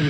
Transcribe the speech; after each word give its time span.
Ang 0.00 0.08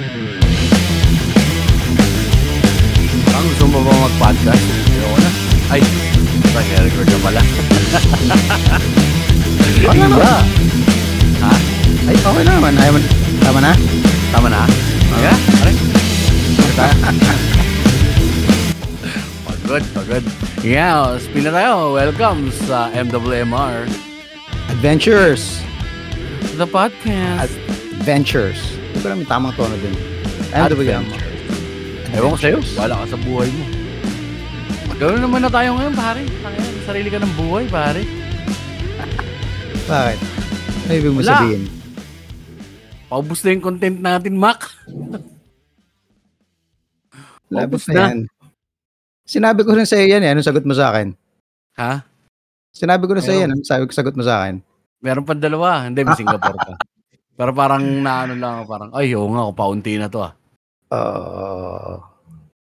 gusto 3.43 3.67
mo 3.67 3.83
ba 3.83 3.91
mag-podcast? 3.91 4.63
Ayoko 4.87 5.19
na. 5.19 5.31
Ay, 5.67 5.83
nag-record 6.55 7.09
na 7.11 7.19
pala. 7.19 7.43
Ano 9.81 10.13
ba? 10.13 10.45
Ha? 11.41 11.53
Ay, 12.07 12.15
okay 12.15 12.43
na 12.47 12.53
naman. 12.61 12.77
Ayaw 12.79 12.93
mo, 12.95 13.01
tama 13.43 13.59
na? 13.65 13.73
Tama 14.31 14.47
na? 14.53 14.63
Yeah, 15.19 15.39
pare. 15.59 15.73
Pagod, 19.43 19.83
pagod. 19.91 20.23
Yeah, 20.63 21.19
spin 21.19 21.49
na 21.49 21.53
tayo. 21.57 21.97
Welcome 21.99 22.55
sa 22.69 22.95
MWMR, 22.95 23.91
Adventures. 24.71 25.65
the 26.55 26.69
podcast. 26.69 27.57
Adventures. 27.99 28.80
Hindi 29.01 29.17
alam 29.17 29.25
yung 29.25 29.33
tamang 29.33 29.57
tono 29.57 29.73
dun. 29.81 29.97
Ano 30.53 30.75
ba 30.77 30.85
yan? 30.85 31.05
Ewan 32.13 32.37
ko 32.37 32.39
sa'yo. 32.45 32.59
Wala 32.77 33.01
ka 33.01 33.17
sa 33.17 33.19
buhay 33.25 33.49
mo. 33.49 33.65
Ganoon 35.01 35.25
naman 35.25 35.41
na 35.41 35.49
tayo 35.49 35.73
ngayon, 35.73 35.95
pare. 35.97 36.21
Tangina, 36.45 36.69
may 36.69 36.85
sarili 36.85 37.09
ka 37.09 37.17
ng 37.17 37.33
buhay, 37.33 37.65
pare. 37.73 38.05
Bakit? 39.89 40.19
Ano 40.85 40.93
ibig 40.93 41.13
mo 41.17 41.25
Wala. 41.25 41.33
sabihin? 41.33 41.63
Paubos 43.09 43.41
na 43.41 43.49
yung 43.57 43.65
content 43.65 43.99
natin, 44.05 44.37
Mac. 44.37 44.69
Paubos 47.49 47.89
na 47.89 47.93
na. 47.97 48.01
yan. 48.05 48.19
Sinabi 49.25 49.65
ko 49.65 49.73
rin 49.81 49.89
sa'yo 49.89 50.13
yan 50.13 50.29
eh. 50.29 50.37
Anong 50.37 50.45
sagot 50.45 50.69
mo 50.69 50.77
sa 50.77 50.93
akin? 50.93 51.17
Ha? 51.81 52.05
Sinabi 52.69 53.09
ko 53.09 53.17
rin 53.17 53.25
sa'yo 53.25 53.49
yan. 53.49 53.51
Anong 53.57 53.65
sabi 53.65 53.89
ko 53.89 53.97
sagot 53.97 54.13
mo 54.13 54.21
sa 54.29 54.45
akin? 54.45 54.61
Meron 55.01 55.25
pa 55.25 55.33
dalawa. 55.33 55.89
Hindi, 55.89 56.05
may 56.05 56.21
Singapore 56.21 56.61
pa. 56.61 56.77
Pero 57.41 57.57
parang 57.57 57.81
naano 57.81 58.37
lang 58.37 58.61
ako, 58.61 58.65
parang, 58.69 58.91
ay, 58.93 59.17
oo 59.17 59.25
nga, 59.33 59.49
paunti 59.51 59.97
na 59.97 60.13
to 60.13 60.21
ah. 60.21 60.37
Uh, 60.93 61.97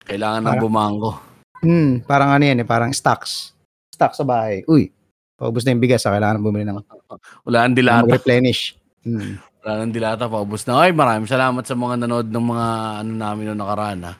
Kailangan 0.08 0.40
ng 0.40 0.48
Parang- 0.56 0.64
bumangko. 0.64 1.12
hmm, 1.60 2.08
parang 2.08 2.32
ano 2.32 2.44
yan 2.48 2.64
eh. 2.64 2.68
Parang 2.68 2.96
stocks. 2.96 3.52
Stocks 3.92 4.16
sa 4.16 4.26
bahay. 4.26 4.64
Uy, 4.66 4.88
paubos 5.36 5.68
na 5.68 5.76
yung 5.76 5.84
bigas. 5.84 6.08
ah, 6.08 6.16
Kailangan 6.16 6.40
bumili 6.40 6.64
ng 6.64 6.80
Wala 7.46 7.68
ang 7.68 7.74
ng 7.74 7.78
dilata. 7.78 8.08
mag-replenish. 8.08 8.80
Hmm. 9.04 9.36
Wala 9.60 9.84
ang 9.84 9.92
dilata, 9.92 10.32
paubos 10.32 10.64
na. 10.64 10.80
Ay, 10.80 10.96
maraming 10.96 11.28
salamat 11.28 11.68
sa 11.68 11.76
mga 11.76 12.08
nanood 12.08 12.32
ng 12.32 12.46
mga 12.48 12.68
ano 13.04 13.12
namin 13.12 13.44
noong 13.52 13.60
nakaraan 13.60 14.08
ah. 14.08 14.16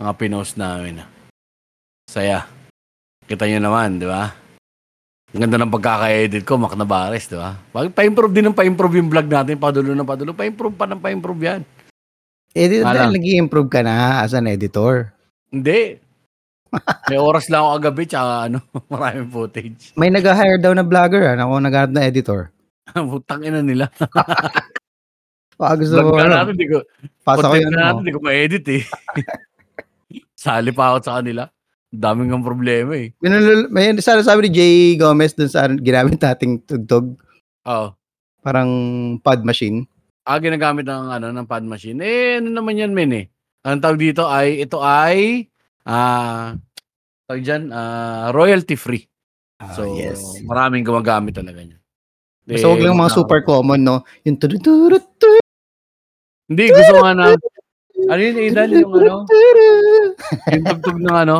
Mga 0.00 0.12
pinost 0.16 0.56
namin 0.56 1.04
ah. 1.04 1.08
Saya. 2.08 2.48
Kita 3.28 3.44
nyo 3.44 3.60
naman, 3.60 4.00
di 4.00 4.08
ba? 4.08 4.32
Ang 5.28 5.44
ganda 5.44 5.60
ng 5.60 5.74
pagkaka-edit 5.76 6.42
ko, 6.48 6.56
Mac 6.56 6.72
Navarez, 6.72 7.28
di 7.28 7.36
ba? 7.36 7.52
Pa-improve 7.72 8.32
din 8.32 8.48
ng 8.48 8.56
pa-improve 8.56 8.96
yung 8.96 9.12
vlog 9.12 9.28
natin, 9.28 9.60
padulo 9.60 9.92
na 9.92 10.00
padulo. 10.00 10.32
Pa-improve 10.32 10.72
pa 10.72 10.88
ng 10.88 11.00
pa-improve 11.04 11.42
yan. 11.44 11.60
Di, 12.56 12.80
Alam. 12.80 12.96
dahil 12.96 13.12
nag-i-improve 13.20 13.68
ka 13.68 13.84
na 13.84 14.24
as 14.24 14.32
an 14.32 14.48
editor. 14.48 15.12
Hindi. 15.52 16.00
May 17.12 17.20
oras 17.20 17.52
lang 17.52 17.60
ako 17.60 17.70
kagabi, 17.76 18.02
tsaka 18.08 18.32
ano, 18.48 18.58
maraming 18.92 19.28
footage. 19.28 19.92
May 20.00 20.08
nag-hire 20.08 20.56
daw 20.56 20.72
na 20.72 20.80
vlogger. 20.80 21.28
Ah, 21.28 21.36
ako 21.44 21.60
naghanap 21.60 21.92
na 21.92 22.02
editor. 22.08 22.48
Putang 23.12 23.44
ina 23.44 23.60
nila. 23.60 23.92
Baka 25.60 25.74
gusto 25.76 26.08
mo, 26.08 26.16
ano, 26.16 26.32
natin, 26.40 26.56
di 26.56 26.72
ko, 26.72 26.80
pasa 27.20 27.52
ko 27.52 27.56
yun, 27.58 27.74
natin, 27.74 28.00
ano. 28.00 28.06
di 28.06 28.14
ko 28.16 28.20
ma-edit 28.24 28.64
eh. 28.80 28.82
Sali 30.38 30.70
pa 30.72 30.94
ako 30.94 30.98
sa 31.04 31.20
kanila. 31.20 31.50
Daming 31.88 32.28
ang 32.36 32.44
problema 32.44 32.92
eh. 33.00 33.16
Binulul, 33.16 33.72
may 33.72 33.96
sana 34.04 34.20
sabi 34.20 34.48
ni 34.48 34.50
Jay 34.52 34.76
Gomez 35.00 35.32
dun 35.32 35.48
sa 35.48 35.64
ginamit 35.72 36.20
nating 36.20 36.60
tugtog. 36.68 37.16
Oo. 37.64 37.88
Parang 38.44 38.70
pod 39.24 39.40
machine. 39.40 39.88
Ah, 40.28 40.36
ginagamit 40.36 40.84
ng 40.84 41.08
ano 41.08 41.32
ng 41.32 41.48
pad 41.48 41.64
machine. 41.64 41.96
Eh, 42.04 42.36
ano 42.36 42.52
naman 42.52 42.76
yan, 42.76 42.92
men 42.92 43.12
eh. 43.16 43.26
Ang 43.64 43.80
tawag 43.80 43.96
dito 43.96 44.28
ay, 44.28 44.60
ito 44.60 44.84
ay, 44.84 45.48
ah, 45.88 46.52
tawag 47.24 47.40
dyan, 47.40 47.72
ah, 47.72 48.28
royalty 48.36 48.76
free. 48.76 49.08
So, 49.72 49.88
Ah, 49.88 49.96
yes. 49.96 50.20
maraming 50.44 50.84
gumagamit 50.84 51.32
talaga 51.32 51.64
niya. 51.64 51.80
Basta 52.44 52.68
huwag 52.68 52.84
lang 52.84 53.00
mga 53.00 53.16
super 53.16 53.40
common, 53.40 53.80
no? 53.80 54.04
Yung 54.28 54.36
turuturut, 54.36 55.08
Hindi, 56.48 56.64
gusto 56.72 57.04
nga 57.04 57.12
na, 57.12 57.24
ano 58.08 58.20
yun, 58.24 58.36
Idal, 58.40 58.70
yung 58.72 58.92
ano, 58.92 59.28
yung 60.48 60.64
tugtog 60.64 60.96
ng 60.96 61.16
ano, 61.28 61.36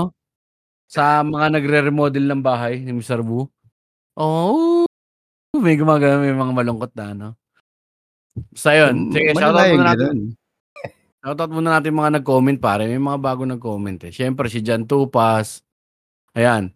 sa 0.88 1.21
mga 1.21 1.53
nagre-remodel 1.53 2.25
ng 2.25 2.41
bahay 2.41 2.81
ni 2.81 2.97
Mr. 2.97 3.21
Wu. 3.21 3.44
Oh, 4.16 4.88
may 5.53 5.76
gumagana, 5.76 6.25
may 6.25 6.32
mga 6.32 6.53
malungkot 6.56 6.93
na 6.97 7.12
ano. 7.12 7.28
Basta 8.50 8.72
yun. 8.72 9.12
Sige, 9.12 9.37
shoutout 9.37 9.69
muna 9.76 9.87
natin. 9.93 10.16
Shoutout 11.21 11.53
muna 11.53 11.69
natin 11.76 11.93
mga 11.93 12.12
nag-comment 12.19 12.59
pare. 12.59 12.88
May 12.88 13.03
mga 13.03 13.21
bago 13.21 13.43
nag-comment 13.44 14.09
eh. 14.09 14.12
Siyempre 14.15 14.49
si 14.49 14.65
Jan 14.65 14.88
Tupas. 14.88 15.60
Ayan. 16.32 16.72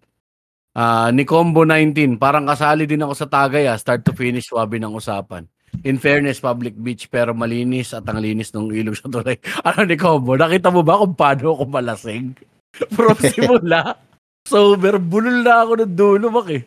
Ah, 0.76 1.08
ni 1.14 1.24
Combo 1.24 1.64
19. 1.64 2.18
Parang 2.20 2.44
kasali 2.44 2.84
din 2.84 3.04
ako 3.04 3.14
sa 3.16 3.30
tagay 3.30 3.70
ah. 3.70 3.78
Start 3.78 4.04
to 4.04 4.12
finish 4.12 4.50
wabi 4.50 4.82
ng 4.82 4.92
usapan. 4.92 5.46
In 5.88 5.96
fairness, 5.96 6.36
public 6.36 6.76
beach 6.76 7.08
pero 7.08 7.32
malinis 7.32 7.96
at 7.96 8.04
ang 8.04 8.20
linis 8.20 8.52
ng 8.52 8.68
ilog 8.76 8.98
sa 8.98 9.08
tulay. 9.08 9.40
Ano 9.68 9.88
ni 9.88 9.96
Combo? 9.96 10.36
Nakita 10.36 10.68
mo 10.68 10.84
ba 10.84 11.00
kung 11.00 11.16
paano 11.16 11.56
ako 11.56 11.64
malasing? 11.70 12.51
From 12.96 13.16
simula. 13.20 13.96
Sober, 14.42 14.98
bulol 14.98 15.44
na 15.46 15.62
ako 15.62 15.72
ng 15.84 15.94
dulo, 15.94 16.26
bak 16.32 16.48
eh. 16.50 16.62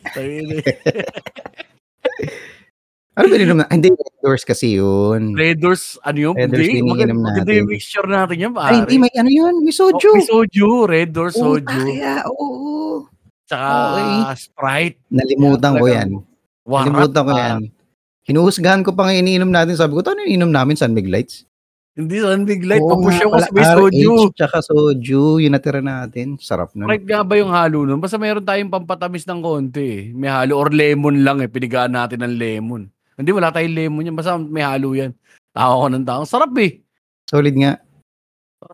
Ano 3.16 3.32
ba 3.32 3.36
rin 3.40 3.48
naman? 3.48 3.64
Hindi, 3.72 3.96
Red 3.96 4.16
Doors 4.20 4.44
kasi 4.44 4.76
yun. 4.76 5.32
Red 5.32 5.56
Doors, 5.56 5.96
ano 6.04 6.18
yun? 6.20 6.34
Red 6.36 6.52
Doors 6.52 6.68
Hindi, 6.68 6.84
maganda, 6.84 7.16
iniinom 7.16 7.20
maganda 7.24 7.48
natin. 7.48 7.56
yung 7.56 7.70
mixture 7.72 8.08
natin 8.12 8.36
yan, 8.36 8.52
pare. 8.52 8.68
Ay, 8.68 8.76
hindi, 8.84 8.96
may 9.00 9.12
ano 9.16 9.30
yun? 9.32 9.54
May 9.64 9.72
soju. 9.72 10.08
Oh, 10.12 10.16
may 10.20 10.28
soju, 10.28 10.68
Red 10.84 11.10
Doors 11.16 11.36
Oo, 11.40 11.56
soju. 11.56 11.64
kaya, 11.64 12.14
oo. 12.28 13.08
Tsaka 13.48 13.68
Okay. 13.96 14.12
Sprite. 14.36 14.96
Nalimutan 15.08 15.72
ko 15.80 15.86
Talagang 15.88 15.96
yan. 15.96 16.08
Warat. 16.68 16.84
Nalimutan 16.92 17.22
ko 17.24 17.32
ah. 17.32 17.40
yan. 17.40 17.58
Hinuhusgahan 18.26 18.82
ko 18.84 18.90
pa 18.92 19.02
nga 19.08 19.14
iniinom 19.16 19.48
natin. 19.48 19.80
Sabi 19.80 19.96
ko, 19.96 20.04
ito 20.04 20.12
ano 20.12 20.20
iniinom 20.20 20.52
namin? 20.52 20.76
San 20.76 20.92
Mig 20.92 21.08
Lights? 21.08 21.48
Hindi 21.96 22.20
Sun 22.20 22.44
Big 22.44 22.60
Light. 22.68 22.84
Oo 22.84 22.92
Papush 23.00 23.24
pala, 23.24 23.32
kasi 23.40 23.48
may 23.56 23.64
soju. 23.64 24.10
RH 24.12 24.36
tsaka 24.36 24.58
soju. 24.60 25.40
Yung 25.40 25.54
natira 25.56 25.80
natin. 25.80 26.36
Sarap 26.36 26.76
na. 26.76 26.84
Sprite 26.84 27.08
nga 27.08 27.24
ba 27.24 27.34
yung 27.40 27.48
halo 27.48 27.88
nun? 27.88 28.04
Basta 28.04 28.20
mayroon 28.20 28.44
tayong 28.44 28.68
pampatamis 28.68 29.24
ng 29.24 29.40
konti 29.40 29.80
eh. 29.80 30.02
May 30.12 30.28
halo 30.28 30.60
or 30.60 30.68
lemon 30.68 31.24
lang 31.24 31.40
eh. 31.40 31.48
Pinigaan 31.48 31.96
natin 31.96 32.20
ng 32.20 32.36
lemon. 32.36 32.84
Hindi, 33.16 33.30
wala 33.32 33.48
tayong 33.48 33.72
lemon 33.72 34.06
yan. 34.12 34.16
Basta 34.16 34.36
may 34.36 34.60
halo 34.60 34.92
yan. 34.92 35.16
Tawa 35.56 35.72
ko 35.72 35.86
ng 35.88 36.04
tao. 36.04 36.22
Sarap 36.28 36.52
eh. 36.60 36.84
Solid 37.24 37.56
nga. 37.56 37.80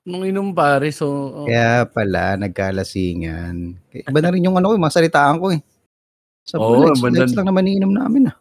Nung 0.02 0.26
inom 0.26 0.50
pare. 0.50 0.90
So, 0.90 1.06
oh. 1.06 1.46
Kaya 1.46 1.86
pala, 1.86 2.34
nagkalasingan. 2.34 3.54
Iba 4.02 4.18
na 4.18 4.30
rin 4.34 4.42
yung 4.42 4.58
ano 4.58 4.66
ko, 4.66 4.74
yung 4.74 4.82
mga 4.82 4.98
salitaan 4.98 5.38
ko 5.38 5.54
eh. 5.54 5.62
Sa 6.42 6.58
Oo, 6.58 6.90
lights, 6.90 6.98
bandan- 6.98 7.22
lights 7.30 7.38
lang 7.38 7.46
naman 7.46 7.70
iniinom 7.70 7.94
namin 7.94 8.34
ah. 8.34 8.36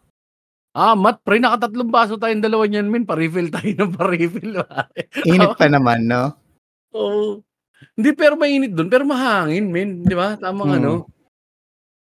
Ah, 0.72 0.96
Matt, 0.96 1.20
pre, 1.20 1.36
nakatatlong 1.36 1.92
baso 1.92 2.16
tayong 2.16 2.40
dalawa 2.40 2.64
niyan, 2.64 2.88
min. 2.88 3.04
Pa-refill 3.04 3.52
tayo 3.52 3.68
ng 3.68 3.92
pa-refill. 3.92 4.56
pare. 4.64 5.04
Init 5.28 5.52
pa 5.52 5.68
naman, 5.72 6.08
no? 6.08 6.32
Oo. 6.96 7.44
Hindi, 7.92 8.10
pero 8.16 8.40
mainit 8.40 8.72
doon. 8.72 8.88
Pero 8.88 9.04
mahangin, 9.04 9.68
min. 9.68 10.00
Di 10.00 10.16
ba? 10.16 10.32
Tamang 10.40 10.72
Hmm. 10.72 10.78
ano. 10.80 10.92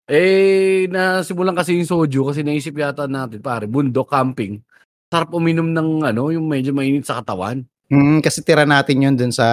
Eh, 0.06 0.86
nasimulan 0.86 1.54
kasi 1.54 1.74
yung 1.74 1.86
soju 1.86 2.30
kasi 2.30 2.42
naisip 2.42 2.74
yata 2.74 3.06
natin, 3.06 3.38
pare, 3.38 3.66
bundok, 3.66 4.10
camping. 4.10 4.62
Sarap 5.08 5.30
uminom 5.32 5.70
ng 5.70 6.04
ano, 6.04 6.30
yung 6.30 6.46
medyo 6.46 6.70
mainit 6.70 7.02
sa 7.02 7.18
katawan. 7.18 7.62
Mm, 7.86 8.18
kasi 8.20 8.40
tira 8.40 8.64
natin 8.64 8.98
yun 9.00 9.14
dun 9.14 9.30
sa 9.30 9.46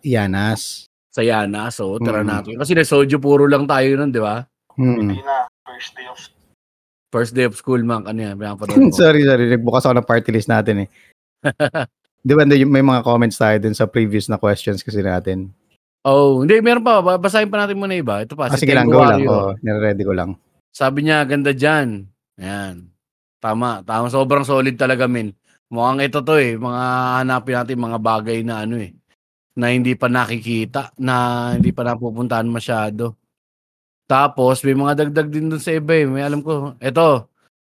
Yanas. 0.00 0.86
Sa 1.08 1.22
Yana, 1.22 1.70
so 1.70 1.98
tara 1.98 2.20
Mm. 2.20 2.28
natin. 2.28 2.54
Kasi 2.56 2.72
na 2.74 2.84
soju 2.84 3.16
puro 3.18 3.46
lang 3.46 3.64
tayo 3.64 3.96
nun, 3.96 4.10
di 4.10 4.20
ba? 4.20 4.44
Hmm. 4.76 5.08
Hindi 5.08 5.18
na, 5.20 5.46
first 5.64 5.94
day 5.94 6.06
of 6.06 6.20
First 7.08 7.32
day 7.32 7.48
of 7.48 7.56
school, 7.56 7.80
man. 7.80 8.04
Ano 8.04 8.20
yan? 8.20 8.36
Pinapanood 8.36 8.76
ko. 8.76 8.92
sorry, 8.92 9.24
sorry. 9.24 9.48
Nagbukas 9.48 9.88
ako 9.88 9.94
ng 9.96 10.08
party 10.08 10.30
list 10.30 10.48
natin 10.48 10.84
eh. 10.84 10.88
Di 12.26 12.34
ba 12.36 12.44
may 12.44 12.84
mga 12.84 13.00
comments 13.00 13.40
tayo 13.40 13.56
dun 13.56 13.72
sa 13.72 13.88
previous 13.88 14.28
na 14.28 14.36
questions 14.36 14.84
kasi 14.84 15.00
natin. 15.00 15.48
oh, 16.04 16.44
hindi, 16.44 16.60
meron 16.60 16.84
pa. 16.84 17.00
Ba- 17.00 17.16
Basahin 17.16 17.48
pa 17.48 17.64
natin 17.64 17.80
muna 17.80 17.96
iba. 17.96 18.20
Ito 18.20 18.36
pa, 18.36 18.52
Ah, 18.52 18.56
si 18.56 18.68
sige 18.68 18.76
lang, 18.76 18.92
go 18.92 19.00
lang. 19.00 19.24
Oh, 19.24 19.56
nire-ready 19.58 20.04
ko 20.04 20.12
lang. 20.12 20.36
Sabi 20.68 21.08
niya, 21.08 21.24
ganda 21.24 21.56
dyan. 21.56 22.04
Ayan. 22.36 22.92
Tama. 23.40 23.80
Tama. 23.82 24.12
Sobrang 24.12 24.44
solid 24.44 24.76
talaga, 24.76 25.08
min. 25.08 25.32
Mukhang 25.72 26.04
ito 26.04 26.20
to 26.20 26.36
eh. 26.36 26.60
Mga 26.60 26.82
hanapin 27.24 27.54
natin 27.56 27.76
mga 27.80 27.98
bagay 28.00 28.38
na 28.44 28.68
ano 28.68 28.76
eh. 28.76 28.92
Na 29.56 29.72
hindi 29.72 29.96
pa 29.96 30.12
nakikita. 30.12 30.92
Na 31.00 31.14
hindi 31.56 31.72
pa 31.72 31.88
napupuntahan 31.88 32.46
masyado. 32.46 33.16
Tapos, 34.08 34.64
may 34.64 34.72
mga 34.72 35.04
dagdag 35.04 35.28
din 35.28 35.52
dun 35.52 35.60
sa 35.60 35.68
iba 35.70 35.92
eh. 35.92 36.08
May 36.08 36.24
alam 36.24 36.40
ko. 36.40 36.72
Ito. 36.80 37.28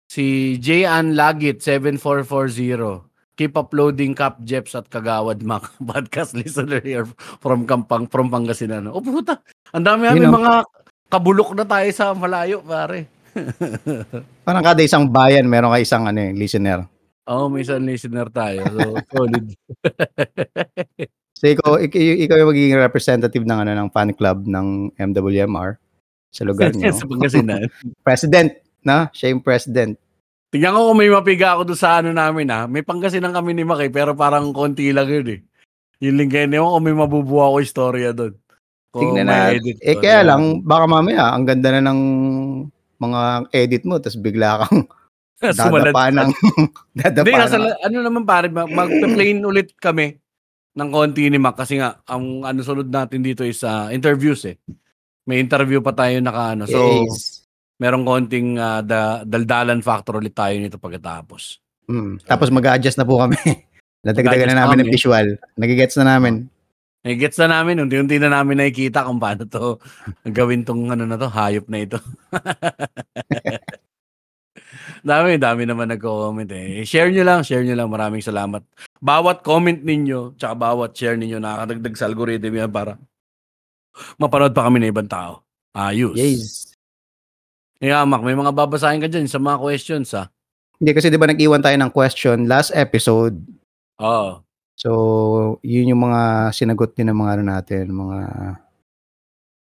Si 0.06 0.54
J.An 0.56 1.18
Lagit, 1.18 1.58
7440. 1.58 3.02
Keep 3.34 3.58
uploading 3.58 4.14
Cap 4.14 4.38
Jeps 4.40 4.78
at 4.78 4.86
Kagawad 4.86 5.42
Mac. 5.48 5.66
Podcast 5.82 6.38
listener 6.38 6.78
here 6.78 7.02
from 7.42 7.66
Kampang, 7.66 8.06
from 8.06 8.30
Pangasinan. 8.30 8.86
Oh, 8.86 9.02
puta. 9.02 9.42
Ang 9.74 9.82
dami 9.82 10.06
ang- 10.06 10.22
mga 10.30 10.62
kabulok 11.10 11.58
na 11.58 11.66
tayo 11.66 11.90
sa 11.90 12.14
malayo, 12.14 12.62
pare. 12.62 13.10
Parang 14.46 14.62
kada 14.62 14.82
isang 14.82 15.10
bayan, 15.10 15.50
meron 15.50 15.74
ka 15.74 15.82
isang 15.82 16.06
ano, 16.06 16.18
eh, 16.20 16.30
listener. 16.30 16.86
Oo, 17.26 17.50
may 17.50 17.62
isang 17.62 17.82
listener 17.82 18.30
tayo. 18.30 18.62
So, 18.70 18.86
solid. 19.10 19.46
So, 21.40 21.48
ikaw, 21.48 21.80
ik- 21.80 21.96
i- 21.96 22.28
ikaw 22.28 22.36
yung 22.36 22.52
magiging 22.52 22.76
representative 22.76 23.48
ng 23.48 23.64
ano 23.64 23.72
ng 23.72 23.88
fan 23.88 24.12
club 24.12 24.44
ng 24.44 24.92
MWMR 24.92 25.80
sa 26.30 26.42
lugar 26.46 26.72
niyo. 26.72 26.94
sa 27.00 27.06
Pangasinan. 27.06 27.66
president, 28.06 28.50
na? 28.86 29.10
Siya 29.12 29.34
yung 29.34 29.42
president. 29.44 29.98
Tingnan 30.50 30.74
ko 30.74 30.80
kung 30.90 30.98
may 30.98 31.10
mapiga 31.10 31.54
ako 31.54 31.62
doon 31.70 31.78
sa 31.78 32.02
ano 32.02 32.10
namin 32.10 32.50
ha. 32.50 32.66
May 32.66 32.82
Pangasinan 32.82 33.30
kami 33.30 33.54
ni 33.54 33.62
Maki 33.62 33.86
pero 33.90 34.18
parang 34.18 34.50
konti 34.50 34.90
lang 34.90 35.06
yun 35.06 35.38
eh. 35.38 35.40
Yung 36.02 36.16
lingkay 36.18 36.48
niya 36.48 36.64
kung 36.64 36.82
may 36.82 36.96
mabubuha 36.96 37.54
ko 37.54 37.56
istorya 37.62 38.10
doon. 38.10 38.34
Kung 38.90 39.14
may 39.14 39.22
na. 39.22 39.54
edit 39.54 39.78
Eh, 39.78 39.94
ko, 39.94 40.02
kaya 40.02 40.26
lang, 40.26 40.66
baka 40.66 40.90
mamaya, 40.90 41.30
ang 41.30 41.46
ganda 41.46 41.70
na 41.70 41.86
ng 41.86 42.00
mga 42.98 43.20
edit 43.54 43.82
mo, 43.86 44.02
tapos 44.02 44.18
bigla 44.18 44.66
kang 44.66 44.90
dadapa 45.40 46.10
ng, 46.10 46.30
dadapa 46.98 47.24
Hindi, 47.24 47.32
nasa, 47.38 47.56
ng, 47.56 47.70
ano 47.86 47.96
naman 48.02 48.22
pare, 48.26 48.50
mag- 48.50 48.74
mag-plane 48.74 49.40
ulit 49.50 49.70
kami 49.78 50.18
ng 50.74 50.88
konti 50.90 51.30
ni 51.30 51.38
Mac 51.38 51.54
kasi 51.54 51.78
nga, 51.78 52.02
ang 52.10 52.42
ano 52.42 52.58
sunod 52.66 52.90
natin 52.90 53.22
dito 53.22 53.46
is 53.46 53.62
ah, 53.62 53.88
interviews 53.94 54.42
eh. 54.50 54.58
May 55.30 55.38
interview 55.38 55.78
pa 55.78 55.94
tayo 55.94 56.18
naka 56.18 56.58
ano. 56.58 56.66
So, 56.66 57.06
Yes. 57.06 57.46
merong 57.78 58.02
konting 58.02 58.58
ah, 58.58 58.82
da, 58.82 59.22
daldalan 59.22 59.78
factor 59.80 60.18
ulit 60.18 60.34
tayo 60.34 60.58
nito 60.58 60.82
pagkatapos. 60.82 61.62
Mm. 61.86 62.26
Tapos 62.26 62.50
mag-adjust 62.50 62.98
na 62.98 63.06
po 63.06 63.22
kami. 63.22 63.38
Nadagdagan 64.06 64.50
na 64.50 64.66
namin 64.66 64.76
na 64.80 64.84
ng 64.88 64.90
visual. 64.90 65.38
Nagigets 65.54 65.94
na 65.94 66.18
namin. 66.18 66.50
Eh, 67.00 67.16
gets 67.16 67.40
na 67.40 67.48
namin, 67.48 67.80
unti-unti 67.80 68.20
na 68.20 68.28
namin 68.28 68.60
nakikita 68.60 69.08
kung 69.08 69.16
paano 69.16 69.48
to 69.48 69.80
gawin 70.36 70.68
tong 70.68 70.92
ano 70.92 71.08
na 71.08 71.16
to, 71.16 71.32
hayop 71.32 71.64
na 71.72 71.80
ito. 71.80 71.96
dami, 75.08 75.40
dami 75.40 75.64
naman 75.64 75.96
nagko-comment 75.96 76.52
eh. 76.52 76.84
Share 76.84 77.08
nyo 77.08 77.24
lang, 77.24 77.40
share 77.40 77.64
nyo 77.64 77.72
lang. 77.72 77.88
Maraming 77.88 78.20
salamat. 78.20 78.60
Bawat 79.00 79.40
comment 79.40 79.80
ninyo, 79.80 80.36
tsaka 80.36 80.52
bawat 80.52 80.92
share 80.92 81.16
ninyo, 81.16 81.40
nakakadagdag 81.40 81.96
sa 81.96 82.04
algorithm 82.04 82.52
yan 82.52 82.68
para 82.68 83.00
mapanood 84.18 84.54
pa 84.54 84.66
kami 84.66 84.82
ng 84.82 84.90
ibang 84.92 85.10
tao. 85.10 85.44
Ayos. 85.74 86.18
Yes. 86.18 86.74
Yeah, 87.80 88.04
Mac, 88.04 88.20
may 88.20 88.36
mga 88.36 88.52
babasahin 88.52 89.00
ka 89.00 89.08
dyan 89.08 89.24
sa 89.24 89.40
mga 89.40 89.56
questions, 89.56 90.12
ha? 90.12 90.28
Hindi 90.80 90.96
kasi 90.96 91.08
'di 91.08 91.20
ba 91.20 91.28
nag-iwan 91.28 91.64
tayo 91.64 91.76
ng 91.76 91.92
question 91.92 92.48
last 92.48 92.72
episode. 92.76 93.36
Oo. 94.00 94.40
So, 94.80 94.90
yun 95.60 95.92
yung 95.92 96.08
mga 96.08 96.52
sinagot 96.56 96.96
din 96.96 97.12
ng 97.12 97.18
mga 97.20 97.32
ano 97.36 97.44
natin, 97.44 97.84
mga 97.92 98.18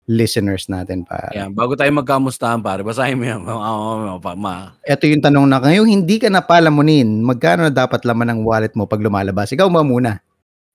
listeners 0.06 0.69
natin 0.70 1.02
pa. 1.02 1.32
Yan, 1.34 1.56
bago 1.56 1.73
tayo 1.73 1.88
magkamustahan, 1.88 2.61
pare, 2.62 2.84
basahin 2.87 3.19
mo 3.19 3.25
yan. 3.25 3.40
Ma, 3.43 3.56
ma, 3.56 4.20
ma, 4.20 4.32
ma, 4.37 4.55
Ito 4.87 5.08
yung 5.08 5.25
tanong 5.25 5.49
na, 5.50 5.58
ngayon 5.58 5.88
hindi 5.88 6.23
ka 6.23 6.31
napalamunin, 6.31 7.25
magkano 7.26 7.67
na 7.67 7.75
dapat 7.75 8.06
laman 8.06 8.37
ng 8.37 8.40
wallet 8.46 8.73
mo 8.78 8.87
pag 8.87 9.02
lumalabas? 9.02 9.50
Ikaw 9.50 9.67
ba 9.67 9.82
muna? 9.82 10.23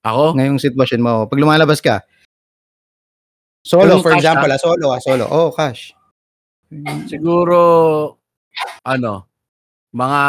Ako? 0.04 0.36
Ngayong 0.36 0.60
sitwasyon 0.60 1.02
mo, 1.02 1.12
pag 1.30 1.40
lumalabas 1.40 1.80
ka, 1.80 2.04
solo 3.62 3.98
Yung 3.98 4.04
for 4.04 4.14
cash, 4.14 4.22
example, 4.26 4.52
ah, 4.52 4.60
solo 4.62 4.86
ah, 4.94 5.02
solo. 5.02 5.26
Oh, 5.30 5.50
cash. 5.54 5.94
Siguro, 7.10 7.58
ano, 8.86 9.14
mga, 9.92 10.22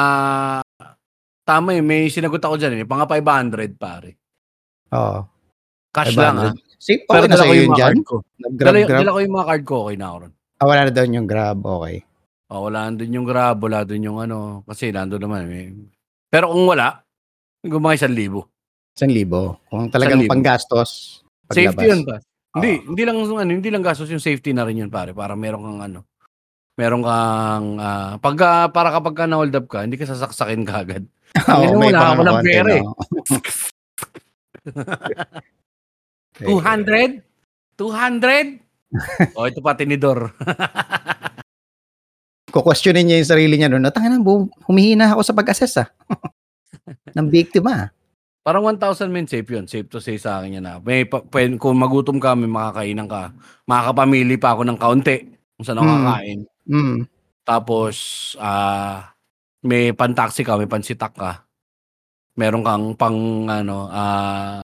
tama 1.47 1.69
eh, 1.75 1.83
may 1.83 2.11
sinagot 2.11 2.43
ako 2.43 2.55
dyan 2.59 2.83
eh, 2.83 2.87
mga 2.87 3.05
500 3.09 3.79
pare. 3.79 4.11
Oo. 4.95 5.21
Cash 5.93 6.17
lang 6.17 6.37
ah. 6.39 6.53
500. 6.55 6.83
See, 6.83 6.99
Pero 7.07 7.23
okay 7.23 7.31
na 7.31 7.37
dala 7.39 7.45
ko 7.47 7.47
sa'yo 7.47 7.55
yung 7.55 7.63
yun 7.63 7.79
dyan? 7.79 7.97
ko. 8.03 8.15
Nag-grab, 8.43 8.67
Dala, 8.75 8.79
grab. 8.91 8.99
dala 9.07 9.15
ko 9.15 9.19
yung 9.23 9.35
mga 9.39 9.47
card 9.47 9.63
ko, 9.63 9.75
okay 9.87 9.97
na 9.97 10.07
ako 10.11 10.17
ron. 10.27 10.33
Ah, 10.59 10.67
wala 10.67 10.81
na 10.83 10.91
doon 10.91 11.17
yung 11.19 11.29
grab, 11.31 11.59
okay. 11.63 11.97
Oh, 12.53 12.61
wala 12.69 12.81
doon 12.93 13.13
yung 13.17 13.27
grab, 13.27 13.57
wala 13.63 13.79
doon 13.87 14.03
yung 14.03 14.19
ano, 14.19 14.39
kasi 14.67 14.91
nandun 14.91 15.23
naman. 15.23 15.41
Eh. 15.49 15.71
Pero 16.27 16.51
kung 16.51 16.67
wala, 16.67 17.01
mga 17.63 17.97
isang 17.97 18.15
libo. 18.19 18.51
Isang 18.99 19.15
libo. 19.15 19.63
Kung 19.71 19.89
talagang 19.95 20.27
libo. 20.27 20.33
panggastos, 20.35 21.23
paglabas. 21.47 21.71
Safety 21.79 21.87
yun 21.87 22.03
pa. 22.03 22.17
Hindi, 22.53 22.85
Oo. 22.85 22.93
hindi 22.93 23.03
lang 23.09 23.17
ano, 23.17 23.53
hindi 23.53 23.71
lang 23.73 23.81
gastos 23.81 24.13
yung 24.13 24.21
safety 24.21 24.53
na 24.53 24.69
rin 24.69 24.85
yun 24.85 24.93
pare, 24.93 25.17
para 25.17 25.33
meron 25.33 25.65
kang 25.65 25.81
ano, 25.81 26.01
meron 26.77 27.01
kang 27.01 27.67
ah, 27.81 28.21
pag 28.21 28.37
ah, 28.45 28.69
para 28.69 28.93
kapag 28.93 29.17
ka 29.17 29.25
na-hold 29.25 29.57
up 29.57 29.67
ka, 29.69 29.85
hindi 29.85 29.97
ka 29.97 30.05
sasaksakin 30.05 30.69
kagad. 30.69 31.05
Oo, 31.49 31.65
Ngayon, 31.65 31.77
may 31.81 31.93
wala 31.97 32.13
ako 32.13 32.23
ng 32.29 32.39
pera 32.45 32.71
eh. 32.77 32.83
no? 32.85 32.93
200? 36.45 37.25
200? 37.81 38.61
oh, 39.37 39.49
ito 39.49 39.61
pa 39.65 39.73
tinidor. 39.73 40.29
Kukwestiyonin 42.53 43.09
niya 43.09 43.17
yung 43.25 43.33
sarili 43.33 43.57
niya 43.57 43.73
noon. 43.73 43.81
Natanga 43.81 44.13
na, 44.13 44.21
bu- 44.21 44.53
humihina 44.69 45.09
ako 45.09 45.25
sa 45.25 45.33
pag-assess 45.33 45.81
ah. 45.81 45.89
ng 47.17 47.33
biktima. 47.33 47.89
Parang 48.43 48.67
1,000 48.67 49.07
men 49.07 49.31
safe 49.31 49.47
yun. 49.47 49.71
Safe 49.71 49.87
to 49.87 50.03
say 50.03 50.19
sa 50.19 50.43
akin 50.43 50.59
yan 50.59 50.67
na. 50.67 50.83
May, 50.83 51.07
pa, 51.07 51.23
pwede, 51.23 51.55
kung 51.63 51.79
magutom 51.79 52.19
ka, 52.19 52.35
may 52.35 52.51
makakainan 52.51 53.07
ka. 53.07 53.31
Makakapamili 53.71 54.35
pa 54.35 54.59
ako 54.59 54.67
ng 54.67 54.79
kaunti 54.83 55.17
kung 55.55 55.65
saan 55.65 55.79
ako 55.79 55.87
Mm. 55.87 55.95
kakain. 56.03 56.41
Mm. 56.67 56.97
Tapos, 57.47 57.97
ah, 58.43 59.15
may 59.63 59.95
pantaksi 59.95 60.43
ka, 60.43 60.59
may 60.59 60.67
pansitak 60.67 61.15
ka. 61.15 61.47
Meron 62.35 62.67
kang 62.67 62.99
pang, 62.99 63.47
ano, 63.47 63.87
ah, 63.87 64.59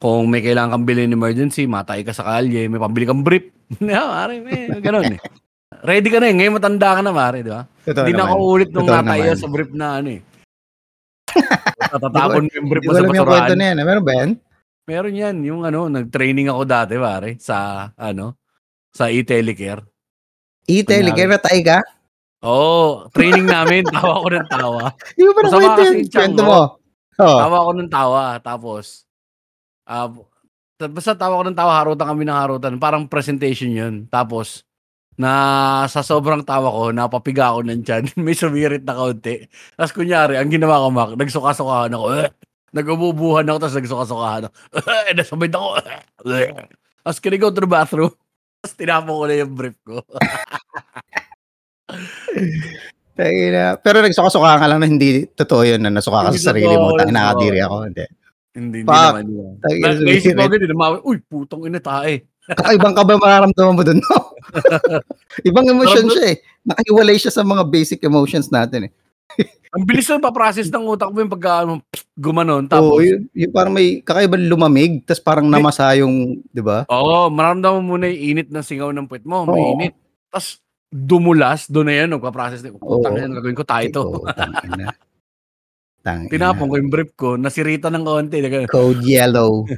kung 0.00 0.32
may 0.32 0.40
kailangan 0.40 0.80
kang 0.80 0.86
bilhin 0.88 1.12
emergency, 1.12 1.68
matay 1.68 2.00
ka 2.00 2.16
sa 2.16 2.24
kalye, 2.24 2.64
may 2.64 2.80
pambili 2.80 3.04
kang 3.04 3.20
brief. 3.20 3.44
yeah, 3.84 4.08
mare, 4.08 4.40
may 4.40 4.72
ganun 4.80 5.20
eh. 5.20 5.20
Ready 5.84 6.08
ka 6.08 6.16
na 6.16 6.32
eh. 6.32 6.34
Ngayon 6.38 6.56
matanda 6.56 6.96
ka 6.96 7.00
na, 7.04 7.12
mare, 7.12 7.44
di 7.44 7.52
ba? 7.52 7.68
Hindi 7.84 8.16
na 8.16 8.24
ako 8.24 8.34
ulit 8.40 8.70
nung 8.72 8.88
nataya 8.88 9.36
sa 9.36 9.52
brief 9.52 9.68
na 9.76 10.00
ano 10.00 10.16
eh. 10.16 10.22
Tatatapon 11.88 12.42
mo 12.46 12.52
yung 12.52 12.68
brief 12.68 12.82
Hindi 12.84 12.88
mo 12.88 12.92
ko 12.92 12.94
sa 12.94 13.00
alam 13.00 13.10
yung 13.16 13.28
kwento 13.28 13.42
basurahan. 13.52 13.58
na 13.58 13.64
yan. 13.64 13.76
Meron 13.84 14.04
ba 14.04 14.12
yan? 14.14 14.30
Meron 14.88 15.14
yan. 15.16 15.36
Yung 15.44 15.60
ano, 15.64 15.80
nag-training 15.88 16.48
ako 16.52 16.62
dati, 16.64 16.94
pare, 16.96 17.30
sa, 17.40 17.56
ano, 17.96 18.36
sa 18.92 19.08
e-telecare. 19.08 19.82
E-telecare 20.68 21.30
na 21.32 21.40
tayo 21.40 21.60
ka? 21.64 21.78
Oo, 22.44 22.54
oh, 22.54 22.90
training 23.10 23.48
namin. 23.48 23.82
Tawa 23.96 24.22
ko 24.22 24.28
ng 24.30 24.46
tawa. 24.46 24.84
Di 25.16 25.22
ba 25.26 25.32
parang 25.34 25.50
Masama 25.50 25.64
kwento 25.74 25.82
yun? 25.82 25.96
Kwento 26.06 26.42
ko. 26.42 26.46
mo. 26.46 26.60
Oh. 27.18 27.38
Tawa 27.42 27.58
ko 27.66 27.70
ng 27.74 27.90
tawa. 27.90 28.22
Tapos, 28.38 28.84
ah, 29.88 30.06
basta 30.78 31.18
tawa 31.18 31.42
ko 31.42 31.44
ng 31.50 31.58
tawa, 31.58 31.72
harutan 31.82 32.06
kami 32.06 32.22
ng 32.22 32.38
harutan. 32.38 32.78
Parang 32.78 33.10
presentation 33.10 33.74
yun. 33.74 33.94
Tapos, 34.06 34.67
na 35.18 35.32
sa 35.90 36.06
sobrang 36.06 36.46
tawa 36.46 36.70
ko, 36.70 36.94
napapiga 36.94 37.50
ako 37.50 37.66
ng 37.66 37.82
tiyan. 37.82 38.06
May 38.24 38.38
sumirit 38.38 38.86
na 38.86 38.94
kaunti. 38.94 39.50
Tapos 39.74 39.90
kunyari, 39.90 40.38
ang 40.38 40.46
ginawa 40.46 40.86
ko, 40.86 40.88
Mac, 40.94 41.10
nagsuka-sukahan 41.18 41.90
ako. 41.90 42.06
Eh, 42.22 42.30
nag-umubuhan 42.70 43.50
ako, 43.50 43.58
tapos 43.58 43.76
nagsuka-sukahan 43.82 44.42
ako. 44.46 44.54
Eh, 45.10 45.14
nasabay 45.18 45.50
ako. 45.50 45.68
Eh. 45.82 46.54
Tapos 47.02 47.18
can 47.18 47.34
I 47.34 47.38
go 47.42 47.50
to 47.50 47.58
the 47.58 47.66
bathroom? 47.66 48.14
Tapos 48.58 48.74
tinapon 48.74 49.14
ko 49.14 49.24
na 49.30 49.38
yung 49.38 49.54
brief 49.54 49.78
ko. 49.86 50.02
Tayo 53.18 53.44
na. 53.54 53.78
Pero 53.78 54.02
nagsuka-suka 54.02 54.58
ka 54.58 54.66
lang 54.66 54.82
na 54.82 54.90
hindi 54.90 55.30
totoo 55.30 55.62
yun 55.62 55.78
na 55.82 55.94
nasuka 55.94 56.26
ka 56.26 56.34
sa 56.34 56.50
sarili 56.54 56.74
mo. 56.74 56.90
hindi 56.94 57.14
nakadiri 57.14 57.58
ako. 57.62 57.76
Hindi. 57.86 58.04
hindi, 58.58 58.78
hindi 58.82 58.90
Fuck. 58.90 59.14
naman 59.14 59.24
naisip 60.02 60.34
ko 60.34 60.42
agad, 60.42 60.62
uy, 61.06 61.18
putong 61.22 61.70
ina 61.70 61.78
tae. 61.78 62.26
Kakaibang 62.48 62.96
ka 62.96 63.04
ba 63.04 63.20
mararamdaman 63.20 63.76
mo 63.76 63.82
dun? 63.84 64.00
No? 64.08 64.16
Ibang 65.44 65.66
emotion 65.68 66.08
siya 66.08 66.24
eh. 66.32 66.36
Nakahiwalay 66.64 67.20
siya 67.20 67.28
sa 67.28 67.44
mga 67.44 67.68
basic 67.68 68.00
emotions 68.00 68.48
natin 68.48 68.88
eh. 68.88 68.92
Ang 69.76 69.84
bilis 69.84 70.08
na 70.08 70.16
paprocess 70.16 70.72
ng 70.72 70.88
utak 70.88 71.12
mo 71.12 71.20
yung 71.20 71.28
pagka 71.28 71.68
ano, 71.68 71.84
gumanon. 72.16 72.64
Oo, 72.64 72.72
Tapos, 72.72 73.04
yun, 73.04 73.28
yun 73.36 73.52
parang 73.52 73.76
may 73.76 74.00
kakaibang 74.00 74.48
lumamig, 74.48 75.04
tapos 75.04 75.20
parang 75.20 75.44
namasa 75.44 75.92
yung, 76.00 76.40
di 76.48 76.64
ba? 76.64 76.88
Oo, 76.88 77.28
maramdaman 77.28 77.84
mo 77.84 78.00
muna 78.00 78.08
yung 78.08 78.22
init 78.24 78.48
ng 78.48 78.64
singaw 78.64 78.88
ng 78.88 79.04
puwet 79.04 79.28
mo, 79.28 79.44
Oo. 79.44 79.52
mainit. 79.52 79.92
Tapos 80.32 80.64
dumulas, 80.88 81.68
doon 81.68 81.92
na 81.92 81.94
yan, 82.00 82.08
nagpa-process 82.16 82.64
na, 82.64 82.72
putang 82.72 83.12
Oo. 83.12 83.20
yan, 83.20 83.30
gagawin 83.36 83.58
ko 83.60 83.64
tayo 83.68 83.84
ito. 83.84 84.00
Oo. 84.00 84.24
Tangina. 86.00 86.32
Tinapon 86.32 86.72
ko 86.72 86.74
yung 86.80 86.88
brief 86.88 87.12
ko, 87.12 87.36
nasirita 87.36 87.92
ng 87.92 88.04
konti, 88.08 88.40
nag- 88.40 88.72
Code 88.72 89.04
yellow. 89.04 89.68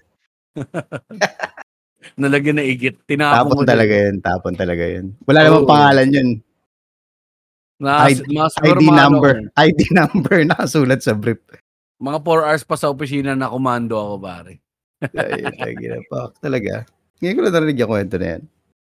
nalagyan 2.18 2.56
na 2.58 2.64
igit, 2.66 2.96
tinapon 3.06 3.52
Tapon 3.52 3.66
talaga 3.68 3.94
yun. 3.94 4.14
Tapon 4.22 4.54
talaga 4.56 4.84
yun. 4.86 5.06
Wala 5.26 5.38
Oo. 5.38 5.46
namang 5.46 5.70
pangalan 5.70 6.08
yun. 6.10 6.28
Na, 7.80 8.06
ID 8.12 8.28
siguro 8.52 8.78
ID 8.80 8.86
number. 8.92 9.32
Ano, 9.40 9.48
ID 9.66 9.80
number 9.96 10.36
nakasulat 10.52 11.00
sa 11.00 11.16
brief. 11.16 11.40
mga 12.00 12.18
4 12.24 12.48
hours 12.48 12.64
pa 12.64 12.76
sa 12.80 12.88
opisina 12.88 13.36
na 13.36 13.52
komando 13.52 13.96
ako, 13.96 14.14
pare. 14.24 14.52
Ay, 15.16 15.44
tangina 15.56 16.00
pa. 16.08 16.32
Talaga. 16.40 16.88
Ngayon 17.20 17.36
ko 17.36 17.40
lang 17.44 17.54
narinig 17.56 17.80
yung 17.80 17.92
kwento 17.92 18.16
na 18.16 18.26
yan. 18.36 18.42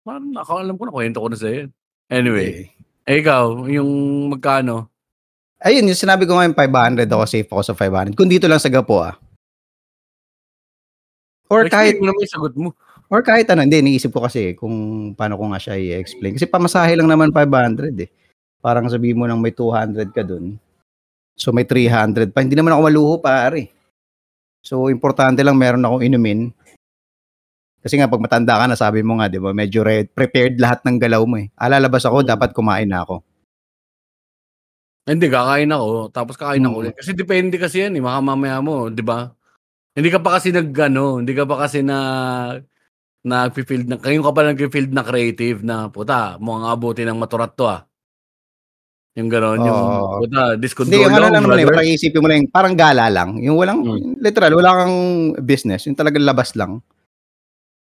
Parang 0.03 0.31
ako, 0.35 0.53
alam 0.59 0.75
ko 0.75 0.83
na, 0.87 0.93
kwento 0.95 1.19
ko 1.23 1.29
na 1.31 1.39
sa'yo. 1.39 1.71
Anyway, 2.11 2.71
eh, 3.07 3.19
ikaw, 3.23 3.67
yung 3.71 3.91
magkano? 4.35 4.91
Ayun, 5.63 5.87
yung 5.87 5.99
sinabi 5.99 6.27
ko 6.27 6.35
ngayon 6.35 6.55
500 6.55 7.07
ako, 7.11 7.25
safe 7.27 7.51
ako 7.51 7.63
sa 7.63 7.75
500. 7.75 8.19
Kung 8.19 8.31
dito 8.31 8.47
lang 8.51 8.63
sa 8.63 8.71
Gapo 8.71 9.03
ah. 9.03 9.15
Or 11.47 11.67
kahit, 11.71 11.99
Explain 11.99 12.03
mo 12.03 12.07
naman 12.11 12.23
yung 12.23 12.35
sagot 12.35 12.55
mo. 12.59 12.69
Or 13.11 13.21
kahit 13.23 13.47
ano, 13.51 13.63
hindi, 13.63 13.79
iniisip 13.83 14.11
ko 14.11 14.25
kasi 14.27 14.55
kung 14.59 14.75
paano 15.15 15.39
ko 15.39 15.51
nga 15.53 15.61
siya 15.63 15.75
i-explain. 15.79 16.35
Kasi 16.39 16.47
pamasahe 16.51 16.95
lang 16.99 17.09
naman 17.11 17.31
500 17.31 17.95
eh. 18.03 18.11
Parang 18.61 18.91
sabi 18.91 19.15
mo 19.15 19.27
nang 19.31 19.39
may 19.39 19.55
200 19.55 20.11
ka 20.11 20.27
dun. 20.27 20.59
So 21.37 21.53
may 21.53 21.69
300 21.69 22.33
pa. 22.33 22.43
Hindi 22.43 22.57
naman 22.59 22.75
ako 22.75 22.83
maluho 22.89 23.15
pare. 23.21 23.71
So 24.65 24.91
importante 24.91 25.45
lang 25.47 25.61
meron 25.61 25.85
akong 25.87 26.03
inumin. 26.03 26.51
Kasi 27.85 28.01
nga 28.01 28.11
pag 28.11 28.19
matanda 28.19 28.59
ka 28.59 28.67
na 28.67 28.75
sabi 28.75 29.07
mo 29.07 29.21
nga 29.23 29.31
'di 29.31 29.39
ba, 29.39 29.55
medyo 29.55 29.87
red, 29.87 30.11
prepared 30.11 30.59
lahat 30.59 30.83
ng 30.83 30.99
galaw 30.99 31.23
mo 31.23 31.39
eh. 31.39 31.47
Alalabas 31.55 32.03
ako, 32.03 32.27
dapat 32.27 32.51
kumain 32.51 32.91
na 32.91 33.07
ako. 33.07 33.23
Hindi, 35.07 35.31
kakain 35.31 35.71
ako, 35.71 36.11
tapos 36.11 36.35
kakain 36.35 36.67
ako 36.67 36.75
Mm. 36.75 36.81
ulit. 36.83 36.95
Kasi 36.99 37.15
depende 37.15 37.55
kasi 37.63 37.87
yan 37.87 37.95
eh, 37.95 38.03
baka 38.03 38.19
mamaya 38.19 38.59
mo, 38.59 38.91
'di 38.91 39.07
ba? 39.07 39.31
Hindi 39.95 40.11
ka 40.11 40.21
pa 40.23 40.39
kasi 40.39 40.51
nag-ano, 40.55 41.21
hindi 41.23 41.35
ka 41.35 41.45
pa 41.47 41.57
kasi 41.63 41.83
na 41.87 41.99
nagfi-field 43.27 43.87
na 43.91 43.99
ngayon 43.99 44.23
ka 44.23 44.31
pa 44.31 44.43
nagfi-field 44.47 44.91
na 44.95 45.03
creative 45.03 45.59
na 45.67 45.91
puta, 45.91 46.39
mukhang 46.39 46.71
abuti 46.71 47.03
ng 47.03 47.19
maturat 47.19 47.51
to 47.53 47.67
ah. 47.67 47.83
Yung 49.17 49.33
gano'n, 49.33 49.59
yung 49.65 49.81
Oo. 49.97 50.21
puta, 50.23 50.55
Hindi, 50.55 50.61
discontrol 50.61 51.01
yung 51.01 51.09
ano 51.11 51.19
lang, 51.25 51.33
lang 51.33 51.43
naman 51.49 51.59
eh, 51.59 51.67
parang 51.67 51.89
isipin 51.89 52.21
mo 52.21 52.29
lang, 52.29 52.47
parang 52.53 52.75
gala 52.77 53.07
lang. 53.09 53.41
Yung 53.41 53.57
walang, 53.57 53.81
Mm. 53.81 54.21
literal, 54.21 54.53
wala 54.55 54.71
kang 54.85 54.97
business. 55.41 55.89
Yung 55.89 55.97
talagang 55.97 56.21
labas 56.23 56.53
lang. 56.53 56.85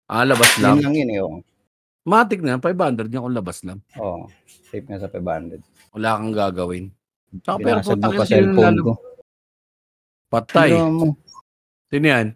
Ah, 0.08 0.24
labas 0.24 0.48
Yun 0.56 0.64
lang. 0.64 0.76
lang 0.80 0.94
yun 0.96 1.10
eh. 1.12 1.20
Oh. 1.20 1.44
Matik 2.08 2.40
na, 2.40 2.56
500 2.58 3.12
niya 3.12 3.20
kung 3.20 3.36
labas 3.36 3.58
lang. 3.68 3.84
oh. 4.00 4.32
Safe 4.72 4.88
nga 4.88 4.96
sa 4.98 5.12
500. 5.12 5.60
Wala 5.92 6.16
kang 6.18 6.32
gagawin. 6.32 6.86
Tsaka 7.44 7.58
pero 7.60 7.80
puta 7.84 7.96
mo 8.00 8.12
pa 8.12 8.16
yung 8.16 8.28
cellphone 8.32 8.78
ko. 8.80 8.92
Patay. 10.32 10.70
Ano? 10.72 11.20
Sino 11.92 12.06
yan? 12.08 12.28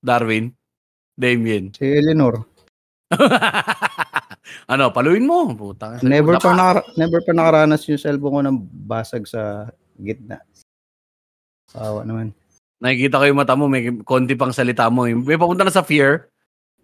Darwin? 0.00 0.48
Damien? 1.14 1.70
Si 1.74 1.86
Eleanor. 1.86 2.42
ano, 4.72 4.90
paluin 4.90 5.26
mo. 5.26 5.46
Puta. 5.54 6.02
Never 6.02 6.36
pa, 6.42 6.50
nakara- 6.50 6.88
never 6.98 7.20
pa 7.22 7.32
nakaranas 7.32 7.86
yung 7.86 8.00
cellphone 8.02 8.34
ko 8.34 8.42
ng 8.42 8.58
basag 8.86 9.24
sa 9.26 9.70
gitna. 9.98 10.42
Sawa 11.70 12.02
naman. 12.02 12.34
Nakikita 12.82 13.22
ko 13.22 13.24
yung 13.24 13.40
mata 13.40 13.54
mo, 13.56 13.70
may 13.70 13.88
konti 14.02 14.34
pang 14.34 14.52
salita 14.52 14.90
mo. 14.90 15.06
May 15.06 15.38
papunta 15.38 15.64
na 15.64 15.72
sa 15.72 15.86
fear. 15.86 16.28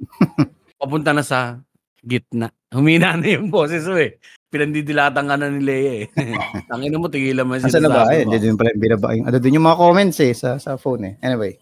papunta 0.81 1.13
na 1.13 1.27
sa 1.27 1.61
gitna. 2.01 2.49
Humina 2.71 3.19
na 3.19 3.37
yung 3.37 3.51
boses 3.51 3.85
mo 3.85 3.99
eh. 3.99 4.17
Pinandidilatan 4.51 5.27
ka 5.31 5.35
na 5.37 5.47
ni 5.51 5.61
Leia 5.63 5.93
eh. 6.03 6.07
Tangina 6.71 6.99
mo, 6.99 7.11
tigilan 7.11 7.47
mo 7.47 7.59
Asa 7.59 7.83
na 7.83 7.91
ba? 7.91 8.07
mo. 8.07 8.15
hindi 8.15 8.39
din 8.39 8.57
pala 8.59 8.73
yung 8.73 8.83
binaba. 8.83 9.07
Ano 9.13 9.37
din 9.39 9.57
yung 9.59 9.67
mga 9.67 9.79
comments 9.79 10.19
eh, 10.23 10.33
sa, 10.35 10.57
sa 10.57 10.79
phone 10.79 11.03
eh. 11.07 11.15
Anyway. 11.23 11.59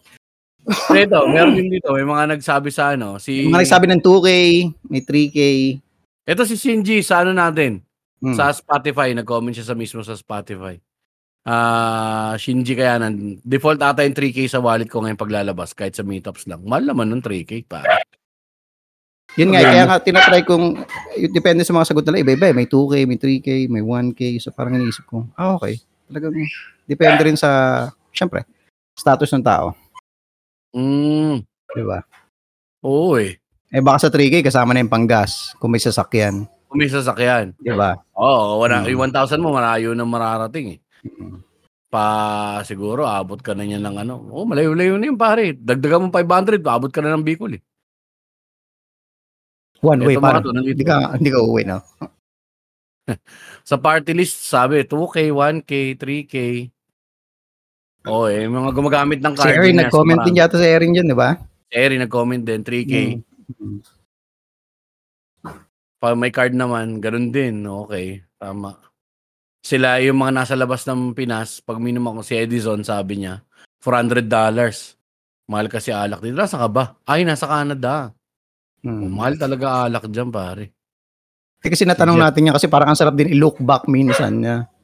Ito, 0.69 1.25
meron 1.25 1.57
din 1.57 1.73
dito, 1.73 1.89
may 1.91 2.05
mga 2.05 2.37
nagsabi 2.37 2.69
sa 2.69 2.93
ano, 2.93 3.17
si... 3.17 3.45
Yung 3.45 3.53
mga 3.57 3.65
nagsabi 3.65 3.85
ng 3.89 4.01
2K, 4.05 4.27
may 4.85 5.01
3K. 5.01 5.39
Ito 6.29 6.45
si 6.45 6.55
Shinji, 6.55 7.01
sa 7.01 7.25
ano 7.25 7.33
natin, 7.33 7.81
Hmm. 8.19 8.35
sa 8.35 8.51
Spotify, 8.51 9.15
nag-comment 9.15 9.55
siya 9.55 9.71
sa 9.71 9.79
mismo 9.79 10.03
sa 10.03 10.11
Spotify. 10.11 10.75
Ah, 11.47 12.35
Shinji 12.35 12.75
kaya 12.75 12.99
nan 12.99 13.39
default 13.41 13.79
ata 13.79 14.03
yung 14.03 14.11
3K 14.11 14.43
sa 14.51 14.59
wallet 14.59 14.91
ko 14.91 14.99
ngayon 14.99 15.15
paglalabas 15.15 15.71
kahit 15.71 15.95
sa 15.95 16.03
meetups 16.03 16.43
lang. 16.51 16.59
Mahal 16.67 16.83
naman 16.83 17.07
ng 17.09 17.23
3K 17.23 17.63
pa. 17.63 17.79
Yun 19.39 19.55
nga, 19.55 19.63
Okay. 19.63 19.71
kaya 19.71 19.83
nga 19.87 19.97
tinatry 20.03 20.41
kong, 20.43 20.83
depende 21.31 21.63
sa 21.63 21.71
mga 21.71 21.87
sagot 21.87 22.03
nila, 22.03 22.27
iba-iba 22.27 22.51
eh. 22.51 22.55
May 22.59 22.67
2K, 22.67 23.07
may 23.07 23.15
3K, 23.15 23.49
may 23.71 23.79
1K. 23.79 24.35
So 24.43 24.51
parang 24.51 24.75
iniisip 24.75 25.07
ko, 25.07 25.23
ah 25.39 25.55
okay. 25.55 25.79
Talagang, 26.11 26.35
depende 26.83 27.21
rin 27.23 27.39
sa, 27.39 27.87
syempre, 28.11 28.43
status 28.99 29.31
ng 29.31 29.47
tao. 29.47 29.71
Mm, 30.75 31.41
Di 31.73 31.83
ba? 31.83 31.99
oo 32.85 33.17
eh. 33.17 33.41
Eh 33.69 33.81
baka 33.81 34.05
sa 34.05 34.09
3K, 34.09 34.41
kasama 34.41 34.73
na 34.73 34.81
yung 34.81 34.89
panggas, 34.89 35.53
kung 35.57 35.69
may 35.69 35.81
sasakyan. 35.81 36.45
Kung 36.65 36.77
may 36.77 36.89
sasakyan. 36.89 37.53
Di 37.57 37.73
ba? 37.73 37.97
Oo, 38.17 38.61
wala, 38.61 38.81
Mm. 38.85 38.89
yung 38.93 39.01
1,000 39.09 39.41
mo 39.41 39.53
malayo 39.53 39.93
na 39.93 40.05
mararating 40.05 40.77
eh. 40.77 40.79
Mm. 41.05 41.41
Pa 41.89 42.05
siguro 42.61 43.09
abot 43.09 43.41
ka 43.41 43.57
na 43.57 43.65
niya 43.65 43.81
ng 43.81 43.97
ano. 43.97 44.21
Oh, 44.29 44.45
malayo-layo 44.45 45.01
na 45.01 45.09
yun 45.09 45.17
pare. 45.17 45.57
Dagdagan 45.57 46.05
mo 46.05 46.09
500, 46.13 46.61
abot 46.61 46.93
ka 46.93 47.01
na 47.01 47.17
ng 47.17 47.25
Bicol 47.25 47.57
eh. 47.57 47.61
One 49.81 50.05
way, 50.05 50.13
Ito 50.13 50.21
nandito. 50.21 50.53
hindi 50.53 50.85
ka, 50.85 51.17
hindi 51.17 51.29
ka 51.33 51.39
uuwi, 51.41 51.63
no? 51.65 51.79
Sa 53.69 53.81
party 53.81 54.13
list, 54.13 54.45
sabi, 54.45 54.85
2K, 54.85 55.33
1K, 55.33 55.71
3K. 55.97 56.35
Oo 58.09 58.25
eh, 58.27 58.49
mga 58.49 58.69
gumagamit 58.73 59.19
ng 59.21 59.33
Si 59.33 59.39
card. 59.39 59.53
Erin, 59.53 59.69
yun 59.69 59.77
nga, 59.77 59.83
nag-comment 59.87 60.21
din 60.25 60.39
yata 60.41 60.57
si 60.57 60.67
Erin 60.67 60.91
dyan, 60.91 61.07
di 61.13 61.17
ba? 61.17 61.37
Si 61.69 61.73
Erin 61.77 62.01
nag-comment 62.01 62.43
din, 62.43 62.61
3K. 62.65 62.93
Mm. 63.53 63.79
Pag 65.99 66.15
may 66.17 66.31
card 66.33 66.55
naman, 66.57 66.97
ganun 66.97 67.29
din. 67.29 67.61
Okay, 67.63 68.25
tama. 68.41 68.79
Sila 69.59 69.99
yung 70.01 70.17
mga 70.17 70.31
nasa 70.33 70.55
labas 70.55 70.87
ng 70.87 71.13
Pinas, 71.13 71.59
pag 71.61 71.77
minimum 71.77 72.19
ko 72.19 72.23
si 72.23 72.33
Edison, 72.39 72.81
sabi 72.81 73.21
niya, 73.21 73.43
$400. 73.83 74.25
Mahal 75.49 75.67
kasi 75.67 75.93
alak 75.93 76.23
dito. 76.23 76.39
Nasa 76.39 76.57
ka 76.57 76.69
ba? 76.71 76.97
Ay, 77.03 77.27
nasa 77.27 77.45
Canada. 77.45 78.15
Mm. 78.81 79.11
Mahal 79.11 79.35
talaga 79.35 79.85
alak 79.85 80.07
dyan, 80.07 80.31
pare. 80.31 80.71
Eh, 81.59 81.67
kasi 81.67 81.83
natanong 81.83 82.15
natin 82.15 82.47
yan 82.47 82.55
kasi 82.55 82.71
parang 82.71 82.95
ang 82.95 82.99
sarap 82.99 83.19
din 83.19 83.35
i-look 83.35 83.59
back 83.59 83.83
minsan. 83.91 84.39
na 84.39 84.78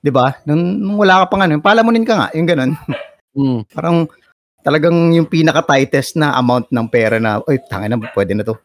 'Di 0.00 0.10
ba? 0.12 0.36
Nung, 0.48 0.62
nung 0.80 0.96
wala 1.00 1.24
ka 1.24 1.32
pang 1.32 1.42
ano, 1.44 1.60
palamunin 1.60 2.06
ka 2.06 2.14
nga, 2.14 2.28
yung 2.36 2.48
ganun. 2.48 2.72
Mm. 3.36 3.68
Parang 3.68 4.08
talagang 4.64 5.12
yung 5.12 5.28
pinaka-tightest 5.28 6.16
na 6.16 6.32
amount 6.40 6.72
ng 6.72 6.88
pera 6.88 7.20
na, 7.20 7.36
oy, 7.44 7.60
tangin 7.68 7.92
na, 7.92 8.00
pwede 8.16 8.32
na 8.32 8.48
to. 8.48 8.56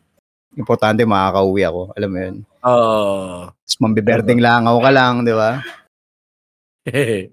Importante 0.56 1.04
makakauwi 1.04 1.68
ako. 1.68 1.82
Alam 1.92 2.08
mo 2.08 2.18
yun. 2.24 2.36
Oh. 2.64 3.52
Tapos 3.52 3.78
mambiberding 3.84 4.40
lang 4.40 4.64
ako 4.64 4.80
ka 4.80 4.92
lang, 4.96 5.14
di 5.28 5.36
ba? 5.36 5.60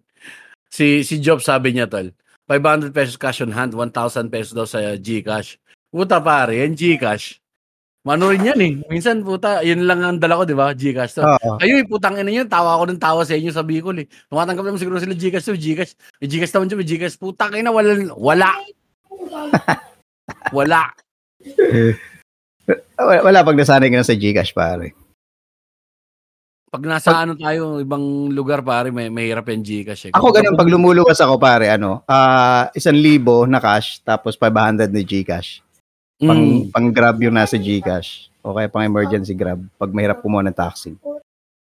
si 0.74 1.06
si 1.06 1.14
Job 1.22 1.38
sabi 1.38 1.78
niya 1.78 1.86
tol, 1.86 2.10
500 2.50 2.90
pesos 2.90 3.14
cash 3.14 3.38
on 3.46 3.54
hand, 3.54 3.70
1,000 3.70 4.34
pesos 4.34 4.50
daw 4.50 4.66
sa 4.66 4.98
GCash. 4.98 5.62
Puta 5.94 6.18
pare, 6.18 6.58
yan 6.66 6.74
GCash. 6.74 7.38
Mano 8.06 8.30
rin 8.30 8.46
yan 8.46 8.60
eh. 8.62 8.72
Minsan 8.86 9.26
puta, 9.26 9.58
yun 9.66 9.82
lang 9.82 9.98
ang 10.06 10.22
dala 10.22 10.38
ko, 10.38 10.46
di 10.46 10.54
ba? 10.54 10.70
GCash 10.70 11.18
to. 11.18 11.22
Oo. 11.26 11.58
Kayo, 11.58 11.82
eh, 11.82 11.86
putang 11.86 12.14
ina 12.14 12.30
yun. 12.30 12.46
Tawa 12.46 12.78
ako 12.78 12.94
ng 12.94 13.02
tawa 13.02 13.26
sa 13.26 13.34
inyo 13.34 13.50
sa 13.50 13.66
Bicol 13.66 14.00
eh. 14.00 14.06
Tumatanggap 14.30 14.64
naman 14.64 14.78
siguro 14.78 15.02
sila 15.02 15.18
Gcash 15.18 15.50
to, 15.50 15.58
Gcash. 15.58 15.98
May 16.22 16.30
Gcash 16.30 16.54
naman 16.54 16.66
dyan, 16.70 16.78
may 16.78 16.88
Gcash. 16.88 17.18
Putang 17.18 17.58
ina, 17.58 17.74
wala. 17.74 17.98
Wala. 18.14 18.50
wala. 20.56 20.82
Wala, 22.96 23.20
wala 23.26 23.38
pag 23.42 23.58
nasanay 23.58 23.90
ka 23.90 23.98
na 23.98 24.06
sa 24.06 24.14
Gcash, 24.14 24.54
pare. 24.54 24.94
Pag 26.68 26.84
nasa 26.84 27.24
ano 27.24 27.32
tayo, 27.32 27.80
ibang 27.80 28.28
lugar 28.28 28.60
pare, 28.60 28.92
may 28.92 29.10
mahirap 29.10 29.48
yung 29.50 29.64
Gcash 29.66 30.08
eh. 30.08 30.12
Ako 30.14 30.30
ganun, 30.30 30.54
pag 30.54 30.70
lumuluwas 30.70 31.18
ako, 31.18 31.34
pare, 31.36 31.72
ano, 31.72 32.06
ah 32.06 32.70
isang 32.78 32.96
libo 32.96 33.42
na 33.48 33.58
cash, 33.58 34.04
tapos 34.06 34.38
500 34.38 34.86
na 34.86 35.02
Gcash. 35.02 35.66
Pang, 36.18 36.42
Mm. 36.42 36.74
pang 36.74 36.88
grab 36.90 37.16
yung 37.22 37.38
nasa 37.38 37.54
Gcash. 37.54 38.26
O 38.42 38.50
kaya 38.50 38.66
pang 38.66 38.82
emergency 38.82 39.38
grab, 39.38 39.62
pag 39.78 39.94
mahirap 39.94 40.18
kumuha 40.18 40.42
ng 40.42 40.56
taxi. 40.56 40.98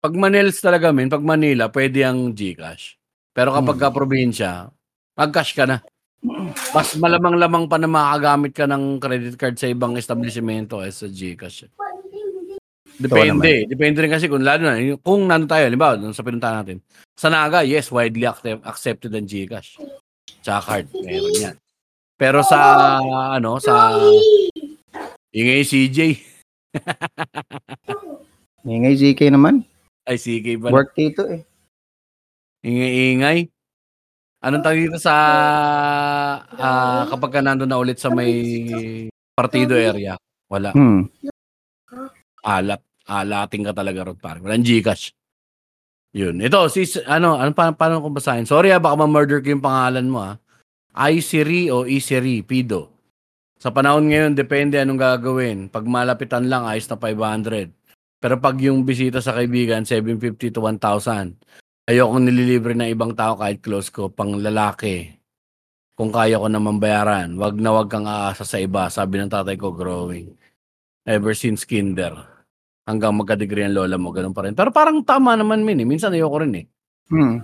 Pag 0.01 0.15
Manils 0.17 0.63
talaga, 0.63 0.89
men, 0.89 1.13
pag 1.13 1.21
Manila, 1.21 1.69
pwede 1.69 2.01
ang 2.01 2.33
Gcash. 2.33 2.97
Pero 3.37 3.53
kapag 3.53 3.77
Hmm. 3.77 3.83
ka 3.85 3.89
probinsya, 3.93 4.51
mag-cash 5.13 5.53
ka 5.53 5.69
na. 5.69 5.85
Mas 6.73 6.97
malamang-lamang 6.97 7.69
pa 7.69 7.77
na 7.77 7.87
makagamit 7.87 8.57
ka 8.57 8.65
ng 8.65 8.97
credit 8.99 9.37
card 9.37 9.55
sa 9.55 9.69
ibang 9.69 9.95
establishmento 9.95 10.81
eh, 10.81 10.91
sa 10.91 11.07
Gcash. 11.07 11.69
Depende. 12.99 13.69
Depende 13.69 14.03
rin 14.03 14.11
kasi 14.11 14.27
kung 14.27 14.43
lalo 14.43 14.65
na, 14.67 14.75
kung 14.99 15.29
nandun 15.29 15.47
tayo, 15.47 15.69
halimbawa, 15.69 15.95
dun 15.95 16.17
sa 16.17 16.25
pinuntahan 16.27 16.65
natin. 16.65 16.79
Sa 17.15 17.29
Naga, 17.29 17.63
yes, 17.63 17.93
widely 17.93 18.27
accept, 18.27 18.65
accepted 18.65 19.13
ang 19.15 19.29
Gcash. 19.29 19.77
Tsaka 20.41 20.61
card, 20.83 20.87
meron 21.05 21.37
yan. 21.37 21.57
Pero 22.19 22.43
sa, 22.43 22.99
ano, 23.39 23.63
sa, 23.63 23.95
ingay 25.31 25.63
CJ, 25.63 25.99
Ingay 28.69 28.95
ZK 29.01 29.33
naman. 29.33 29.65
ay 30.05 30.17
CK 30.21 30.61
ba? 30.61 30.69
Work 30.73 30.93
dito 30.97 31.25
eh. 31.29 31.45
Ingay-ingay. 32.65 33.49
Anong 34.45 34.63
tawag 34.63 34.81
dito 34.89 34.99
sa 35.01 35.15
ah, 36.47 37.03
kapag 37.11 37.39
ka 37.39 37.41
nandun 37.43 37.69
na 37.69 37.81
ulit 37.81 37.99
sa 37.99 38.13
may 38.13 38.31
partido 39.35 39.75
area? 39.75 40.21
Wala. 40.49 40.73
Hmm. 40.73 41.09
Alat. 42.45 42.81
Alating 43.09 43.65
ka 43.65 43.73
talaga 43.73 44.05
ron 44.05 44.21
pare. 44.21 44.39
Walang 44.45 44.65
Gcash. 44.65 45.17
Yun. 46.13 46.41
Ito, 46.45 46.69
si, 46.69 46.85
ano, 47.09 47.41
ano 47.41 47.53
pa, 47.57 47.73
paano 47.73 48.05
ko 48.05 48.13
basahin? 48.13 48.45
Sorry 48.45 48.69
ah, 48.73 48.81
baka 48.81 49.01
ma-murder 49.01 49.41
ko 49.41 49.57
yung 49.57 49.65
pangalan 49.65 50.09
mo 50.09 50.19
ah. 50.25 50.37
Isiri 51.07 51.71
o 51.71 51.87
Isiri, 51.87 52.43
Pido. 52.43 52.91
Sa 53.63 53.71
panahon 53.71 54.11
ngayon, 54.11 54.35
depende 54.35 54.83
anong 54.83 54.99
gagawin. 54.99 55.59
Pag 55.71 55.87
malapitan 55.87 56.51
lang, 56.51 56.67
ayos 56.67 56.91
na 56.91 56.99
500. 56.99 57.71
Pero 58.19 58.35
pag 58.43 58.59
yung 58.59 58.83
bisita 58.83 59.23
sa 59.23 59.39
kaibigan, 59.39 59.87
750 59.87 60.51
to 60.51 60.59
1,000. 60.59 61.39
Ayokong 61.87 62.27
nililibre 62.27 62.75
ng 62.75 62.91
ibang 62.91 63.15
tao 63.15 63.39
kahit 63.39 63.63
close 63.63 63.95
ko, 63.95 64.11
pang 64.11 64.35
lalaki. 64.35 65.15
Kung 65.95 66.11
kaya 66.11 66.39
ko 66.39 66.51
naman 66.51 66.83
bayaran, 66.83 67.39
wag 67.39 67.59
na 67.59 67.71
wag 67.75 67.91
kang 67.91 68.07
aasa 68.07 68.43
sa 68.43 68.59
iba, 68.59 68.91
sabi 68.91 69.23
ng 69.23 69.31
tatay 69.31 69.55
ko 69.55 69.71
growing. 69.71 70.35
Ever 71.07 71.35
since 71.35 71.63
kinder. 71.63 72.15
Hanggang 72.87 73.15
magka-degree 73.15 73.71
ang 73.71 73.75
lola 73.75 73.99
mo, 73.99 74.11
ganun 74.11 74.35
pa 74.35 74.47
rin. 74.47 74.55
Pero 74.55 74.75
parang 74.75 75.03
tama 75.03 75.39
naman 75.39 75.63
min 75.63 75.83
eh. 75.83 75.87
Minsan 75.87 76.15
ayoko 76.15 76.43
rin 76.43 76.55
eh. 76.59 76.67
Hmm. 77.11 77.43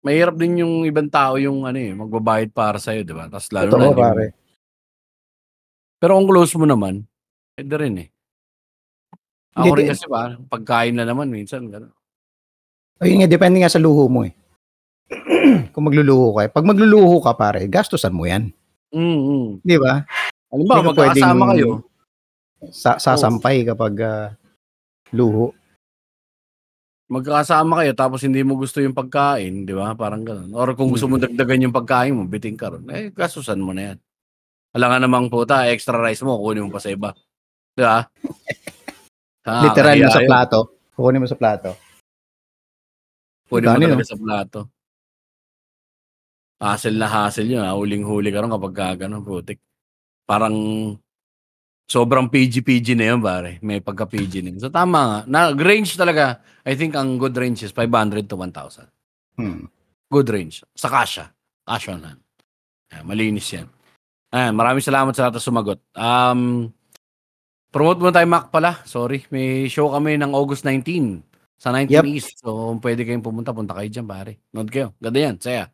Mahirap 0.00 0.34
din 0.40 0.64
yung 0.64 0.88
ibang 0.88 1.12
tao 1.12 1.36
yung 1.36 1.68
ano 1.68 1.76
eh, 1.76 1.92
magbabayad 1.92 2.50
para 2.56 2.80
sa'yo, 2.80 3.04
di 3.04 3.12
ba? 3.12 3.28
Tapos 3.28 3.52
lalo 3.52 3.68
Totoo, 3.68 3.80
na 3.80 3.86
yung 3.92 4.00
pare. 4.00 4.24
Pero 6.00 6.16
kung 6.16 6.28
close 6.32 6.56
mo 6.56 6.64
naman, 6.64 7.04
puwede 7.52 7.74
rin 7.76 7.96
eh. 8.00 8.08
Ako 9.52 9.66
Hindi, 9.68 9.70
rin 9.84 9.88
kasi 9.92 10.04
parang 10.08 10.42
pagkain 10.48 10.96
na 10.96 11.04
naman 11.04 11.28
minsan 11.28 11.68
gano'n. 11.68 11.92
Ayun 13.00 13.24
nga, 13.24 13.28
depende 13.28 13.60
nga 13.60 13.72
sa 13.72 13.80
luho 13.80 14.08
mo 14.08 14.24
eh. 14.24 14.32
Kung 15.74 15.88
magluluho 15.88 16.36
ka 16.36 16.40
eh. 16.46 16.50
'Pag 16.52 16.68
magluluho 16.68 17.16
ka 17.24 17.32
pare, 17.34 17.66
gastusan 17.66 18.14
mo 18.14 18.28
'yan. 18.28 18.52
Mm. 18.94 19.60
'Di 19.64 19.76
ba? 19.80 20.04
Ka 20.04 20.54
puwedeng 20.54 20.88
magkakasama 20.92 21.44
kayo. 21.54 21.84
sa 22.68 23.00
sasampay 23.00 23.64
kapag, 23.64 23.94
ah, 24.04 24.26
luho. 25.16 25.56
Magkakasama 27.10 27.82
kayo 27.82 27.92
tapos 27.98 28.22
hindi 28.22 28.38
mo 28.46 28.54
gusto 28.54 28.78
yung 28.78 28.94
pagkain, 28.94 29.66
di 29.66 29.74
ba? 29.74 29.98
Parang 29.98 30.22
gano'n. 30.22 30.54
Or 30.54 30.78
kung 30.78 30.94
gusto 30.94 31.10
mo 31.10 31.18
dagdagan 31.18 31.66
yung 31.66 31.74
pagkain 31.74 32.14
mo, 32.14 32.22
bitin 32.30 32.54
ka 32.54 32.70
ron, 32.70 32.86
eh, 32.94 33.10
gastusan 33.10 33.58
mo 33.58 33.74
na 33.74 33.90
'yan. 33.90 33.98
Alangan 34.78 35.02
namang 35.02 35.26
puta 35.26 35.66
extra 35.66 35.98
rice 35.98 36.22
mo 36.22 36.38
kukunin 36.38 36.70
mo 36.70 36.70
pa 36.70 36.78
sa 36.78 36.94
iba, 36.94 37.10
di 37.74 37.82
ba? 37.82 38.06
Literal 39.66 39.98
na 39.98 40.14
sa 40.14 40.22
yun. 40.22 40.30
plato, 40.30 40.58
kukunin 40.94 41.18
mo 41.18 41.26
sa 41.26 41.34
plato. 41.34 41.70
Kunin 43.50 43.66
mo 43.66 43.74
Kanin, 43.74 43.86
talaga 43.90 44.06
no? 44.06 44.10
sa 44.14 44.18
plato. 44.22 44.60
Hassle 46.62 46.94
na 46.94 47.08
hassle 47.10 47.50
yun, 47.50 47.66
ah, 47.66 47.74
huling-huli 47.74 48.30
ka 48.30 48.38
ron 48.38 48.54
kapagka 48.54 49.02
gano'n, 49.02 49.26
putik. 49.26 49.58
Parang 50.30 50.54
sobrang 51.90 52.30
PG-PG 52.30 52.94
na 52.94 53.10
yun 53.10 53.18
pare, 53.18 53.58
may 53.66 53.82
pagka-PG 53.82 54.46
na 54.46 54.54
yun. 54.54 54.62
So 54.62 54.70
tama 54.70 54.98
nga, 55.02 55.18
nag-range 55.26 55.98
talaga, 55.98 56.38
I 56.62 56.78
think 56.78 56.94
ang 56.94 57.18
good 57.18 57.34
range 57.34 57.66
is 57.66 57.74
500 57.74 58.30
to 58.30 58.38
1,000. 58.38 58.86
Hmm. 59.34 59.66
Good 60.06 60.30
range. 60.30 60.62
Sa 60.78 60.86
kasya. 60.86 61.26
Kasya 61.66 61.98
na. 61.98 62.14
Ayan, 62.94 63.04
malinis 63.06 63.50
yan. 63.50 63.66
Ayan, 64.30 64.54
maraming 64.54 64.86
salamat 64.86 65.10
sa 65.10 65.26
lahat 65.26 65.34
na 65.38 65.42
sumagot. 65.42 65.78
Um, 65.98 66.70
promote 67.74 67.98
muna 67.98 68.14
tayo, 68.14 68.26
Mac, 68.30 68.54
pala. 68.54 68.78
Sorry. 68.86 69.26
May 69.34 69.66
show 69.66 69.90
kami 69.90 70.14
ng 70.14 70.30
August 70.30 70.62
19 70.62 71.26
sa 71.58 71.74
19 71.74 71.90
Yep. 71.90 72.04
East. 72.06 72.38
So, 72.38 72.70
kung 72.70 72.78
pwede 72.82 73.02
kayong 73.02 73.26
pumunta, 73.26 73.50
punta 73.50 73.74
kayo 73.74 73.90
dyan, 73.90 74.06
pare. 74.06 74.38
Nood 74.54 74.70
kayo. 74.70 74.94
Ganda 75.02 75.18
yan. 75.18 75.36
Saya. 75.42 75.66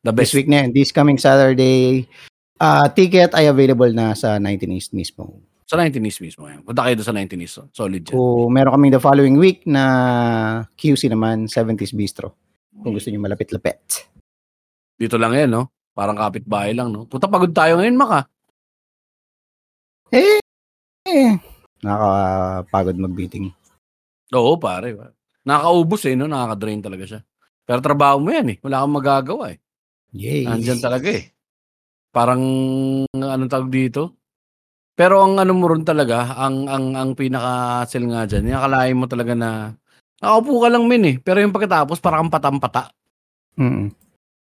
The 0.00 0.12
This 0.12 0.32
best. 0.32 0.36
week 0.36 0.48
na 0.48 0.64
yan, 0.64 0.72
this 0.72 0.92
coming 0.92 1.20
Saturday, 1.20 2.08
ah, 2.60 2.86
ticket 2.92 3.32
ay 3.32 3.48
available 3.48 3.90
na 3.90 4.12
sa 4.12 4.36
19 4.36 4.76
East 4.76 4.92
mismo. 4.92 5.40
Sa 5.64 5.80
19 5.80 6.02
East 6.04 6.20
mismo. 6.20 6.44
Yan. 6.50 6.60
Punta 6.60 6.84
kayo 6.84 7.00
sa 7.00 7.14
19 7.16 7.40
East. 7.40 7.64
Solid 7.72 8.02
yan. 8.04 8.12
Kung 8.12 8.52
meron 8.52 8.76
kaming 8.76 8.94
the 8.94 9.02
following 9.02 9.36
week 9.40 9.64
na 9.64 9.82
QC 10.76 11.08
naman, 11.08 11.48
70s 11.48 11.96
Bistro. 11.96 12.36
Kung 12.74 12.92
gusto 12.92 13.08
niyo 13.08 13.22
malapit-lapit. 13.22 14.10
Dito 15.00 15.16
lang 15.16 15.32
yan, 15.32 15.50
no? 15.50 15.72
Parang 15.96 16.18
kapitbahay 16.18 16.76
lang, 16.76 16.92
no? 16.92 17.06
Puta, 17.06 17.30
pagod 17.30 17.54
tayo 17.54 17.80
ngayon, 17.80 17.96
Mac, 17.96 18.10
ah. 18.12 18.24
Eh, 20.10 20.42
eh, 21.06 21.38
nakakapagod 21.86 22.98
mag-meeting. 22.98 23.54
Oo, 24.34 24.58
pare. 24.58 24.90
Nakakaubos 25.46 26.02
eh, 26.10 26.18
no? 26.18 26.26
Nakaka-drain 26.26 26.82
talaga 26.82 27.04
siya. 27.06 27.20
Pero 27.62 27.78
trabaho 27.78 28.18
mo 28.18 28.34
yan, 28.34 28.54
eh. 28.54 28.58
Wala 28.58 28.82
kang 28.82 28.96
magagawa, 28.98 29.54
eh. 29.54 29.58
Yay. 30.10 30.50
Nandyan 30.50 30.82
talaga 30.82 31.14
eh. 31.14 31.30
Parang 32.10 32.42
anong 33.08 33.50
tawag 33.50 33.70
dito? 33.70 34.18
Pero 34.98 35.22
ang 35.22 35.38
ano 35.38 35.54
mo 35.54 35.70
rin 35.70 35.86
talaga, 35.86 36.34
ang 36.36 36.66
ang 36.66 36.92
ang 36.92 37.10
pinaka-hassle 37.14 38.04
nga 38.10 38.26
diyan, 38.28 38.44
nakakalain 38.50 38.98
mo 38.98 39.06
talaga 39.08 39.32
na 39.32 39.50
nakaupo 40.20 40.60
ka 40.60 40.68
lang 40.68 40.84
min 40.90 41.02
eh. 41.06 41.16
Pero 41.22 41.40
yung 41.40 41.54
pagkatapos 41.54 42.02
parang 42.02 42.26
kang 42.26 42.34
patampata, 42.36 42.92
Mm. 43.56 43.88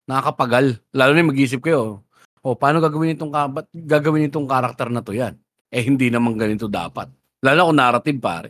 nakakapagal. 0.09 0.83
Lalo 0.91 1.09
na 1.13 1.19
yung 1.23 1.31
mag-isip 1.31 1.63
kayo, 1.63 2.03
oh, 2.43 2.55
paano 2.57 2.83
gagawin 2.83 3.15
itong 3.15 3.31
kabat, 3.31 3.65
gagawin 3.71 4.27
itong 4.27 4.47
karakter 4.49 4.91
na 4.91 4.99
to 4.99 5.15
yan? 5.15 5.37
Eh 5.71 5.81
hindi 5.81 6.11
naman 6.11 6.35
ganito 6.35 6.67
dapat. 6.67 7.07
Lalo 7.39 7.55
na 7.55 7.67
kung 7.69 7.79
narrative 7.79 8.19
pare. 8.19 8.49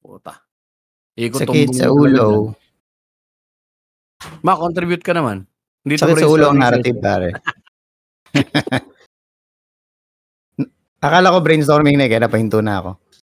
Puta. 0.00 0.40
Sakit 1.14 1.76
sa 1.76 1.92
ulo. 1.92 2.56
Ma-contribute 4.40 5.04
ka 5.04 5.12
naman. 5.12 5.44
Hindi 5.84 5.96
Sakit 5.96 6.16
sa 6.16 6.28
ulo 6.28 6.48
ang 6.48 6.60
narrative, 6.60 6.96
session. 6.96 7.04
pare. 7.04 7.28
Akala 11.00 11.32
ko 11.32 11.40
brainstorming 11.40 11.96
na 11.96 12.04
eh, 12.04 12.10
kaya 12.12 12.28
napahinto 12.28 12.60
na 12.60 12.84
ako. 12.84 12.90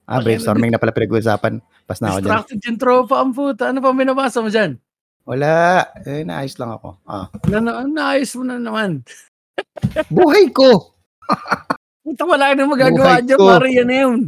Ah, 0.09 0.25
brainstorming 0.25 0.73
na 0.73 0.81
pala 0.81 0.97
pinag-uusapan. 0.97 1.61
Pas 1.85 2.01
na 2.01 2.17
ako 2.17 2.19
dyan. 2.25 2.33
Distracted 2.33 2.61
yung 2.65 2.81
tropa 2.81 3.21
ang 3.21 3.37
puta. 3.37 3.69
Ano 3.69 3.85
pa 3.85 3.93
binabasa 3.93 4.41
mo 4.41 4.49
dyan? 4.49 4.81
Wala. 5.29 5.85
Eh, 6.09 6.25
naayos 6.25 6.57
lang 6.57 6.81
ako. 6.81 6.97
Ah. 7.05 7.29
Na, 7.53 7.61
na, 7.61 7.85
naayos 7.85 8.33
mo 8.41 8.49
na 8.49 8.57
naman. 8.57 9.05
Buhay 10.17 10.49
ko! 10.49 10.97
Puta, 12.09 12.25
wala 12.25 12.57
na 12.57 12.65
magagawa 12.65 13.21
Buhay 13.21 13.29
dyan, 13.29 13.37
ko. 13.37 13.45
pare. 13.53 13.69
Yan 13.69 13.85
na 13.85 13.97
yun. 14.01 14.21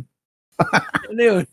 ano 1.08 1.20
yun? 1.24 1.44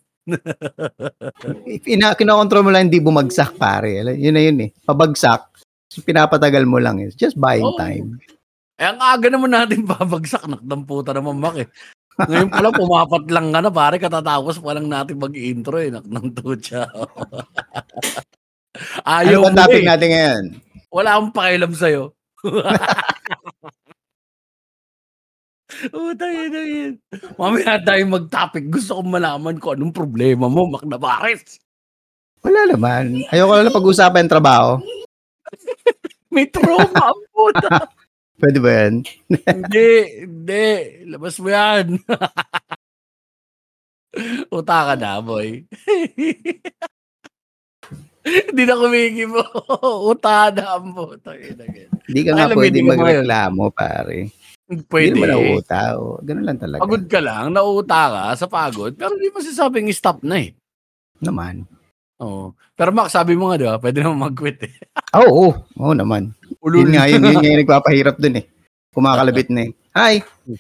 Ina, 1.88 2.20
kinokontrol 2.20 2.68
mo 2.68 2.72
lang 2.76 2.92
hindi 2.92 3.00
bumagsak, 3.00 3.56
pare. 3.56 4.04
Yun 4.04 4.36
na 4.36 4.44
yun 4.44 4.58
eh. 4.68 4.70
Pabagsak, 4.84 5.64
pinapatagal 6.04 6.68
mo 6.68 6.84
lang 6.84 7.00
eh. 7.00 7.08
Just 7.16 7.40
buying 7.40 7.64
Oo. 7.64 7.80
time. 7.80 8.20
Eh, 8.78 8.86
ang 8.86 9.02
aga 9.02 9.28
naman 9.34 9.50
natin 9.50 9.82
babagsak. 9.90 10.46
Nakdang 10.46 10.86
puta 10.86 11.12
naman, 11.12 11.42
Mak 11.42 11.56
eh. 11.66 11.68
Ngayon 12.18 12.50
pala, 12.50 12.70
pumapat 12.74 13.30
lang 13.30 13.54
ka 13.54 13.60
na, 13.62 13.70
pare. 13.74 13.98
Katatapos 13.98 14.62
pa 14.62 14.74
lang 14.78 14.90
natin 14.90 15.22
mag-intro 15.22 15.78
eh. 15.82 15.90
Nakdang 15.94 16.34
tutsa. 16.38 16.86
Ano 19.10 19.26
Ayaw 19.26 19.42
ba 19.42 19.50
mo 19.50 19.58
topic 19.58 19.82
eh. 19.82 19.90
natin 19.90 20.10
ngayon? 20.14 20.44
Wala 20.94 21.18
akong 21.18 21.34
pakialam 21.34 21.74
sa'yo. 21.74 22.14
Puta 25.90 26.26
yun 26.30 26.54
yun. 26.54 26.94
Mamaya 27.42 27.82
tayo 27.82 28.06
mag-topic. 28.06 28.70
Gusto 28.70 29.02
kong 29.02 29.18
malaman 29.18 29.58
kung 29.58 29.82
anong 29.82 29.98
problema 29.98 30.46
mo, 30.46 30.70
Mac 30.70 30.86
Navarez. 30.86 31.58
Wala 32.46 32.70
naman. 32.70 33.26
Ayoko 33.34 33.54
lang 33.58 33.74
pag-usapan 33.74 34.30
trabaho. 34.30 34.78
May 36.30 36.46
trauma 36.54 37.02
ang 37.02 37.22
puta. 37.34 37.90
Pwede 38.38 38.62
ba 38.62 38.70
yan? 38.70 39.02
hindi, 39.34 39.90
hindi. 40.22 40.66
Labas 41.10 41.42
mo 41.42 41.50
yan. 41.50 41.98
Uta 44.58 44.78
ka 44.88 44.94
na, 44.94 45.22
boy. 45.22 45.66
Hindi 48.28 48.68
na 48.68 48.76
kumiki 48.76 49.24
mo. 49.24 49.40
Uta 50.12 50.52
na 50.52 50.76
puta. 50.84 51.32
Hindi 51.32 52.22
ka 52.28 52.32
nga 52.36 52.52
Alam, 52.52 52.60
pwede 52.60 52.84
magreklamo, 52.84 53.72
pare. 53.72 54.28
Pwede. 54.68 55.16
Hindi 55.16 55.24
naman 55.24 55.32
nauuta. 55.32 55.80
O. 55.96 56.20
Ganun 56.20 56.46
lang 56.46 56.60
talaga. 56.60 56.84
Pagod 56.84 57.04
ka 57.08 57.20
lang, 57.24 57.56
nauuta 57.56 58.02
ka 58.12 58.24
sa 58.36 58.48
pagod, 58.52 58.92
pero 59.00 59.16
hindi 59.16 59.32
mo 59.32 59.40
sasabing 59.40 59.88
stop 59.96 60.28
na 60.28 60.44
eh. 60.44 60.52
Naman. 61.24 61.64
Oo. 62.20 62.52
Pero 62.76 62.92
Mac, 62.92 63.08
sabi 63.08 63.40
mo 63.40 63.48
nga, 63.48 63.58
di 63.58 63.66
ba? 63.66 63.80
Pwede 63.80 64.04
naman 64.04 64.28
mag-quit 64.28 64.60
eh. 64.68 64.76
Oo, 65.16 65.32
oo. 65.32 65.50
Oo 65.80 65.94
naman. 65.96 66.36
Ulul. 66.64 66.88
Yun 66.88 66.92
nga, 66.98 67.06
yun, 67.10 67.22
yun 67.22 67.38
nga 67.38 67.50
yung 67.50 67.62
nagpapahirap 67.64 68.16
dun 68.18 68.42
eh. 68.42 68.46
Kumakalabit 68.94 69.50
na 69.54 69.70
eh. 69.70 69.72
Hi! 69.94 70.16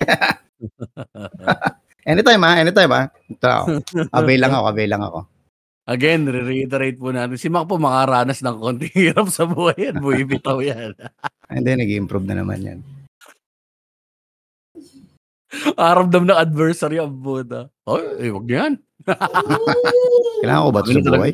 anytime 2.10 2.42
ha, 2.46 2.52
anytime 2.62 2.92
ha. 2.94 3.04
Ito 3.30 3.48
ako. 3.48 3.66
Avail 4.14 4.40
lang 4.42 4.54
ako, 4.54 4.66
avail 4.74 4.90
lang 4.94 5.04
ako. 5.04 5.20
Again, 5.88 6.28
re-reiterate 6.28 7.00
po 7.00 7.16
natin. 7.16 7.40
Si 7.40 7.48
Mac 7.48 7.64
po 7.64 7.80
makaranas 7.80 8.44
ng 8.44 8.60
konting 8.60 8.92
hirap 9.08 9.32
sa 9.32 9.48
buhay 9.48 9.88
yan. 9.88 10.04
Buhay 10.04 10.28
bitaw 10.28 10.60
yan. 10.60 10.92
And 11.48 11.64
then, 11.64 11.80
nag-improve 11.80 12.28
na 12.28 12.44
naman 12.44 12.60
yan. 12.60 12.80
Aramdam 15.80 16.28
ng 16.28 16.36
adversary 16.36 17.00
ang 17.00 17.16
buta. 17.24 17.72
Oh, 17.88 18.04
eh, 18.20 18.28
wag 18.36 18.52
yan. 18.52 18.76
Kailangan 20.44 20.64
ko 20.68 20.72
ba 20.76 20.82
ito 20.84 20.92
sa 20.92 20.92
Ganun 20.92 21.08
talaga. 21.08 21.24
buhay? 21.24 21.34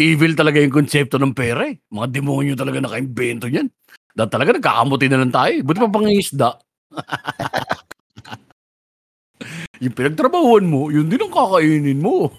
Evil 0.00 0.32
talaga 0.38 0.62
yung 0.62 0.72
konsepto 0.72 1.18
ng 1.18 1.34
pera 1.34 1.66
eh. 1.66 1.82
Mga 1.90 2.06
demonyo 2.14 2.54
talaga 2.54 2.78
nakaimbento 2.78 3.50
niyan. 3.50 3.68
Dahil 4.14 4.30
talaga 4.30 4.50
nagkakamuti 4.56 5.06
na 5.06 5.18
lang 5.22 5.32
tayo. 5.32 5.52
eh. 5.54 5.62
Buti 5.62 5.78
pa 5.78 5.90
pangingisda. 5.90 6.50
yung 9.84 9.96
pinagtrabahuan 9.96 10.66
mo, 10.66 10.90
yun 10.90 11.08
din 11.08 11.22
ang 11.22 11.32
kakainin 11.32 12.00
mo. 12.00 12.28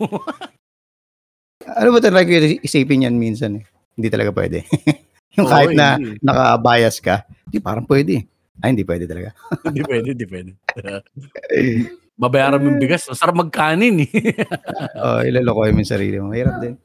Ano 1.62 1.94
ba 1.94 2.02
talaga 2.02 2.34
yung 2.34 2.58
isipin 2.66 3.06
yan 3.06 3.22
minsan 3.22 3.62
eh? 3.62 3.64
Hindi 3.94 4.10
talaga 4.10 4.34
pwede. 4.34 4.66
yung 5.38 5.46
kahit 5.46 5.78
na 5.78 6.02
hindi. 6.02 6.18
naka-bias 6.18 6.98
ka, 6.98 7.22
di 7.48 7.62
parang 7.62 7.86
pwede. 7.86 8.26
Ay, 8.62 8.74
hindi 8.74 8.82
pwede 8.82 9.06
talaga. 9.06 9.30
Hindi 9.70 9.82
pwede, 9.86 10.08
hindi 10.14 10.26
pwede. 10.26 10.52
Babayaran 12.18 12.62
mo 12.62 12.66
yung 12.66 12.82
bigas. 12.82 13.06
Masarap 13.10 13.38
magkanin 13.38 14.06
eh. 14.06 14.10
oh, 15.06 15.22
ilalokoy 15.22 15.70
mo 15.70 15.86
yung 15.86 15.94
sarili 15.94 16.18
mo. 16.18 16.34
Mahirap 16.34 16.66
din. 16.66 16.76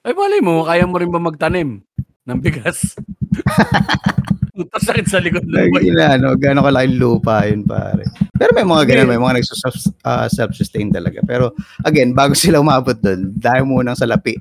Ay, 0.00 0.12
malay 0.16 0.40
mo, 0.40 0.64
kaya 0.64 0.88
mo 0.88 0.96
rin 0.96 1.12
ba 1.12 1.20
magtanim 1.20 1.84
ng 2.24 2.38
bigas? 2.40 2.96
Tapos 4.72 4.88
sakit 4.88 5.06
sa 5.12 5.20
likod 5.20 5.44
ng 5.44 5.68
buhay. 5.68 5.92
ina, 5.92 6.16
ano, 6.16 6.32
gano'ng 6.32 6.64
kalaking 6.64 6.96
lupa 6.96 7.44
yun, 7.44 7.60
pare. 7.68 8.08
Pero 8.40 8.56
may 8.56 8.64
mga 8.64 8.82
ganun, 8.88 9.08
may 9.12 9.20
mga 9.20 9.34
nagsus- 9.44 9.92
ah, 10.00 10.24
self-sustain 10.32 10.88
talaga. 10.88 11.20
Pero, 11.28 11.52
again, 11.84 12.16
bago 12.16 12.32
sila 12.38 12.64
umabot 12.64 12.96
doon, 12.96 13.36
dahil 13.36 13.68
munang 13.68 13.98
salapi. 13.98 14.32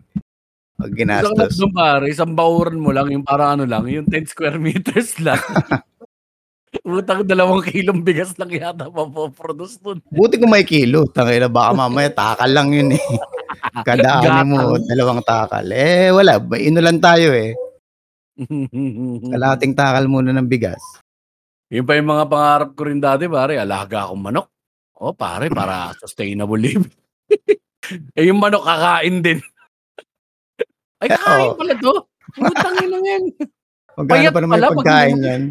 Pag 0.76 0.92
Isang 0.92 1.36
ginastos. 1.36 1.60
do'n 1.60 1.72
pare, 1.76 2.06
isang 2.08 2.32
bakuran 2.32 2.80
mo 2.80 2.96
lang 2.96 3.12
yung 3.12 3.28
parang 3.28 3.60
ano 3.60 3.64
lang, 3.68 3.88
yung 3.92 4.08
10 4.08 4.32
square 4.32 4.60
meters 4.64 5.20
lang. 5.20 5.40
Utang 6.84 7.24
2 7.24 7.32
kilong 7.72 8.04
bigas 8.04 8.36
lang 8.36 8.52
yata 8.52 8.92
mapo-produce 8.92 9.80
dun. 9.80 10.00
Buti 10.12 10.36
kung 10.40 10.52
may 10.52 10.68
kilo, 10.68 11.08
tangina 11.12 11.48
baka 11.48 11.72
mamaya 11.76 12.12
takal 12.12 12.52
lang 12.52 12.72
yun, 12.72 12.96
eh. 12.96 13.04
Kada 13.84 14.20
ani 14.24 14.52
mo, 14.52 14.80
dalawang 14.80 15.24
takal. 15.24 15.64
Eh, 15.72 16.12
wala, 16.12 16.40
inulan 16.56 17.00
tayo, 17.00 17.32
eh. 17.36 17.56
Kalahating 19.32 19.74
takal 19.74 20.06
muna 20.06 20.36
ng 20.36 20.48
bigas. 20.48 20.82
Yun 21.72 21.84
pa 21.84 21.98
yung 21.98 22.10
mga 22.12 22.26
pangarap 22.30 22.70
ko 22.78 22.82
rin 22.86 23.02
dati 23.02 23.26
pare, 23.26 23.58
alaga 23.58 24.06
akong 24.08 24.22
manok. 24.22 24.48
Oh, 24.96 25.12
pare, 25.12 25.50
para 25.50 25.92
sustainable 26.04 26.60
living. 26.60 26.92
eh, 28.18 28.24
yung 28.28 28.40
manok 28.40 28.64
kakain 28.64 29.20
din. 29.20 29.40
Ay, 31.04 31.10
Eh, 31.10 31.18
kakain 31.18 31.50
oo. 31.52 31.58
pala 31.60 31.74
'to. 31.76 31.94
Putang 32.36 32.76
ina 32.80 32.98
yan. 33.02 33.24
Magkano 34.00 34.30
pa 34.32 34.40
naman 34.44 34.56
yung 34.60 34.68
pag 34.68 34.80
pagkain 34.84 35.18
yan? 35.24 35.42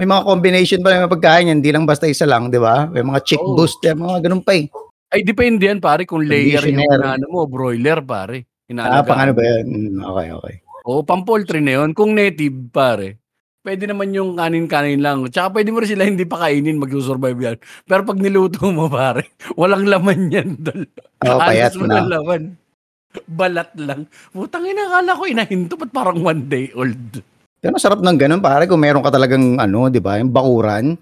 May 0.00 0.08
mga 0.08 0.22
combination 0.24 0.80
pa 0.80 0.88
naman 0.94 1.04
yung 1.06 1.14
pagkain 1.18 1.48
yan, 1.50 1.58
hindi 1.60 1.70
lang 1.74 1.84
basta 1.84 2.06
isa 2.08 2.24
lang, 2.24 2.48
di 2.48 2.56
ba? 2.56 2.86
May 2.88 3.02
mga 3.04 3.20
chick 3.26 3.42
Oo. 3.42 3.52
boost, 3.58 3.82
yan, 3.84 3.98
mga 4.00 4.30
ganun 4.30 4.40
pa, 4.46 4.54
eh. 4.56 4.70
Ay, 5.10 5.26
depende 5.26 5.66
yan 5.66 5.82
pare 5.82 6.06
kung 6.06 6.22
layer 6.22 6.62
yung 6.70 6.78
inaano 6.86 7.26
mo, 7.28 7.44
broiler 7.50 7.98
pare. 8.00 8.46
Ah, 8.46 8.70
Inaalagaan 8.70 9.06
pang 9.10 9.20
ano 9.20 9.32
ba 9.34 9.42
yan? 9.42 9.64
Mm, 9.66 9.98
Okay, 10.06 10.28
okay. 10.30 10.54
Oo, 10.90 11.06
pang 11.06 11.22
poultry 11.22 11.62
na 11.62 11.78
yun. 11.78 11.94
Kung 11.94 12.18
native, 12.18 12.74
pare, 12.74 13.22
pwede 13.62 13.86
naman 13.86 14.10
yung 14.10 14.34
kanin-kanin 14.34 14.98
lang. 14.98 15.22
Tsaka 15.30 15.54
pwede 15.54 15.70
mo 15.70 15.78
rin 15.78 15.90
sila 15.94 16.02
hindi 16.02 16.26
pa 16.26 16.42
kainin, 16.42 16.82
mag-survive 16.82 17.38
yan. 17.38 17.56
Pero 17.86 18.02
pag 18.02 18.18
niluto 18.18 18.66
mo, 18.74 18.90
pare, 18.90 19.30
walang 19.54 19.86
laman 19.86 20.34
yan. 20.34 20.58
Dol. 20.58 20.90
Oo, 21.30 21.38
payat 21.38 21.78
Halos 21.78 21.86
na. 21.86 21.94
walang 22.02 22.10
laman. 22.10 22.42
Balat 23.30 23.70
lang. 23.78 24.10
Putang 24.34 24.66
ina, 24.66 24.90
akala 24.90 25.14
ko 25.14 25.22
inahinto, 25.30 25.78
ba't 25.78 25.94
parang 25.94 26.18
one 26.22 26.50
day 26.50 26.74
old? 26.74 27.22
Pero 27.62 27.78
sarap 27.78 28.02
ng 28.02 28.18
ganun, 28.18 28.42
pare, 28.42 28.66
kung 28.66 28.82
meron 28.82 29.02
ka 29.06 29.14
talagang, 29.14 29.62
ano, 29.62 29.86
di 29.86 30.02
ba, 30.02 30.18
yung 30.18 30.34
bakuran. 30.34 30.98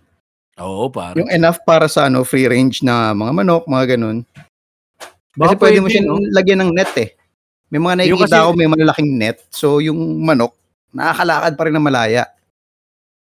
Oo, 0.61 0.92
pare. 0.92 1.16
Yung 1.16 1.33
enough 1.33 1.64
para 1.64 1.88
sa, 1.88 2.12
ano, 2.12 2.29
free 2.29 2.44
range 2.44 2.85
na 2.85 3.16
mga 3.16 3.33
manok, 3.40 3.64
mga 3.64 3.96
ganun. 3.96 4.20
Baka 5.33 5.57
Kasi 5.57 5.61
pwede 5.64 5.79
mo 5.81 5.87
pwede, 5.88 5.92
siyang 5.96 6.09
no? 6.12 6.20
lagyan 6.37 6.61
ng 6.61 6.72
net, 6.77 6.92
eh. 7.01 7.09
May 7.69 7.81
mga 7.81 7.95
nakikita 8.01 8.25
kasi- 8.25 8.41
ako, 8.41 8.51
may 8.57 8.69
malalaking 8.69 9.11
net. 9.21 9.45
So, 9.53 9.81
yung 9.85 10.25
manok, 10.25 10.57
nakakalakad 10.93 11.53
pa 11.57 11.63
rin 11.69 11.77
na 11.77 11.85
malaya. 11.85 12.25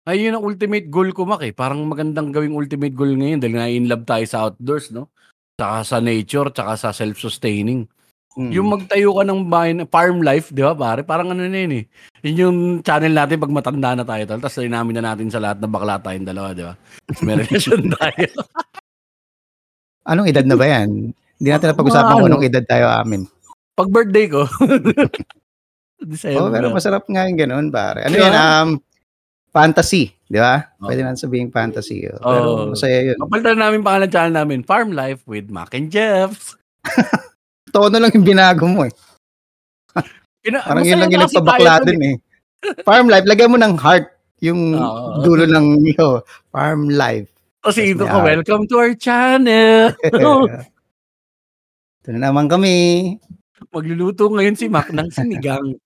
Ay, 0.01 0.25
yun 0.25 0.33
ang 0.33 0.45
ultimate 0.45 0.89
goal 0.89 1.13
ko, 1.13 1.29
Mak, 1.29 1.45
eh. 1.45 1.53
Parang 1.53 1.85
magandang 1.85 2.33
gawing 2.33 2.57
ultimate 2.57 2.97
goal 2.97 3.13
ngayon 3.13 3.37
dahil 3.37 3.53
na-in 3.53 3.85
love 3.85 4.01
tayo 4.01 4.25
sa 4.25 4.49
outdoors, 4.49 4.89
no? 4.89 5.13
Tsaka 5.61 5.85
sa 5.85 5.97
nature, 6.01 6.49
tsaka 6.49 6.73
sa 6.73 6.89
self-sustaining. 6.89 7.85
Mm. 8.33 8.49
Yung 8.49 8.67
magtayo 8.73 9.13
ka 9.13 9.23
ng 9.27 9.41
bahay, 9.45 9.71
na- 9.77 9.85
farm 9.85 10.25
life, 10.25 10.49
di 10.49 10.65
ba 10.65 10.73
pare? 10.73 11.05
Parang 11.05 11.29
ano 11.29 11.45
na 11.45 11.53
yun 11.53 11.73
eh. 11.77 11.85
Yun 12.25 12.37
yung 12.41 12.57
channel 12.81 13.13
natin 13.13 13.37
pag 13.37 13.53
matanda 13.53 13.93
na 13.93 14.01
tayo. 14.01 14.23
Tapos 14.25 14.57
namin 14.57 14.93
na 14.97 15.13
natin 15.13 15.29
sa 15.29 15.37
lahat 15.37 15.61
na 15.61 15.69
bakla 15.69 16.01
tayong 16.01 16.25
dalawa, 16.25 16.55
di 16.57 16.65
ba? 16.65 16.73
May 17.21 17.45
relasyon 17.45 17.91
tayo. 17.99 18.25
Anong 20.07 20.33
edad 20.33 20.47
na 20.49 20.57
ba 20.57 20.65
yan? 20.65 21.13
Hindi 21.13 21.49
natin 21.49 21.77
napag-usapan 21.77 22.13
kung 22.17 22.25
ano? 22.25 22.29
anong 22.37 22.47
edad 22.47 22.65
tayo 22.65 22.85
amin. 22.89 23.27
Pag 23.71 23.87
birthday 23.89 24.27
ko, 24.27 24.45
December. 26.01 26.39
Oo, 26.41 26.49
pero 26.49 26.67
masarap 26.73 27.05
nga 27.05 27.29
yung 27.29 27.39
ganun, 27.39 27.67
pare. 27.69 28.03
Ano 28.05 28.15
yan? 28.17 28.33
Um, 28.33 28.69
fantasy, 29.53 30.11
di 30.25 30.39
ba? 30.41 30.65
Oo. 30.81 30.89
Pwede 30.89 31.05
natin 31.05 31.21
sabihin 31.21 31.53
fantasy. 31.53 32.03
oh. 32.09 32.17
Pero 32.19 32.41
Oo. 32.41 32.65
masaya 32.73 32.99
yun. 33.13 33.17
Kapalitan 33.21 33.57
namin 33.57 33.79
pangalan 33.81 34.07
ng 34.09 34.13
channel 34.13 34.35
namin, 34.35 34.59
Farm 34.65 34.89
Life 34.91 35.21
with 35.23 35.47
Mac 35.47 35.71
and 35.71 35.93
Jeffs. 35.93 36.57
Tono 37.73 37.95
lang 37.95 38.11
yung 38.11 38.25
binago 38.27 38.65
mo 38.67 38.83
eh. 38.83 38.93
Ina- 40.49 40.65
Parang 40.65 40.83
yun 40.83 40.99
lang 40.99 41.11
yung 41.13 41.23
nagpabakla 41.23 41.85
dun 41.85 42.01
eh. 42.01 42.15
Farm 42.85 43.09
life, 43.09 43.25
lagyan 43.25 43.49
mo 43.49 43.57
ng 43.57 43.73
heart 43.77 44.05
yung 44.41 44.73
Oo. 44.73 45.21
dulo 45.21 45.45
ng 45.45 45.81
yo, 45.97 46.21
farm 46.49 46.89
life. 46.89 47.29
Yes, 47.61 47.77
ito 47.77 48.05
ko, 48.05 48.25
welcome 48.25 48.65
to 48.65 48.75
our 48.77 48.93
channel. 48.97 49.93
Ito 50.01 50.49
na 52.09 52.29
naman 52.29 52.49
kami. 52.49 52.73
Magluluto 53.69 54.25
ngayon 54.33 54.57
si 54.57 54.65
Mac 54.65 54.89
ng 54.89 55.13
sinigang. 55.13 55.77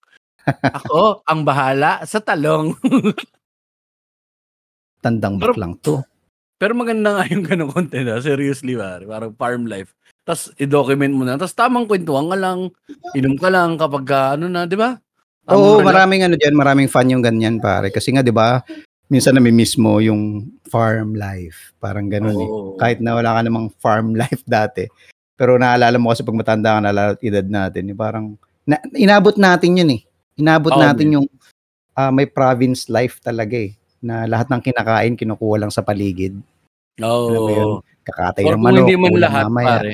Ako, 0.80 1.28
ang 1.28 1.44
bahala 1.44 2.00
sa 2.08 2.24
talong. 2.24 2.72
Tandang 5.04 5.42
Pero- 5.42 5.52
baklang 5.52 5.76
to. 5.84 6.00
Pero 6.56 6.72
maganda 6.72 7.20
nga 7.20 7.28
yung 7.28 7.44
ganong 7.44 7.76
content, 7.76 8.16
ah. 8.16 8.24
seriously, 8.24 8.80
pare. 8.80 9.04
Parang 9.04 9.36
farm 9.36 9.68
life. 9.68 9.92
Tapos, 10.24 10.56
i-document 10.56 11.12
mo 11.12 11.28
na. 11.28 11.36
Tapos, 11.36 11.52
tamang 11.52 11.84
kwentuhan 11.84 12.32
ka 12.32 12.38
lang. 12.40 12.72
Inom 13.12 13.36
ka 13.36 13.52
lang 13.52 13.76
kapag, 13.76 14.08
ah, 14.16 14.40
ano 14.40 14.48
na, 14.48 14.64
di 14.64 14.80
ba? 14.80 14.96
Oo, 15.54 15.78
relax. 15.78 15.86
maraming 15.86 16.22
ano 16.26 16.36
diyan, 16.42 16.56
maraming 16.58 16.90
fan 16.90 17.12
yung 17.14 17.22
ganyan 17.22 17.62
pare. 17.62 17.94
Kasi 17.94 18.10
nga 18.10 18.26
'di 18.26 18.34
ba, 18.34 18.66
minsan 19.14 19.38
nami-miss 19.38 19.78
mo 19.78 20.02
yung 20.02 20.50
farm 20.66 21.14
life. 21.14 21.78
Parang 21.78 22.10
ganun 22.10 22.42
eh. 22.42 22.50
Oo. 22.50 22.74
Kahit 22.82 22.98
na 22.98 23.14
wala 23.14 23.38
ka 23.38 23.42
namang 23.46 23.70
farm 23.78 24.16
life 24.22 24.42
dati. 24.50 24.90
Pero 25.36 25.60
naalala 25.60 26.00
mo 26.00 26.12
kasi 26.12 26.24
pag 26.24 26.36
matanda 26.36 26.80
ka, 26.80 26.90
at 26.92 27.20
edad 27.20 27.48
natin, 27.48 27.92
yung 27.92 28.00
parang 28.00 28.26
na, 28.66 28.82
inabot 28.98 29.36
natin 29.38 29.78
yun 29.78 29.90
eh. 29.94 30.02
Inabot 30.36 30.74
Oo, 30.74 30.82
natin 30.82 31.08
man. 31.12 31.16
yung 31.22 31.28
ah, 31.96 32.12
may 32.12 32.26
province 32.28 32.88
life 32.92 33.22
talaga 33.22 33.56
eh. 33.56 33.76
Na 34.02 34.26
lahat 34.26 34.52
ng 34.52 34.62
kinakain 34.64 35.16
kinukuha 35.16 35.62
lang 35.62 35.72
sa 35.72 35.86
paligid. 35.86 36.36
Oo. 37.04 37.30
Mo 37.32 37.50
yun? 37.52 37.72
Kakatay 38.06 38.44
ng 38.46 38.50
kung 38.56 38.64
manok. 38.64 38.80
hindi 38.86 38.96
man 38.98 39.14
lahat, 39.20 39.46
mamaya. 39.50 39.68
pare. 39.68 39.92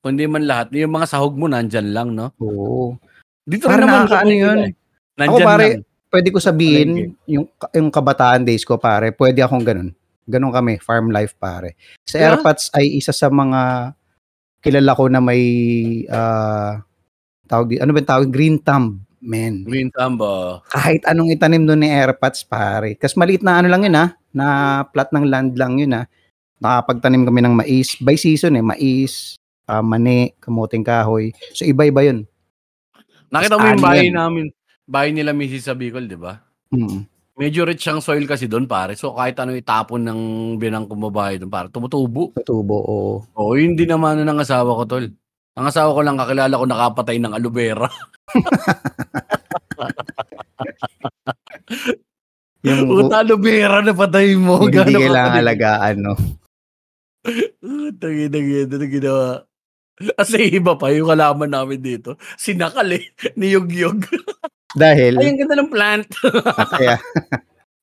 Kung 0.00 0.10
hindi 0.16 0.26
man 0.26 0.44
lahat, 0.48 0.66
yung 0.72 0.94
mga 0.96 1.06
sahog 1.12 1.34
mo, 1.36 1.46
nandyan 1.46 1.88
lang, 1.92 2.08
no? 2.16 2.32
Oo. 2.40 2.96
Dito 3.44 3.68
rin 3.68 3.84
naman. 3.84 4.08
nakakaano 4.08 4.32
sa 4.32 4.40
yun. 4.40 4.58
eh. 4.64 4.72
Nandyan 5.20 5.46
pare, 5.46 5.66
lang. 5.76 5.82
Pwede 6.10 6.28
ko 6.34 6.38
sabihin, 6.42 7.14
yung, 7.30 7.46
yung 7.70 7.88
kabataan 7.92 8.42
days 8.42 8.66
ko 8.66 8.74
pare, 8.80 9.14
pwede 9.14 9.46
akong 9.46 9.62
ganun. 9.62 9.90
Ganun 10.26 10.50
kami, 10.50 10.82
farm 10.82 11.14
life 11.14 11.38
pare. 11.38 11.78
Sa 12.08 12.18
Yeah. 12.18 12.34
Airpods 12.34 12.72
ay 12.74 12.98
isa 12.98 13.14
sa 13.14 13.30
mga 13.30 13.92
kilala 14.60 14.96
ko 14.96 15.08
na 15.08 15.20
may 15.20 15.42
ah 16.08 16.80
tawag 17.50 17.80
ano 17.80 17.90
ba 17.92 18.00
tawag 18.04 18.30
green 18.30 18.60
thumb 18.60 19.02
man. 19.20 19.68
Green 19.68 19.92
Tamba. 19.92 20.64
Kahit 20.72 21.04
anong 21.04 21.30
itanim 21.30 21.68
doon 21.68 21.84
ni 21.84 21.92
Airpods 21.92 22.42
pare. 22.48 22.96
Kasi 22.96 23.14
maliit 23.20 23.44
na 23.44 23.60
ano 23.60 23.68
lang 23.68 23.84
yun 23.84 23.96
ha, 23.96 24.16
na 24.32 24.46
plat 24.88 25.12
ng 25.12 25.28
land 25.28 25.54
lang 25.60 25.76
yun 25.76 25.92
ha. 25.94 26.08
Nakapagtanim 26.60 27.24
kami 27.24 27.40
ng 27.44 27.54
mais 27.56 27.96
by 28.00 28.16
season 28.16 28.56
eh, 28.56 28.64
mais, 28.64 29.36
ah, 29.64 29.84
mani, 29.84 30.36
kamuting 30.40 30.84
kahoy. 30.84 31.32
So 31.56 31.64
iba-iba 31.64 32.04
yun. 32.04 32.28
Nakita 33.32 33.56
Mas 33.56 33.62
mo 33.62 33.66
yung 33.70 33.84
bahay 33.84 34.08
yan. 34.10 34.16
namin. 34.16 34.46
Bahay 34.90 35.10
nila 35.14 35.30
Mrs. 35.30 35.70
sa 35.70 35.74
Bicol, 35.78 36.10
di 36.10 36.18
ba? 36.18 36.42
Mm. 36.74 37.06
Medyo 37.40 37.64
rich 37.64 37.88
ang 37.88 38.04
soil 38.04 38.28
kasi 38.28 38.44
doon, 38.44 38.68
pare. 38.68 38.92
So, 39.00 39.16
kahit 39.16 39.40
ano 39.40 39.56
itapon 39.56 40.04
ng 40.04 40.20
binang 40.60 40.84
kumabahay 40.84 41.40
doon, 41.40 41.48
pare, 41.48 41.72
tumutubo. 41.72 42.36
Tubo 42.44 42.76
o 42.76 43.24
Oo, 43.32 43.56
yun 43.56 43.72
din 43.72 43.88
naman 43.88 44.20
ano 44.20 44.28
ng 44.28 44.44
asawa 44.44 44.76
ko, 44.76 44.84
tol. 44.84 45.08
Ang 45.56 45.66
asawa 45.72 45.96
ko 45.96 46.00
lang 46.04 46.20
kakilala 46.20 46.60
ko 46.60 46.68
nakapatay 46.68 47.16
ng 47.16 47.32
aloe 47.32 47.56
vera. 47.56 47.88
yung 52.68 52.92
Puta, 52.92 53.24
aloe 53.24 53.40
vera 53.40 53.80
na 53.80 53.96
patay 53.96 54.36
mo. 54.36 54.60
hindi 54.60 54.76
Gaano 54.76 55.00
kailangan 55.00 55.40
alagaan 55.40 55.96
no. 55.96 56.12
Tagi, 58.00 58.28
tagi, 58.28 58.68
ito 58.68 58.76
ginawa. 58.84 59.48
Kasi 59.96 60.60
iba 60.60 60.76
pa 60.76 60.92
yung 60.92 61.08
kalaman 61.08 61.52
namin 61.52 61.80
dito. 61.80 62.20
Sinakal 62.36 63.00
eh. 63.00 63.04
Niyog-yog. 63.36 64.04
Dahil 64.72 65.18
Ay, 65.18 65.26
ang 65.28 65.38
ganda 65.38 65.56
ng 65.58 65.70
plant. 65.70 66.06
kaya 66.70 66.96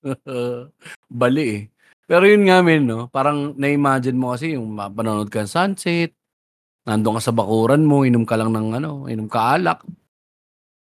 Bali 1.11 1.43
eh. 1.45 1.61
Pero 2.07 2.23
yun 2.23 2.47
nga 2.47 2.63
men, 2.63 2.87
no? 2.87 3.11
Parang 3.11 3.51
na-imagine 3.53 4.15
mo 4.15 4.31
kasi 4.31 4.55
yung 4.55 4.71
mapanonood 4.71 5.27
ka 5.27 5.43
ng 5.43 5.51
sunset, 5.51 6.15
nandun 6.87 7.19
ka 7.19 7.21
sa 7.21 7.35
bakuran 7.35 7.83
mo, 7.83 8.07
inom 8.07 8.23
ka 8.23 8.39
lang 8.39 8.55
ng 8.55 8.79
ano, 8.79 9.11
inom 9.11 9.27
ka 9.27 9.59
alak. 9.59 9.83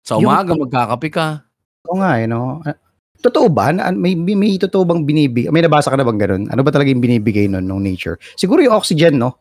Sa 0.07 0.15
Yung- 0.15 0.31
umaga, 0.31 0.55
magkakape 0.55 1.09
ka. 1.11 1.43
Oo 1.85 1.99
nga, 1.99 2.15
eh, 2.15 2.31
no? 2.31 2.63
Ah, 2.63 2.77
Totoo 3.21 3.53
ba? 3.53 3.69
Na, 3.69 3.93
may, 3.93 4.17
may, 4.17 4.33
may 4.33 4.57
totoo 4.57 4.81
bang 4.81 5.05
binibigay? 5.05 5.53
May 5.53 5.61
nabasa 5.61 5.93
ka 5.93 5.99
na 5.99 6.01
bang 6.01 6.17
ganun? 6.17 6.43
Ano 6.49 6.65
ba 6.65 6.73
talaga 6.73 6.89
yung 6.89 7.03
binibigay 7.05 7.45
nun 7.45 7.69
ng 7.69 7.77
nature? 7.77 8.17
Siguro 8.33 8.65
yung 8.65 8.73
oxygen, 8.73 9.21
no? 9.21 9.37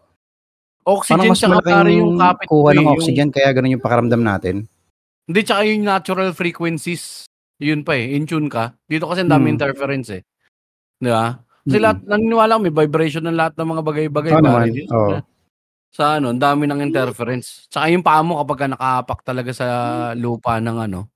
Oxygen, 0.84 1.16
Parang 1.16 1.32
mas 1.32 1.40
malaking 1.40 1.96
yung 1.96 2.18
kapit 2.20 2.44
kuha 2.44 2.68
eh, 2.68 2.76
ng 2.76 2.82
yung- 2.82 2.92
oxygen, 2.92 3.28
kaya 3.30 3.48
ganun 3.54 3.72
yung 3.72 3.80
pakaramdam 3.80 4.20
natin. 4.20 4.68
Hindi, 5.30 5.46
tsaka 5.46 5.62
yung 5.62 5.86
natural 5.86 6.34
frequencies. 6.34 7.22
Yun 7.62 7.86
pa 7.86 7.94
eh, 7.94 8.18
in 8.18 8.26
tune 8.26 8.50
ka. 8.50 8.74
Dito 8.90 9.06
kasi 9.06 9.22
ang 9.22 9.30
dami 9.30 9.54
Hmm. 9.54 9.62
interference 9.62 10.10
eh. 10.10 10.26
Di 10.98 11.06
ba? 11.06 11.38
Kasi 11.62 11.78
Mm-mm. 11.78 11.84
lahat, 11.86 11.98
naniniwala 12.02 12.56
ko, 12.58 12.60
may 12.66 12.74
vibration 12.74 13.22
ng 13.22 13.38
lahat 13.38 13.54
ng 13.54 13.68
mga 13.70 13.82
bagay-bagay. 13.86 14.32
Pare. 14.34 14.42
naman, 14.42 14.66
oo. 14.90 15.22
sa- 15.94 16.18
ano, 16.18 16.34
ang 16.34 16.42
dami 16.42 16.66
ng 16.66 16.82
interference. 16.82 17.70
Tsaka 17.70 17.94
yung 17.94 18.02
paa 18.02 18.26
mo 18.26 18.42
kapag 18.42 18.58
ka 18.58 18.66
nakaapak 18.74 19.20
talaga 19.22 19.50
sa 19.54 19.66
lupa 20.18 20.58
ng 20.58 20.76
ano, 20.90 21.06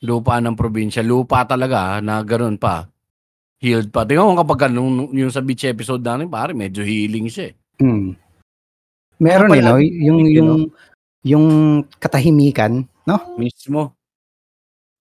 lupa 0.00 0.40
ng 0.40 0.56
probinsya, 0.56 1.04
lupa 1.04 1.44
talaga 1.44 1.96
ah, 1.96 2.00
na 2.00 2.24
ganoon 2.24 2.56
pa. 2.56 2.88
Healed 3.60 3.92
pa. 3.92 4.08
Tingnan 4.08 4.24
mo 4.24 4.40
kapag 4.40 4.60
ka 4.64 4.68
nung, 4.72 5.12
yung 5.12 5.32
sa 5.32 5.44
beach 5.44 5.68
episode 5.68 6.00
natin, 6.00 6.32
pare, 6.32 6.56
medyo 6.56 6.80
healing 6.80 7.28
siya 7.28 7.52
eh. 7.52 7.54
Hmm. 7.80 8.16
Meron 9.20 9.52
eh, 9.52 9.60
no? 9.60 9.76
Yung, 9.80 10.20
you 10.24 10.32
yung, 10.40 10.50
yung 11.24 11.46
katahimikan 12.00 12.88
No? 13.04 13.36
Mismo. 13.36 13.94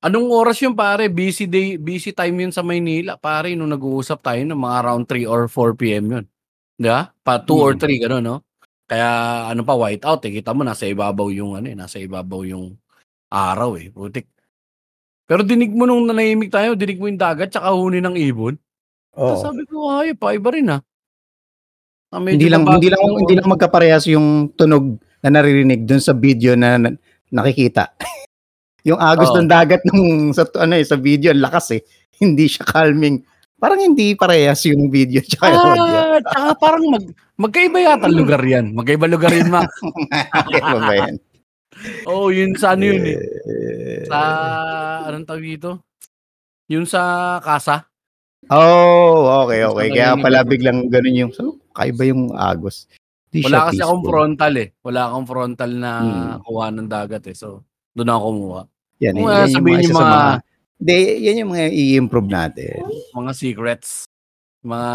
Anong 0.04 0.28
oras 0.36 0.60
yun 0.60 0.76
pare? 0.76 1.08
Busy 1.08 1.48
day, 1.48 1.80
busy 1.80 2.12
time 2.12 2.36
yun 2.36 2.52
sa 2.52 2.60
Maynila. 2.60 3.16
Pare, 3.16 3.56
nung 3.56 3.72
nag-uusap 3.72 4.20
tayo 4.20 4.44
ng 4.44 4.60
mga 4.60 4.76
around 4.84 5.04
3 5.08 5.24
or 5.24 5.48
4 5.48 5.80
PM 5.80 6.06
yun. 6.12 6.26
Di 6.76 6.92
ba? 6.92 7.08
Pa 7.24 7.39
2 7.39 7.56
or 7.56 7.74
Mm. 7.80 7.80
3, 7.80 7.98
gano'n, 8.04 8.24
no? 8.24 8.44
Kaya 8.84 9.08
ano 9.48 9.63
pa, 9.63 9.80
white 9.80 10.04
out 10.04 10.20
eh. 10.28 10.36
Kita 10.36 10.52
mo, 10.52 10.68
nasa 10.68 10.84
ibabaw 10.92 11.32
yung 11.32 11.56
ano 11.56 11.72
eh. 11.72 11.76
Nasa 11.80 12.04
ibabaw 12.04 12.44
yung 12.44 12.76
araw 13.32 13.80
eh. 13.80 13.88
Putik. 13.96 14.28
Pero 15.24 15.39
dinig 15.48 15.72
mo 15.72 15.88
nung 15.88 16.04
nanahimik 16.04 16.52
tayo, 16.52 16.76
dinig 16.76 17.00
mo 17.00 17.08
yung 17.08 17.16
dagat 17.18 17.56
tsaka 17.56 17.72
huni 17.72 18.04
ng 18.04 18.20
ibon. 18.28 18.60
Oo. 19.16 19.39
Sabi 19.39 19.63
ko, 19.63 19.88
ay, 19.88 20.20
pa 20.20 20.36
iba 20.36 20.52
rin 20.52 20.68
ah. 20.68 20.84
Ah, 22.12 22.22
Hindi 22.22 22.46
lang 22.46 22.62
hindi 22.68 22.94
lang 22.94 23.02
hindi 23.02 23.34
lang 23.34 23.50
magkaparehas 23.50 24.06
yung 24.06 24.54
tunog 24.54 25.02
na 25.26 25.34
naririnig 25.34 25.88
dun 25.88 25.98
sa 25.98 26.13
video 26.13 26.54
na- 26.54 26.78
nakikita. 27.34 27.98
yung 28.88 29.02
agos 29.02 29.34
Oo. 29.34 29.41
ng 29.41 29.50
dagat 29.50 29.82
nung 29.89 30.32
sa 30.32 30.46
ano 30.62 30.78
eh, 30.78 30.86
sa 30.86 30.96
video 30.96 31.34
ang 31.34 31.41
lakas 31.41 31.80
eh. 31.80 31.82
Hindi 32.22 32.46
siya 32.46 32.63
calming. 32.63 33.26
Parang 33.63 33.80
hindi 33.80 34.12
parehas 34.12 34.60
yung 34.67 34.91
video 34.91 35.24
tsaka 35.24 35.48
yung 35.48 35.63
audio. 35.72 35.96
Ah, 35.96 36.19
tsaka 36.19 36.50
parang 36.60 36.84
mag, 36.91 37.06
magkaiba 37.39 37.80
yata 37.80 38.12
lugar 38.12 38.43
yan. 38.43 38.76
Magkaiba 38.76 39.08
lugar 39.08 39.32
yun, 39.32 39.48
Mac. 39.48 39.72
Ano 40.60 40.84
ba 40.84 40.93
yan? 41.00 41.15
Oo, 42.12 42.28
yun 42.28 42.60
sa 42.60 42.76
ano 42.76 42.84
yun 42.91 43.08
eh. 43.08 43.15
Eh, 43.15 44.04
Sa, 44.12 44.19
anong 45.08 45.24
tawag 45.24 45.48
dito? 45.48 45.80
Yun 46.67 46.84
sa 46.84 47.39
kasa. 47.39 47.88
Oh, 48.52 49.48
okay, 49.48 49.63
okay. 49.63 49.88
Kaya 49.96 50.19
pala 50.19 50.43
biglang 50.43 50.91
ganun 50.91 51.15
yung, 51.15 51.32
so, 51.32 51.56
kaiba 51.72 52.04
yung 52.04 52.36
agos. 52.36 52.91
Di 53.34 53.41
Wala 53.41 53.60
kasi 53.65 53.82
akong 53.82 54.00
peaceful. 54.00 54.12
frontal 54.13 54.54
eh. 54.62 54.67
Wala 54.86 55.02
akong 55.10 55.26
frontal 55.26 55.72
na 55.74 55.91
Hmm. 55.98 56.34
kuha 56.46 56.65
ng 56.69 56.86
dagat 56.88 57.24
eh. 57.26 57.36
So, 57.36 57.65
doon 57.91 58.13
ako 58.13 58.26
kumuha. 58.30 58.62
Yan, 59.02 59.13
Kung 59.17 59.26
yan, 59.26 59.34
yung 59.41 59.56
sabihin 59.58 59.74
mga 59.74 59.84
yung 59.84 59.98
mga- 59.98 60.39
mga, 60.78 60.98
yan 61.17 61.39
yung 61.41 61.50
mga 61.52 61.65
i-improve 61.74 62.30
natin. 62.30 62.76
Mga 63.12 63.32
secrets. 63.34 63.89
Mga, 64.63 64.91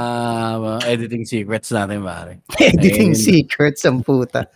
mga 0.57 0.79
editing 0.87 1.24
secrets 1.27 1.68
natin, 1.68 1.98
pare. 2.01 2.33
Editing 2.72 3.12
Ayun. 3.12 3.20
secrets 3.20 3.83
ang 3.85 4.01
puta. 4.01 4.46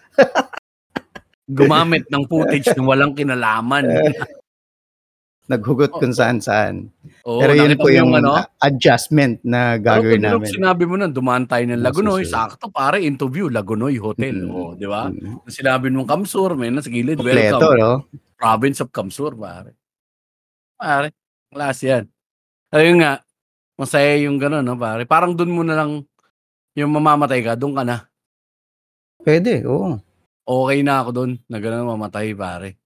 Gumamit 1.45 2.07
ng 2.09 2.25
footage 2.25 2.71
na 2.73 2.83
walang 2.83 3.13
kinalaman. 3.13 3.85
Naghugot 5.43 5.91
Oh. 5.91 5.99
kung 5.99 6.15
saan-saan. 6.15 6.87
Oo, 7.27 7.43
Pero 7.43 7.53
yun 7.59 7.75
po 7.75 7.91
mo 7.91 7.91
yung 7.91 8.15
ano? 8.15 8.47
adjustment 8.63 9.43
na 9.43 9.75
Pero 9.75 10.07
gagawin 10.07 10.23
nung 10.23 10.39
namin. 10.39 10.55
sinabi 10.55 10.85
mo 10.87 10.95
na, 10.95 11.11
dumaan 11.11 11.51
tayo 11.51 11.67
ng 11.67 11.83
Lagunoy, 11.83 12.23
Masusunod. 12.23 12.31
sakto 12.55 12.67
pare, 12.71 13.03
interview, 13.03 13.51
Lagunoy 13.51 13.99
Hotel. 13.99 14.47
Mm. 14.47 14.55
Oh, 14.55 14.79
di 14.79 14.87
ba? 14.87 15.11
Mm. 15.11 15.43
Sinabi 15.51 15.91
mong 15.91 16.07
Kamsur, 16.07 16.55
may 16.55 16.71
nasa 16.71 16.87
gilid, 16.87 17.19
Kompleto, 17.19 17.59
welcome. 17.59 17.75
no? 17.75 17.93
Province 18.39 18.87
of 18.87 18.95
Kamsur, 18.95 19.35
pare. 19.35 19.75
Pare, 20.79 21.11
klase 21.51 21.85
yan. 21.91 22.05
Ayun 22.71 23.03
nga, 23.03 23.19
masaya 23.75 24.15
yung 24.23 24.39
gano'n, 24.39 24.63
no, 24.63 24.79
pare. 24.79 25.03
Parang 25.05 25.35
dun 25.35 25.51
mo 25.51 25.67
na 25.67 25.75
lang, 25.75 26.07
yung 26.79 26.91
mamamatay 26.95 27.43
ka, 27.43 27.59
dun 27.59 27.75
ka 27.75 27.83
na. 27.83 28.07
Pwede, 29.19 29.67
oo. 29.67 29.99
Okay 30.43 30.83
na 30.83 31.03
ako 31.03 31.11
dun, 31.13 31.31
na 31.47 31.59
gano'n 31.59 31.87
mamatay, 31.87 32.31
pare. 32.33 32.79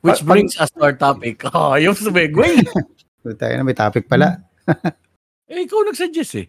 Which 0.00 0.24
Pa- 0.24 0.28
brings 0.32 0.56
us 0.56 0.72
to 0.72 0.80
our 0.82 0.96
topic. 0.96 1.44
Oh, 1.52 1.76
yung 1.76 1.92
sumegway. 1.92 2.60
Tayo 3.40 3.54
na 3.54 3.64
may 3.64 3.76
topic 3.76 4.08
pala. 4.08 4.40
eh, 5.50 5.60
ikaw 5.60 5.84
nagsuggest 5.84 6.40
eh. 6.40 6.46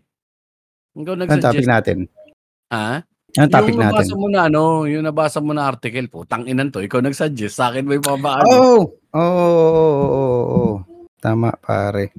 Ikaw 0.95 1.13
Anong 1.15 1.27
topic 1.27 1.63
nagsuggest. 1.63 1.67
natin? 1.67 1.97
Ha? 2.71 3.03
Anong 3.35 3.51
topic 3.51 3.73
yung 3.75 3.83
natin? 3.83 3.91
nabasa 3.95 4.13
mo 4.15 4.27
na 4.31 4.39
ano, 4.47 4.61
yung 4.87 5.03
nabasa 5.03 5.39
mo 5.43 5.51
na 5.51 5.67
article 5.67 6.07
po, 6.07 6.23
tanginan 6.23 6.71
to, 6.71 6.79
ikaw 6.79 7.03
nagsuggest, 7.03 7.59
sa 7.59 7.71
akin 7.71 7.83
may 7.83 7.99
pabaano. 7.99 8.47
Oh! 8.47 8.81
Oo, 9.11 9.19
oo, 9.19 9.75
oo, 9.75 10.07
oo, 10.07 10.41
oo. 10.47 10.73
Tama, 11.19 11.51
pare. 11.59 12.15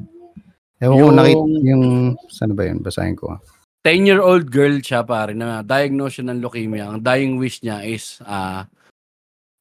Ewan 0.77 0.95
ko 0.95 1.01
Yung- 1.01 1.16
nakita 1.16 1.45
yung... 1.64 1.85
Saan 2.29 2.53
ba 2.53 2.68
yun? 2.68 2.85
Basahin 2.85 3.16
ko. 3.16 3.40
10-year-old 3.83 4.47
girl 4.47 4.79
siya 4.79 5.03
pare 5.03 5.33
na 5.33 5.64
diagnosed 5.64 6.23
ng 6.23 6.38
leukemia. 6.38 6.92
Ang 6.92 7.03
dying 7.03 7.35
wish 7.35 7.64
niya 7.64 7.83
is 7.83 8.23
ah 8.23 8.62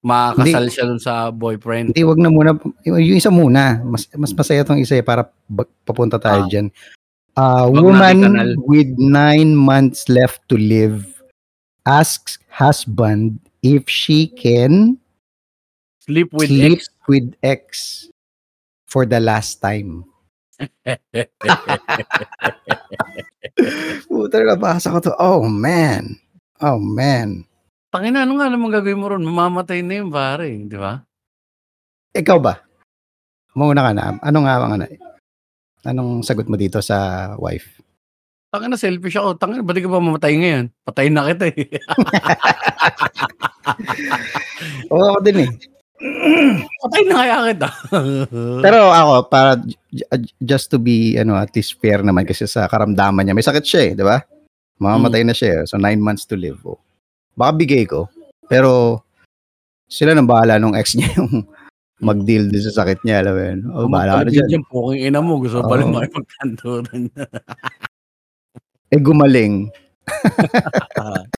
makakasal 0.01 0.65
siya 0.67 0.85
dun 0.89 0.97
sa 1.01 1.29
boyfriend. 1.29 1.93
Hindi, 1.93 2.03
wag 2.03 2.17
na 2.17 2.29
muna. 2.29 2.51
Yung, 2.85 2.97
isa 3.15 3.29
muna. 3.29 3.79
Mas, 3.85 4.09
mas 4.17 4.33
masaya 4.33 4.65
tong 4.65 4.81
isa 4.81 4.97
eh, 4.97 5.05
para 5.05 5.29
papunta 5.85 6.17
tayo 6.17 6.45
Ah. 6.45 6.49
dyan. 6.49 6.67
Uh, 7.31 7.69
Wag 7.71 7.79
woman 7.85 8.19
with 8.67 8.91
nine 8.99 9.55
months 9.55 10.11
left 10.11 10.43
to 10.51 10.59
live 10.59 11.07
asks 11.87 12.35
husband 12.51 13.39
if 13.63 13.87
she 13.87 14.27
can 14.27 14.99
Sleep 16.03 16.27
with 16.35 16.51
sleep 16.51 16.83
ex. 16.83 16.89
with 17.07 17.27
ex 17.39 17.63
for 18.83 19.07
the 19.07 19.23
last 19.23 19.63
time. 19.63 20.03
Puta 24.11 24.37
na 24.43 24.55
basa 24.59 24.91
ko 24.91 24.99
to. 24.99 25.13
Oh 25.17 25.47
man. 25.47 26.19
Oh 26.59 26.77
man. 26.77 27.47
Tangina, 27.91 28.23
ano 28.23 28.39
nga 28.39 28.47
naman 28.47 28.71
gagawin 28.71 29.03
mo 29.03 29.11
ron? 29.11 29.27
Mamamatay 29.27 29.83
na 29.83 29.99
yun, 29.99 30.07
pare. 30.07 30.47
Di 30.47 30.79
ba? 30.79 31.03
Ikaw 32.15 32.37
ba? 32.39 32.63
Mauna 33.51 33.83
ka 33.83 33.91
na. 33.91 34.15
Ano 34.23 34.47
nga 34.47 34.63
ang 34.63 34.79
ano? 34.79 34.87
Anong 35.83 36.23
sagot 36.23 36.47
mo 36.47 36.55
dito 36.55 36.79
sa 36.79 37.35
wife? 37.35 37.83
Tangina, 38.47 38.79
selfish 38.79 39.19
ako. 39.19 39.35
Tangina, 39.35 39.59
ba't 39.59 39.75
di 39.75 39.83
ka 39.83 39.91
ba 39.91 39.99
mamatay 39.99 40.39
ngayon? 40.39 40.65
Patay 40.87 41.11
na 41.11 41.35
kita 41.35 41.51
eh. 41.51 41.67
Oo 44.95 45.11
ako 45.11 45.19
din 45.27 45.37
eh. 45.43 45.51
Patay 46.87 47.01
na 47.11 47.15
kaya 47.19 47.35
kita. 47.51 47.69
Pero 48.63 48.87
ako, 48.87 49.27
para 49.27 49.59
just 50.39 50.71
to 50.71 50.79
be, 50.79 51.19
ano, 51.19 51.35
at 51.35 51.51
least 51.51 51.75
fair 51.83 52.07
naman 52.07 52.23
kasi 52.23 52.47
sa 52.47 52.71
karamdaman 52.71 53.27
niya, 53.27 53.35
may 53.35 53.43
sakit 53.43 53.65
siya 53.67 53.81
eh, 53.83 53.91
di 53.99 54.03
ba? 54.07 54.15
Mamamatay 54.79 55.27
na 55.27 55.35
siya 55.35 55.59
eh. 55.59 55.61
So, 55.67 55.75
nine 55.75 55.99
months 55.99 56.23
to 56.31 56.39
live. 56.39 56.63
Oh. 56.63 56.79
Baka 57.35 57.51
bigay 57.55 57.83
ko. 57.87 58.11
Pero, 58.51 59.01
sila 59.87 60.11
nang 60.15 60.27
bahala 60.27 60.59
nung 60.59 60.75
ex 60.75 60.95
niya 60.95 61.11
yung 61.19 61.47
mag-deal 62.01 62.49
din 62.49 62.63
sa 62.65 62.83
sakit 62.83 63.05
niya. 63.05 63.21
Alam 63.23 63.33
mo 63.33 63.41
yun? 63.41 63.59
Oh, 63.71 63.87
bahala 63.87 64.11
ka 64.19 64.23
na 64.27 64.31
dyan. 64.33 64.47
Dyan, 64.49 64.65
puking 64.67 65.01
ina 65.07 65.19
mo. 65.21 65.37
Gusto 65.39 65.61
pa 65.63 65.77
rin 65.79 65.87
Oo. 65.89 65.95
makipagkanturan. 65.95 67.01
Eh, 68.91 68.99
gumaling. 68.99 69.71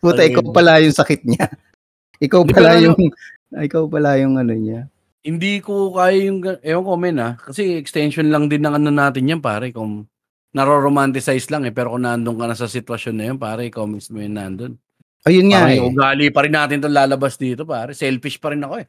Puta, 0.00 0.24
Ayun. 0.24 0.30
ikaw 0.32 0.44
pala 0.56 0.80
yung 0.80 0.96
sakit 0.96 1.20
niya. 1.28 1.52
Ikaw 2.24 2.48
pala 2.48 2.80
ano- 2.80 2.96
yung, 2.96 3.12
ikaw 3.60 3.84
pala 3.92 4.16
yung 4.16 4.40
ano 4.40 4.56
niya. 4.56 4.88
Hindi 5.20 5.60
ko 5.60 5.92
kaya 5.92 6.32
yung, 6.32 6.40
ewan 6.64 6.86
ko 6.88 6.92
men 6.96 7.20
ah, 7.20 7.36
kasi 7.36 7.76
extension 7.76 8.32
lang 8.32 8.48
din 8.48 8.64
ng 8.64 8.72
ano 8.72 8.88
natin 8.88 9.28
yan 9.28 9.44
pare, 9.44 9.68
kung 9.68 10.08
naro-romanticize 10.56 11.52
lang 11.52 11.68
eh, 11.68 11.76
pero 11.76 11.92
kung 11.92 12.08
nandun 12.08 12.40
ka 12.40 12.48
na 12.48 12.56
sa 12.56 12.72
sitwasyon 12.72 13.14
na 13.20 13.24
yun 13.28 13.36
pare, 13.36 13.68
ikaw 13.68 13.84
mismo 13.84 14.16
yung 14.16 14.40
nandun. 14.40 14.80
Ayun 15.26 15.50
nga 15.50 15.66
Parang 15.66 15.74
eh. 15.74 15.82
ugali 15.82 16.26
pa 16.30 16.40
rin 16.46 16.54
natin 16.54 16.78
itong 16.78 16.94
lalabas 16.94 17.34
dito 17.34 17.66
pare, 17.66 17.92
selfish 17.98 18.38
pa 18.38 18.54
rin 18.54 18.62
ako 18.62 18.74
eh. 18.78 18.86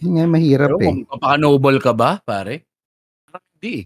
Yun 0.00 0.12
nga, 0.18 0.24
mahirap 0.26 0.68
Pero 0.74 0.78
eh. 0.80 0.86
kung 0.88 1.00
papaka-noble 1.06 1.78
ka 1.78 1.92
ba 1.92 2.18
pare? 2.18 2.64
Parang 3.28 3.44
hindi 3.54 3.72
eh. 3.76 3.84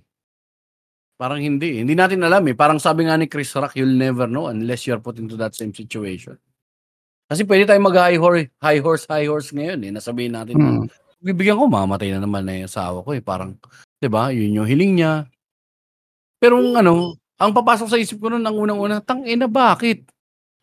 Parang 1.19 1.41
hindi 1.43 1.69
eh. 1.75 1.79
Hindi 1.83 1.95
natin 1.99 2.23
alam 2.23 2.47
eh. 2.47 2.55
Parang 2.55 2.79
sabi 2.79 3.11
nga 3.11 3.19
ni 3.19 3.27
Chris 3.27 3.51
Rock, 3.59 3.75
you'll 3.75 3.99
never 3.99 4.31
know 4.31 4.47
unless 4.47 4.87
you're 4.87 5.03
put 5.03 5.19
into 5.19 5.35
that 5.35 5.59
same 5.59 5.75
situation. 5.75 6.39
Kasi 7.29 7.43
pwede 7.45 7.67
tayo 7.69 7.83
mag-high 7.83 8.17
horse, 8.17 8.49
high 8.63 8.81
horse, 8.81 9.05
high 9.11 9.27
horse 9.29 9.51
ngayon 9.53 9.85
eh. 9.85 9.91
Nasabihin 9.93 10.33
natin 10.39 10.55
na 10.57 10.71
Hmm. 10.81 10.89
bibigyan 11.19 11.59
ko, 11.59 11.67
mamatay 11.67 12.15
na 12.15 12.23
naman 12.23 12.47
na 12.47 12.63
yung 12.63 12.71
asawa 12.71 13.03
ko 13.03 13.11
eh. 13.13 13.21
Parang, 13.21 13.59
di 13.99 14.07
ba, 14.09 14.31
yun 14.31 14.63
yung 14.63 14.69
hiling 14.71 15.03
niya. 15.03 15.27
Pero 16.39 16.63
ang 16.63 16.79
ano, 16.79 17.19
ang 17.37 17.51
papasok 17.51 17.91
sa 17.91 17.99
isip 17.99 18.23
ko 18.23 18.31
nun, 18.31 18.47
ang 18.47 18.55
unang-una, 18.55 19.03
tang 19.03 19.27
ina, 19.27 19.51
bakit? 19.51 20.07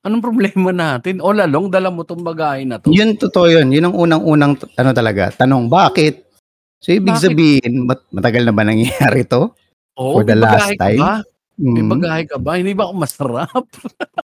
Anong 0.06 0.22
problema 0.22 0.70
natin? 0.70 1.18
All 1.18 1.42
along, 1.42 1.74
dala 1.74 1.90
mo 1.90 2.06
tong 2.06 2.22
bagay 2.22 2.62
na 2.62 2.78
to. 2.78 2.94
Yun, 2.94 3.18
totoo 3.18 3.50
yun. 3.50 3.74
Yun 3.74 3.90
ang 3.90 3.96
unang-unang, 3.98 4.54
ano 4.78 4.90
talaga, 4.94 5.34
tanong, 5.34 5.66
bakit? 5.66 6.30
So, 6.78 6.94
ibig 6.94 7.18
Bakit? 7.18 7.34
sabihin, 7.34 7.90
mat- 7.90 8.06
matagal 8.14 8.46
na 8.46 8.54
ba 8.54 8.62
nangyayari 8.62 9.26
to? 9.26 9.50
Oo, 9.98 10.22
for 10.22 10.22
the 10.22 10.38
may 10.38 10.46
last 10.46 10.70
bagahe 10.70 10.78
ka 10.78 10.86
time? 10.86 11.02
ba? 11.02 11.14
May 11.58 11.82
Mm. 11.82 11.90
bagahe 11.90 12.22
ka 12.30 12.38
ba? 12.38 12.52
Hindi 12.62 12.74
ba 12.78 12.86
ako 12.86 12.94
masarap? 12.94 13.66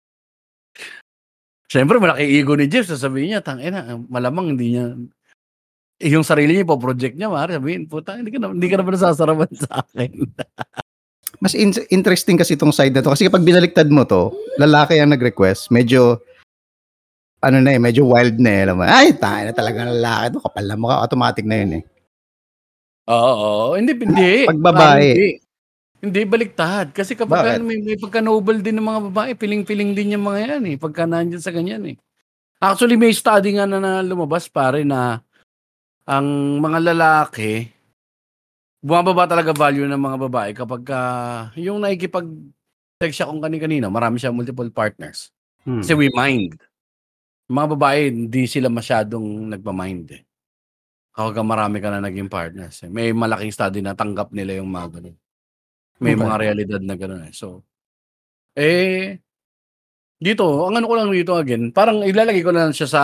Siyempre, 1.69 2.01
malaki 2.01 2.25
ego 2.25 2.57
ni 2.57 2.65
Jeff. 2.65 2.89
Sasabihin 2.89 3.35
niya, 3.35 3.45
tang 3.45 3.61
ina, 3.61 4.01
malamang 4.09 4.57
hindi 4.57 4.73
niya, 4.73 4.97
eh, 5.99 6.09
yung 6.09 6.25
sarili 6.25 6.57
niya, 6.57 6.65
po-project 6.65 7.13
niya, 7.13 7.29
mara, 7.29 7.59
sabihin, 7.59 7.85
puta, 7.85 8.17
hindi 8.17 8.33
ka 8.33 8.39
na, 8.41 8.49
hindi 8.49 8.65
ka 8.65 8.79
na 8.79 8.85
ba 8.87 8.91
nasasarapan 8.95 9.51
sa 9.53 9.85
akin? 9.85 10.11
Mas 11.38 11.54
in- 11.54 11.86
interesting 11.93 12.38
kasi 12.38 12.58
itong 12.58 12.73
side 12.73 12.93
na 12.93 13.06
to. 13.06 13.13
Kasi 13.13 13.30
kapag 13.30 13.45
binaliktad 13.45 13.88
mo 13.93 14.04
to, 14.04 14.34
lalaki 14.58 14.97
ang 14.97 15.13
nag-request, 15.13 15.69
medyo, 15.69 16.17
ano 17.41 17.62
na 17.62 17.78
eh, 17.78 17.82
medyo 17.82 18.10
wild 18.10 18.41
na 18.41 18.50
eh. 18.50 18.62
Alam 18.65 18.76
mo, 18.82 18.84
ay, 18.86 19.13
tayo 19.13 19.41
na 19.45 19.54
talaga 19.54 19.86
lalaki 19.86 20.26
to. 20.34 20.41
Kapal 20.41 20.65
na 20.65 20.76
mukha, 20.76 21.02
automatic 21.06 21.45
na 21.45 21.58
yun 21.62 21.71
eh. 21.82 21.84
Oo, 23.08 23.34
oo. 23.38 23.67
hindi, 23.78 23.93
hindi. 23.93 24.34
Pag 24.52 24.62
babae. 24.62 25.10
Hindi. 25.13 25.32
Hindi, 25.97 26.21
baliktad. 26.30 26.93
Kasi 26.93 27.17
kapag 27.17 27.58
Bakit? 27.58 27.65
may, 27.65 27.82
may 27.82 27.97
pagka-noble 27.97 28.62
din 28.62 28.78
ng 28.78 28.86
mga 28.86 29.02
babae, 29.10 29.32
piling-piling 29.34 29.97
din 29.97 30.13
yung 30.13 30.30
mga 30.30 30.58
yan 30.58 30.63
eh. 30.69 30.76
Pagka 30.78 31.10
nandyan 31.10 31.41
sa 31.41 31.50
ganyan 31.50 31.82
eh. 31.89 31.95
Actually, 32.62 32.97
may 32.97 33.13
study 33.13 33.58
nga 33.58 33.65
na, 33.65 33.82
na 33.82 34.02
lumabas 34.06 34.45
pare 34.50 34.86
na 34.86 35.21
ang 36.06 36.58
mga 36.62 36.93
lalaki 36.93 37.69
bumababa 38.88 39.28
talaga 39.28 39.52
value 39.52 39.84
ng 39.84 40.00
mga 40.00 40.17
babae 40.32 40.52
kapag 40.56 40.84
uh, 40.88 41.52
yung 41.60 41.84
nakikipag-sex 41.84 43.12
siya 43.12 43.28
kung 43.28 43.43
kani-kanino, 43.43 43.91
marami 43.91 44.15
siya 44.15 44.32
multiple 44.32 44.71
partners. 44.71 45.36
Hmm. 45.67 45.84
Kasi 45.84 45.91
we 45.91 46.08
mind. 46.15 46.56
Mga 47.52 47.67
babae, 47.76 48.00
hindi 48.08 48.47
sila 48.47 48.71
masyadong 48.71 49.52
nagpa-mind 49.52 50.08
eh. 50.15 50.23
Kapag 51.12 51.43
marami 51.43 51.84
ka 51.84 51.91
na 51.91 52.00
naging 52.00 52.32
partners. 52.32 52.88
Eh. 52.88 52.89
May 52.91 53.12
malaking 53.12 53.52
study 53.52 53.84
na 53.84 53.91
tanggap 53.91 54.32
nila 54.32 54.63
yung 54.63 54.71
mga 54.71 55.00
ganun. 55.00 55.17
May 56.00 56.13
Okay. 56.15 56.23
mga 56.23 56.36
realidad 56.39 56.82
na 56.84 56.95
ganun 56.95 57.23
eh. 57.28 57.34
So, 57.36 57.67
eh, 58.56 59.19
dito, 60.15 60.63
ang 60.63 60.80
ano 60.80 60.88
ko 60.88 60.95
lang 60.95 61.12
dito 61.12 61.36
again, 61.36 61.76
parang 61.76 62.08
ilalagay 62.08 62.39
ko 62.45 62.56
na 62.56 62.69
lang 62.69 62.76
siya 62.76 62.88
sa 62.88 63.04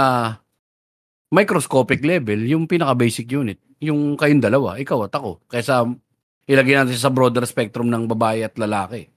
microscopic 1.33 2.05
level, 2.05 2.39
yung 2.45 2.69
pinaka-basic 2.69 3.25
unit. 3.33 3.57
Yung 3.83 4.15
kayong 4.15 4.39
dalawa, 4.39 4.79
ikaw 4.79 5.05
at 5.05 5.13
ako. 5.13 5.43
Kaysa 5.51 5.83
ilagay 6.47 6.75
natin 6.79 6.95
sa 6.95 7.11
broader 7.11 7.43
spectrum 7.43 7.91
ng 7.91 8.07
babae 8.07 8.47
at 8.47 8.55
lalaki. 8.55 9.11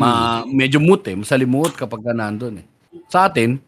Ma, 0.00 0.40
medyo 0.46 0.80
moot 0.80 1.04
eh, 1.04 1.16
masalimuot 1.18 1.76
kapag 1.76 2.00
ka 2.00 2.12
nandun 2.16 2.62
eh. 2.62 2.66
Sa 3.10 3.28
atin, 3.28 3.58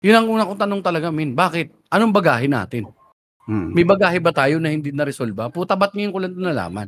yun 0.00 0.16
ang 0.16 0.28
unang 0.28 0.48
kong 0.54 0.62
tanong 0.62 0.82
talaga, 0.84 1.08
min. 1.10 1.34
Bakit? 1.34 1.90
Anong 1.90 2.14
bagahe 2.14 2.46
natin? 2.46 2.86
Hmm. 3.48 3.72
May 3.74 3.82
bagahe 3.82 4.20
ba 4.22 4.30
tayo 4.30 4.60
na 4.62 4.70
hindi 4.70 4.92
na-resolve? 4.94 5.50
Puta, 5.50 5.74
ba't 5.74 5.90
ngayon 5.96 6.12
ko 6.12 6.18
lang 6.20 6.30
ito 6.32 6.40
nalaman? 6.40 6.86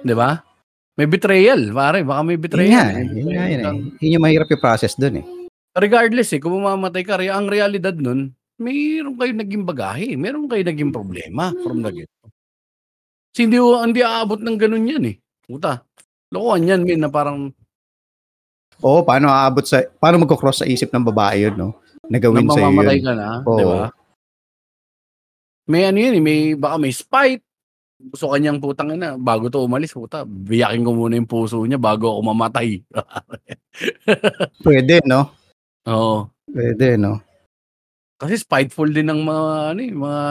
Di 0.00 0.14
ba? 0.14 0.40
May 1.00 1.08
betrayal, 1.08 1.72
pare. 1.72 2.04
Baka 2.04 2.20
may 2.22 2.36
Yun 2.36 2.44
betrayal. 2.44 2.72
nga, 2.72 2.84
May 3.00 3.20
yun 3.24 3.32
nga 3.32 3.46
yun 3.48 3.58
eh. 3.58 3.64
lang. 3.64 3.76
Yun 3.98 4.14
yung 4.20 4.24
mahirap 4.24 4.48
yung 4.52 4.62
process 4.62 4.94
dun 4.94 5.20
eh. 5.20 5.26
Regardless 5.72 6.34
eh, 6.36 6.40
kung 6.42 6.54
mamamatay 6.60 7.02
ka, 7.06 7.16
ang 7.16 7.48
realidad 7.48 7.96
nun, 7.96 8.36
mayroon 8.60 9.16
kayo 9.16 9.32
naging 9.32 9.64
bagahe. 9.64 10.14
Meron 10.20 10.46
kayo 10.46 10.62
naging 10.62 10.92
problema 10.92 11.50
from 11.64 11.80
the 11.80 11.90
get 11.90 12.10
Kasi 13.32 13.48
hindi, 13.48 13.56
hindi 13.56 14.00
aabot 14.04 14.38
ng 14.38 14.58
ganun 14.60 14.90
yan 14.90 15.04
eh. 15.08 15.16
Puta. 15.48 15.80
Lokohan 16.30 16.68
yan, 16.68 16.82
min, 16.84 17.00
na 17.00 17.10
parang 17.10 17.50
Oo, 18.80 19.04
paano 19.04 19.28
aabot 19.28 19.64
sa, 19.64 19.84
paano 20.00 20.24
magkocross 20.24 20.64
sa 20.64 20.68
isip 20.68 20.88
ng 20.88 21.04
babae 21.12 21.48
yun, 21.48 21.56
no? 21.56 21.68
Nagawin 22.08 22.48
na 22.48 22.56
sa'yo 22.56 22.64
mamamatay 22.72 22.96
yun. 22.96 23.04
ka 23.04 23.12
na, 23.12 23.28
Oo. 23.44 23.58
di 23.60 23.64
ba? 23.64 23.88
May 25.68 25.82
ano 25.86 25.98
yun 26.00 26.16
eh, 26.16 26.22
may, 26.24 26.40
baka 26.56 26.76
may 26.80 26.92
spite. 26.94 27.44
Gusto 28.00 28.32
kanyang 28.32 28.56
putang 28.56 28.96
ina, 28.96 29.20
bago 29.20 29.52
to 29.52 29.60
umalis, 29.60 29.92
puta, 29.92 30.24
biyakin 30.24 30.80
ko 30.80 30.96
muna 30.96 31.20
yung 31.20 31.28
puso 31.28 31.60
niya 31.68 31.76
bago 31.76 32.08
ako 32.08 32.20
mamatay. 32.32 32.80
Pwede, 34.64 35.04
no? 35.04 35.28
Oo. 35.84 36.32
Pwede, 36.48 36.96
no? 36.96 37.20
Kasi 38.20 38.36
spiteful 38.36 38.84
din 38.86 39.08
ng 39.08 39.24
mga, 39.24 39.44
ano 39.66 39.80
eh, 39.80 39.92
mga 39.96 40.22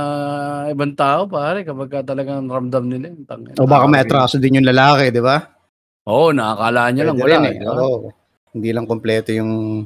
ibang 0.71 0.93
tao, 0.93 1.25
pare, 1.25 1.65
kapag 1.65 1.89
ka 1.89 1.99
talagang 2.05 2.45
ramdam 2.45 2.85
nila. 2.85 3.09
yung 3.09 3.25
tangina. 3.25 3.57
O 3.57 3.65
baka 3.65 3.89
may 3.89 3.99
atraso 3.99 4.37
din 4.37 4.61
yung 4.61 4.69
lalaki, 4.69 5.09
di 5.09 5.17
ba? 5.17 5.41
Oo, 6.05 6.29
nakakala 6.29 6.93
niya 6.93 7.03
lang, 7.03 7.17
Pwede 7.17 7.25
wala 7.25 7.37
rin 7.39 7.49
eh. 7.49 7.55
di 7.55 7.65
ba? 7.65 7.73
Oo. 7.75 8.07
Hindi 8.49 8.69
lang 8.69 8.85
kompleto 8.85 9.29
yung 9.31 9.85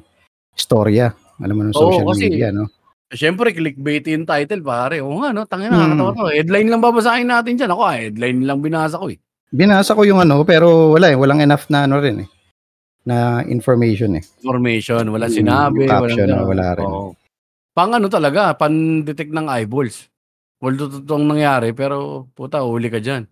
storya. 0.52 1.16
Alam 1.40 1.56
mo 1.56 1.62
ng 1.64 1.74
Oo, 1.74 1.80
social 1.90 2.06
kasi- 2.06 2.28
media, 2.28 2.52
no? 2.52 2.68
Siyempre, 3.08 3.54
clickbait 3.54 4.04
yung 4.10 4.26
title, 4.26 4.60
pare. 4.60 5.00
Oo 5.00 5.22
nga, 5.22 5.32
no? 5.32 5.46
Tangina, 5.46 5.72
Hmm. 5.72 5.96
nakakatawa 5.96 6.12
to. 6.14 6.34
Headline 6.34 6.68
lang 6.68 6.82
babasahin 6.82 7.30
natin 7.30 7.56
dyan. 7.56 7.72
Ako, 7.72 7.82
ah, 7.84 7.96
headline 7.96 8.40
lang 8.42 8.60
binasa 8.60 8.98
ko 8.98 9.08
eh. 9.08 9.22
Binasa 9.48 9.94
ko 9.94 10.02
yung 10.02 10.18
ano, 10.18 10.42
pero 10.42 10.92
wala 10.92 11.08
eh. 11.08 11.16
Walang 11.16 11.40
enough 11.40 11.70
na 11.70 11.86
ano 11.86 12.02
rin 12.02 12.26
eh. 12.26 12.30
Na 13.06 13.16
information 13.46 14.18
eh. 14.18 14.24
Information, 14.42 15.08
wala 15.08 15.30
Hmm, 15.30 15.36
sinabi. 15.36 15.86
caption, 15.86 16.04
walang 16.20 16.20
ganun. 16.36 16.48
wala 16.50 16.68
rin. 16.74 16.88
Oo. 16.90 17.10
Pang 17.74 17.90
ano 17.90 18.06
talaga, 18.06 18.54
pan-detect 18.54 19.34
ng 19.34 19.50
eyeballs. 19.50 20.06
Well, 20.62 20.78
totoong 20.78 21.26
nangyari, 21.28 21.74
pero 21.74 22.30
puta, 22.32 22.62
huli 22.62 22.88
ka 22.88 23.02
dyan. 23.02 23.26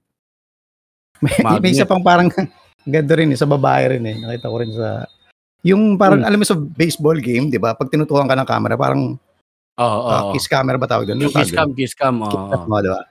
May, 1.21 1.37
Magnet. 1.45 1.61
may 1.61 1.71
isa 1.71 1.85
pang 1.85 2.01
parang 2.01 2.27
ganda 2.89 3.13
rin 3.13 3.29
eh, 3.29 3.37
sa 3.37 3.45
babae 3.45 3.95
rin 3.97 4.03
eh. 4.09 4.15
Nakita 4.17 4.49
ko 4.49 4.57
rin 4.57 4.71
sa... 4.73 5.05
Yung 5.61 5.93
parang, 5.95 6.25
Hmm. 6.25 6.27
alam 6.27 6.41
mo 6.41 6.45
sa 6.49 6.57
baseball 6.57 7.21
game, 7.21 7.53
di 7.53 7.61
ba? 7.61 7.77
Pag 7.77 7.93
tinutukan 7.93 8.25
ka 8.25 8.33
ng 8.33 8.49
camera, 8.49 8.73
parang 8.73 9.13
Oo, 9.77 9.85
oo. 10.01 10.09
ah, 10.09 10.33
kiss 10.33 10.49
camera 10.49 10.81
ba 10.81 10.89
tawag 10.89 11.05
doon? 11.05 11.29
Kiss 11.29 11.53
cam, 11.53 11.69
kiss 11.77 11.93
cam. 11.93 12.17
Mo, 12.17 12.77
di 12.81 12.89
ba? 12.89 13.05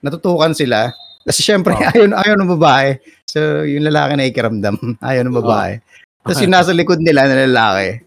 Natutukan 0.00 0.56
sila. 0.56 0.88
Kasi 1.22 1.44
syempre, 1.44 1.76
Oo. 1.76 1.84
ayaw, 1.92 2.08
ayaw 2.24 2.34
ng 2.40 2.52
babae. 2.56 2.96
So, 3.28 3.68
yung 3.68 3.84
lalaki 3.84 4.12
na 4.16 4.28
ikiramdam. 4.28 4.76
Ayaw 5.04 5.24
ng 5.28 5.38
babae. 5.44 5.80
Tapos 6.24 6.40
yung 6.40 6.54
nasa 6.56 6.72
likod 6.72 7.00
nila 7.04 7.28
na 7.28 7.44
lalaki, 7.44 8.03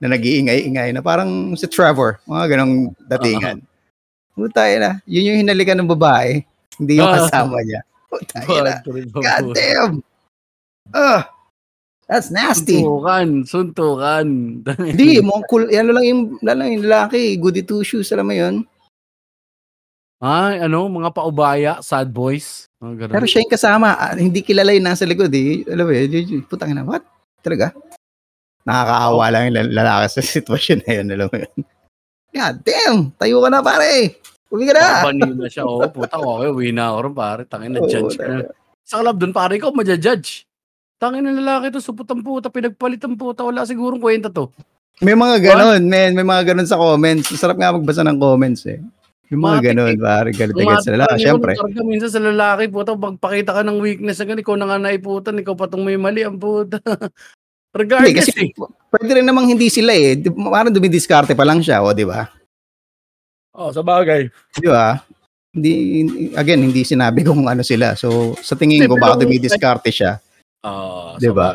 na 0.00 0.16
nag-iingay-ingay, 0.16 0.96
na 0.96 1.04
parang 1.04 1.52
si 1.54 1.68
Trevor, 1.68 2.18
mga 2.24 2.56
ganong 2.56 2.96
datingan. 3.04 3.60
Puta 4.32 4.64
na. 4.80 5.04
Yun 5.04 5.28
yung 5.28 5.38
hinalikan 5.44 5.76
ng 5.76 5.92
babae. 5.92 6.40
Hindi 6.80 6.96
yung 6.96 7.12
Ah. 7.12 7.28
kasama 7.28 7.60
niya. 7.60 7.84
Puta 8.08 8.40
na. 8.40 8.80
Trip, 8.80 9.12
God 9.12 9.44
damn! 9.52 9.94
Ah! 10.96 11.28
That's 12.10 12.32
nasty. 12.32 12.82
Suntukan, 12.82 13.46
suntukan. 13.46 14.26
Hindi, 14.90 15.22
mo 15.22 15.44
cool. 15.46 15.70
Ano 15.70 15.94
lang 15.94 16.04
yung, 16.10 16.22
lalo 16.42 16.66
yung 16.66 16.82
lalaki, 16.82 17.38
goody 17.38 17.62
two 17.62 17.86
shoes, 17.86 18.10
alam 18.10 18.26
mo 18.26 18.34
yun? 18.34 18.66
Ay, 20.18 20.58
ano, 20.58 20.90
mga 20.90 21.14
paubaya, 21.14 21.72
sad 21.86 22.10
boys. 22.10 22.66
Oh, 22.82 22.92
ganun. 22.98 23.14
Pero 23.14 23.24
siya 23.30 23.46
yung 23.46 23.54
kasama, 23.54 23.94
ah, 23.94 24.18
hindi 24.18 24.42
kilala 24.42 24.74
yung 24.74 24.90
nasa 24.90 25.06
likod 25.06 25.30
eh. 25.30 25.62
Alam 25.70 25.86
mo 25.86 25.92
yun, 25.94 26.42
putang 26.50 26.74
na, 26.74 26.82
what? 26.82 27.06
Talaga? 27.46 27.70
Nakakaawa 28.64 29.24
lang 29.32 29.42
yung 29.48 29.56
lal- 29.56 29.74
lalaki 29.74 30.06
sa 30.10 30.20
sitwasyon 30.38 30.78
na 30.84 30.90
yun, 31.00 31.06
alam 31.16 31.28
mo 31.32 31.36
yun. 31.40 31.54
God 32.30 32.56
damn! 32.62 32.98
Tayo 33.18 33.36
ka 33.42 33.48
na 33.50 33.60
pare! 33.64 33.90
Uwi 34.50 34.64
ka 34.66 34.74
na! 34.74 34.86
Babani 35.06 35.22
na 35.34 35.48
siya. 35.50 35.62
Oo, 35.66 35.82
puta 35.90 36.18
ko. 36.18 36.42
Okay, 36.42 36.50
uwi 36.50 36.68
na 36.74 36.94
ako 36.94 36.98
rin, 37.06 37.14
pare. 37.14 37.42
Tangin 37.46 37.70
na, 37.74 37.78
Oo, 37.82 37.90
judge 37.90 38.14
ka 38.18 38.26
na. 38.26 38.50
Sa 38.86 39.02
club 39.02 39.16
doon, 39.18 39.32
pare, 39.34 39.58
ikaw 39.58 39.70
maja-judge. 39.70 40.46
Tangin 41.00 41.24
na 41.24 41.32
lalaki 41.32 41.72
to, 41.72 41.80
supot 41.80 42.04
ang 42.10 42.20
puta, 42.20 42.52
pinagpalit 42.52 43.00
ang 43.02 43.16
puta. 43.16 43.46
Wala 43.46 43.64
sigurong 43.64 44.02
kwenta 44.02 44.28
to. 44.28 44.52
May 45.00 45.16
mga 45.16 45.40
ganon, 45.40 45.80
men. 45.88 46.12
May 46.12 46.26
mga 46.26 46.52
ganon 46.52 46.68
sa 46.68 46.76
comments. 46.76 47.32
Sarap 47.32 47.56
nga 47.56 47.72
magbasa 47.72 48.04
ng 48.04 48.20
comments 48.20 48.68
eh. 48.68 48.84
Yung 49.32 49.40
mga 49.46 49.62
Matik 49.62 49.66
ganon, 49.72 49.94
eh. 49.94 50.02
pare, 50.02 50.28
galit 50.34 50.54
agad 50.58 50.82
sa 50.84 50.92
lalaki. 50.92 51.16
Siyempre. 51.22 51.52
Karga 51.56 51.82
minsan 51.86 52.10
sa 52.10 52.20
lalaki, 52.20 52.66
puta, 52.68 52.98
pagpakita 52.98 53.50
ka 53.56 53.62
ng 53.64 53.78
weakness 53.80 54.18
na 54.20 54.26
ganun, 54.28 54.42
ikaw 54.42 54.54
na 54.58 54.66
nga 54.68 54.78
naiputan, 54.82 55.40
ikaw 55.40 55.54
pa 55.54 55.70
tong 55.70 55.86
may 55.86 55.96
mali, 55.96 56.26
ang 56.26 56.36
puta. 56.36 56.82
Hindi, 57.70 57.86
Regardless 57.86 58.26
kasi 58.34 58.50
eh. 58.50 58.50
pwede 58.90 59.10
rin 59.22 59.26
namang 59.26 59.46
hindi 59.46 59.70
sila 59.70 59.94
eh. 59.94 60.18
Parang 60.26 60.74
dumidiskarte 60.74 61.38
pa 61.38 61.46
lang 61.46 61.62
siya, 61.62 61.86
o 61.86 61.94
di 61.94 62.02
ba? 62.02 62.26
Oh, 63.54 63.70
sa 63.70 63.82
bagay. 63.86 64.26
Di 64.58 64.66
ba? 64.66 64.98
Hindi, 65.54 65.74
again, 66.34 66.66
hindi 66.66 66.82
sinabi 66.82 67.22
kung 67.22 67.46
ano 67.46 67.62
sila. 67.62 67.94
So, 67.94 68.34
sa 68.42 68.58
tingin 68.58 68.82
Hindi, 68.82 68.90
ko, 68.90 68.98
baka 68.98 69.22
dumidiskarte 69.22 69.90
siya. 69.94 70.18
Oh, 70.66 71.14
Di 71.14 71.30
ba? 71.30 71.54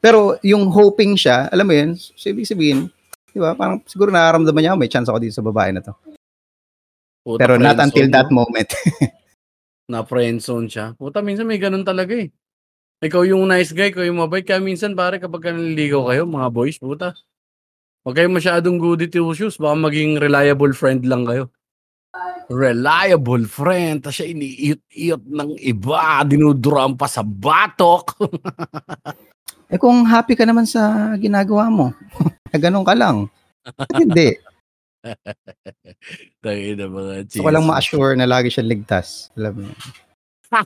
Pero 0.00 0.36
yung 0.44 0.68
hoping 0.68 1.16
siya, 1.16 1.48
alam 1.48 1.64
mo 1.64 1.72
yun, 1.76 1.96
so 1.96 2.28
ibig 2.28 2.44
sabihin, 2.44 2.92
di 3.32 3.40
ba, 3.40 3.56
parang 3.56 3.80
siguro 3.88 4.12
nararamdaman 4.12 4.60
niya, 4.60 4.72
"Oh, 4.76 4.80
may 4.80 4.92
chance 4.92 5.08
ako 5.08 5.16
dito 5.16 5.32
sa 5.32 5.44
babae 5.44 5.72
na 5.72 5.80
to. 5.80 5.96
Pero 7.40 7.56
not 7.56 7.80
until 7.80 8.04
that 8.12 8.28
moment. 8.28 8.68
Na 9.92 10.04
friendzone 10.04 10.68
siya. 10.68 10.86
Puta, 10.92 11.24
minsan 11.24 11.48
may 11.48 11.56
ganun 11.56 11.84
talaga 11.84 12.12
eh. 12.16 12.28
Ikaw 13.04 13.22
yung 13.28 13.44
nice 13.44 13.76
guy, 13.76 13.92
ikaw 13.92 14.00
yung 14.00 14.24
mabait. 14.24 14.48
Kaya 14.48 14.64
minsan 14.64 14.96
pare 14.96 15.20
kapag 15.20 15.44
ka 15.44 15.50
naliligaw 15.52 16.08
kayo, 16.08 16.24
mga 16.24 16.48
boys, 16.48 16.80
puta. 16.80 17.12
Huwag 18.00 18.16
kayong 18.16 18.36
masyadong 18.36 18.80
goody 18.80 19.12
two 19.12 19.28
shoes. 19.36 19.60
Baka 19.60 19.76
maging 19.76 20.16
reliable 20.16 20.72
friend 20.72 21.04
lang 21.04 21.28
kayo. 21.28 21.52
Reliable 22.48 23.44
friend. 23.44 24.00
Tapos 24.04 24.20
siya 24.20 24.32
iniiyot-iyot 24.32 25.20
ng 25.20 25.50
iba. 25.60 26.24
Dinuduraan 26.24 26.96
pa 26.96 27.04
sa 27.04 27.20
batok. 27.20 28.16
eh 29.72 29.80
kung 29.80 30.04
happy 30.08 30.32
ka 30.36 30.48
naman 30.48 30.64
sa 30.64 31.12
ginagawa 31.20 31.68
mo, 31.68 31.92
na 32.52 32.58
ganun 32.64 32.84
ka 32.88 32.96
lang. 32.96 33.28
Hindi. 33.92 34.36
Tayo 36.44 36.72
na 36.76 36.86
mga 36.88 37.12
So, 37.28 37.44
ko 37.44 37.52
lang 37.52 37.68
ma-assure 37.68 38.16
na 38.16 38.28
lagi 38.28 38.48
siya 38.48 38.64
ligtas. 38.64 39.28
Alam 39.36 39.68
mo. 39.68 39.72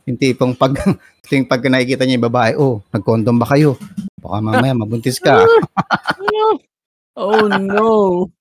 Yung 0.04 0.18
tipong 0.18 0.52
pag, 0.52 0.72
yung 1.32 1.46
pag 1.46 1.62
nakikita 1.64 2.04
niya 2.04 2.16
yung 2.16 2.28
babae, 2.28 2.52
oh, 2.54 2.80
nag-condom 2.90 3.36
ba 3.36 3.46
kayo? 3.48 3.76
Baka 4.18 4.36
mamaya 4.38 4.74
mabuntis 4.74 5.16
ka. 5.18 5.40
oh 7.18 7.46
no. 7.48 7.88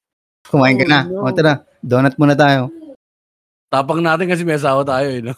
Kumain 0.49 0.79
ka 0.79 0.85
Oh, 0.85 0.91
na. 0.91 0.99
no. 1.05 1.23
O 1.23 1.31
tara, 1.31 1.53
donut 1.79 2.15
muna 2.15 2.33
tayo. 2.33 2.71
Tapang 3.67 3.99
natin 3.99 4.31
kasi 4.31 4.47
may 4.47 4.55
asawa 4.55 4.81
tayo 4.81 5.07
eh, 5.11 5.19
no? 5.21 5.35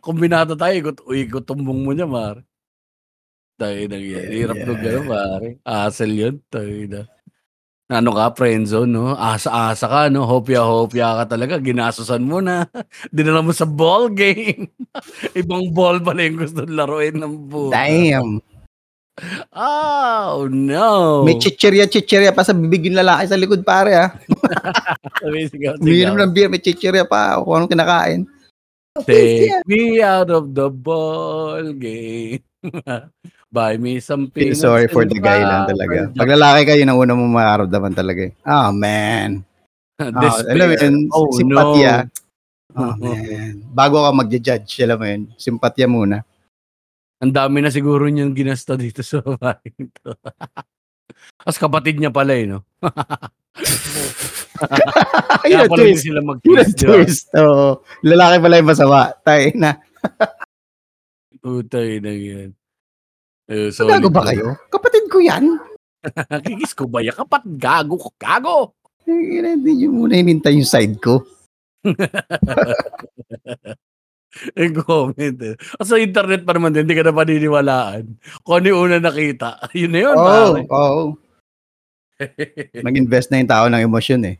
Kombinado 0.00 0.56
tayo, 0.56 0.72
ikot, 0.74 0.98
ikot 1.06 1.44
tumbong 1.44 1.84
mo 1.84 1.92
niya, 1.92 2.08
mar. 2.08 2.40
Tayo 3.54 3.76
na 3.86 3.96
yan. 4.00 4.24
Hirap 4.32 4.56
Yeah. 4.56 4.66
nung 4.66 4.80
gano'n, 4.80 5.04
pare. 5.06 5.48
Asal 5.62 6.10
yun. 6.10 6.40
Tayo 6.48 6.72
na. 6.88 7.04
Ano 7.90 8.14
ka, 8.14 8.30
friendzone, 8.38 8.86
no? 8.86 9.18
Asa-asa 9.18 9.90
ka, 9.90 10.00
no? 10.14 10.22
Hopya-hopya 10.22 11.26
ka 11.26 11.34
talaga. 11.34 11.58
Ginasusan 11.58 12.22
mo 12.22 12.38
na. 12.38 12.62
Dinala 13.14 13.42
mo 13.42 13.50
sa 13.50 13.66
ball 13.66 14.14
game. 14.14 14.70
Ibang 15.42 15.74
ball 15.74 15.98
pala 15.98 16.22
yung 16.22 16.38
gusto 16.38 16.62
laruin 16.70 17.18
ng 17.18 17.50
buta. 17.50 17.74
Damn. 17.74 18.38
Oh, 19.50 20.46
no. 20.46 21.26
May 21.26 21.42
chichirya-chichirya 21.42 22.30
pa 22.30 22.46
sa 22.46 22.54
bibig 22.54 22.86
yung 22.86 23.02
lalaki 23.02 23.26
sa 23.26 23.34
likod 23.34 23.66
pare 23.66 23.92
ah. 23.98 24.10
Sumisigaw, 25.20 25.82
Umiinom 25.82 26.14
ng 26.14 26.30
beer, 26.30 26.46
may 26.46 26.62
chichirya 26.62 27.02
pa 27.04 27.42
kung 27.42 27.58
anong 27.58 27.74
kinakain. 27.74 28.22
Take 29.02 29.66
me 29.66 29.98
out 29.98 30.30
of 30.30 30.54
the 30.54 30.70
ball 30.70 31.74
game. 31.74 32.46
Buy 33.50 33.74
me 33.76 33.98
some 33.98 34.30
peanuts 34.30 34.62
sorry 34.62 34.86
for 34.86 35.02
the 35.02 35.18
guy 35.18 35.42
lang 35.42 35.66
talaga. 35.66 36.06
Rubber 36.06 36.18
Pag 36.22 36.30
lalaki 36.38 36.62
ka, 36.70 36.74
yun 36.78 36.86
ang 36.86 37.02
una 37.02 37.18
mong 37.18 37.34
makaramdaman 37.34 37.92
talaga. 37.92 38.22
Oh, 38.46 38.70
man. 38.70 39.42
Oh, 40.00 40.08
Despair. 40.08 40.56
alam 40.56 40.64
mo 40.64 40.74
yun, 40.80 40.96
Oh, 41.12 41.28
simpatya. 41.28 41.92
no. 42.72 42.80
Oh, 42.80 42.94
man. 42.96 43.52
Bago 43.68 44.00
ka 44.00 44.16
magja-judge, 44.16 44.80
alam 44.80 44.96
mo 44.96 45.04
yun, 45.04 45.22
simpatya 45.36 45.84
muna. 45.84 46.24
Ang 47.20 47.36
dami 47.36 47.60
na 47.60 47.68
siguro 47.68 48.08
niyang 48.08 48.32
ginasta 48.32 48.80
dito 48.80 49.04
sa 49.04 49.20
bahay 49.20 49.60
ito. 49.76 50.16
As 51.44 51.60
kapatid 51.60 52.00
niya 52.00 52.08
pala 52.08 52.32
eh, 52.32 52.48
no? 52.48 52.64
Kaya 55.44 55.68
pala 55.68 55.84
twist. 55.84 56.00
sila 56.00 56.24
di 56.40 56.48
ba? 56.48 56.64
twist. 56.64 57.28
Oo. 57.36 57.84
Lalaki 58.00 58.36
pala 58.40 58.56
yung 58.56 58.70
masama. 58.72 59.12
Tayo 59.20 59.52
na. 59.52 59.76
Putay 61.40 62.00
na 62.00 62.12
yan. 62.12 62.56
Eh, 63.50 63.74
So, 63.74 63.90
gago 63.90 64.06
ba 64.06 64.30
kayo? 64.30 64.54
Kapatid 64.70 65.10
ko 65.10 65.18
yan. 65.18 65.58
Kikis 66.46 66.72
ko 66.72 66.86
ba? 66.86 67.02
Kapat 67.02 67.42
gago 67.58 67.98
ko. 67.98 68.08
Gago! 68.14 68.56
Eh, 69.10 69.42
Hindi 69.42 69.84
nyo 69.84 69.88
muna 69.90 70.14
hinintay 70.14 70.54
yung 70.54 70.70
side 70.70 71.02
ko. 71.02 71.26
Yung 74.54 74.74
comment 74.86 75.38
eh. 75.42 75.58
Sa 75.82 75.98
internet 75.98 76.46
pa 76.46 76.54
naman 76.54 76.70
din, 76.70 76.86
hindi 76.86 76.94
ka 76.94 77.10
na 77.10 77.18
paniniwalaan. 77.18 78.04
Kung 78.46 78.54
ano 78.62 78.66
yung 78.70 78.80
una 78.86 78.98
nakita, 79.02 79.58
yun 79.80 79.90
na 79.90 80.00
yun. 80.00 80.14
Oo. 80.14 80.22
pare. 80.22 80.60
Oo. 80.70 81.02
Nag-invest 82.86 83.34
na 83.34 83.42
yung 83.42 83.50
tao 83.50 83.66
ng 83.66 83.82
emosyon 83.82 84.22
eh. 84.30 84.36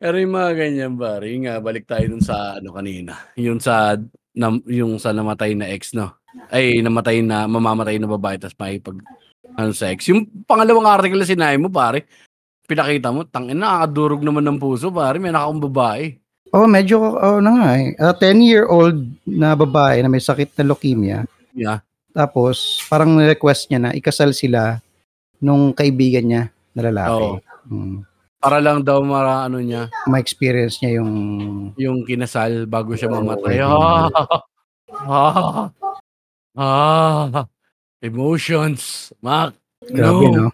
Pero 0.00 0.16
yung 0.16 0.32
mga 0.32 0.52
ganyan, 0.56 0.92
pare, 0.96 1.28
nga, 1.28 1.60
balik 1.60 1.84
tayo 1.84 2.08
dun 2.08 2.24
sa 2.24 2.56
ano 2.56 2.72
kanina. 2.72 3.16
Yung 3.36 3.60
sa, 3.60 4.00
na, 4.32 4.48
yung 4.64 4.96
sa 4.96 5.12
namatay 5.12 5.52
na 5.52 5.68
ex, 5.68 5.92
no? 5.92 6.16
Ay, 6.52 6.80
namatay 6.80 7.20
na, 7.20 7.44
mamamatay 7.50 7.98
na 7.98 8.08
babae, 8.08 8.36
tapos 8.38 8.56
may 8.60 8.78
pag, 8.78 8.96
ano, 9.56 9.70
sex. 9.72 10.06
Yung 10.10 10.26
pangalawang 10.44 10.86
article 10.86 11.20
na 11.20 11.28
sinabi 11.28 11.56
mo, 11.58 11.68
pare, 11.72 12.06
pinakita 12.66 13.10
mo, 13.10 13.26
tangin 13.26 13.58
na, 13.58 13.82
nakakadurog 13.82 14.22
naman 14.22 14.44
ng 14.46 14.58
puso, 14.60 14.90
pare, 14.90 15.18
may 15.18 15.34
nakakong 15.34 15.62
babae. 15.70 16.04
Oh, 16.54 16.70
medyo, 16.70 17.02
oh, 17.18 17.42
na 17.42 17.50
nga 17.58 17.68
eh. 17.76 17.92
A 17.98 18.14
10-year-old 18.14 19.26
na 19.26 19.58
babae 19.58 20.00
na 20.00 20.08
may 20.08 20.22
sakit 20.22 20.54
na 20.56 20.70
leukemia. 20.70 21.26
Yeah. 21.52 21.82
Tapos, 22.14 22.80
parang 22.86 23.18
request 23.18 23.68
niya 23.68 23.80
na 23.82 23.90
ikasal 23.92 24.30
sila 24.32 24.78
nung 25.42 25.74
kaibigan 25.74 26.24
niya 26.24 26.42
na 26.72 26.82
lalaki. 26.88 27.24
Oo. 27.26 27.36
Mm. 27.66 27.98
Para 28.36 28.62
lang 28.62 28.86
daw 28.86 29.02
mara, 29.02 29.48
ano 29.48 29.58
niya, 29.58 29.90
Ma-experience 30.06 30.78
niya 30.80 31.02
yung... 31.02 31.12
yung 31.74 31.98
kinasal 32.06 32.68
bago 32.70 32.94
siya 32.94 33.10
mamatay. 33.10 33.58
eh. 33.58 33.64
Ah, 33.66 34.06
ah, 35.10 35.66
ah, 36.56 37.46
emotions, 38.02 39.12
Mac. 39.20 39.54
Grabe, 39.86 40.26
no? 40.32 40.50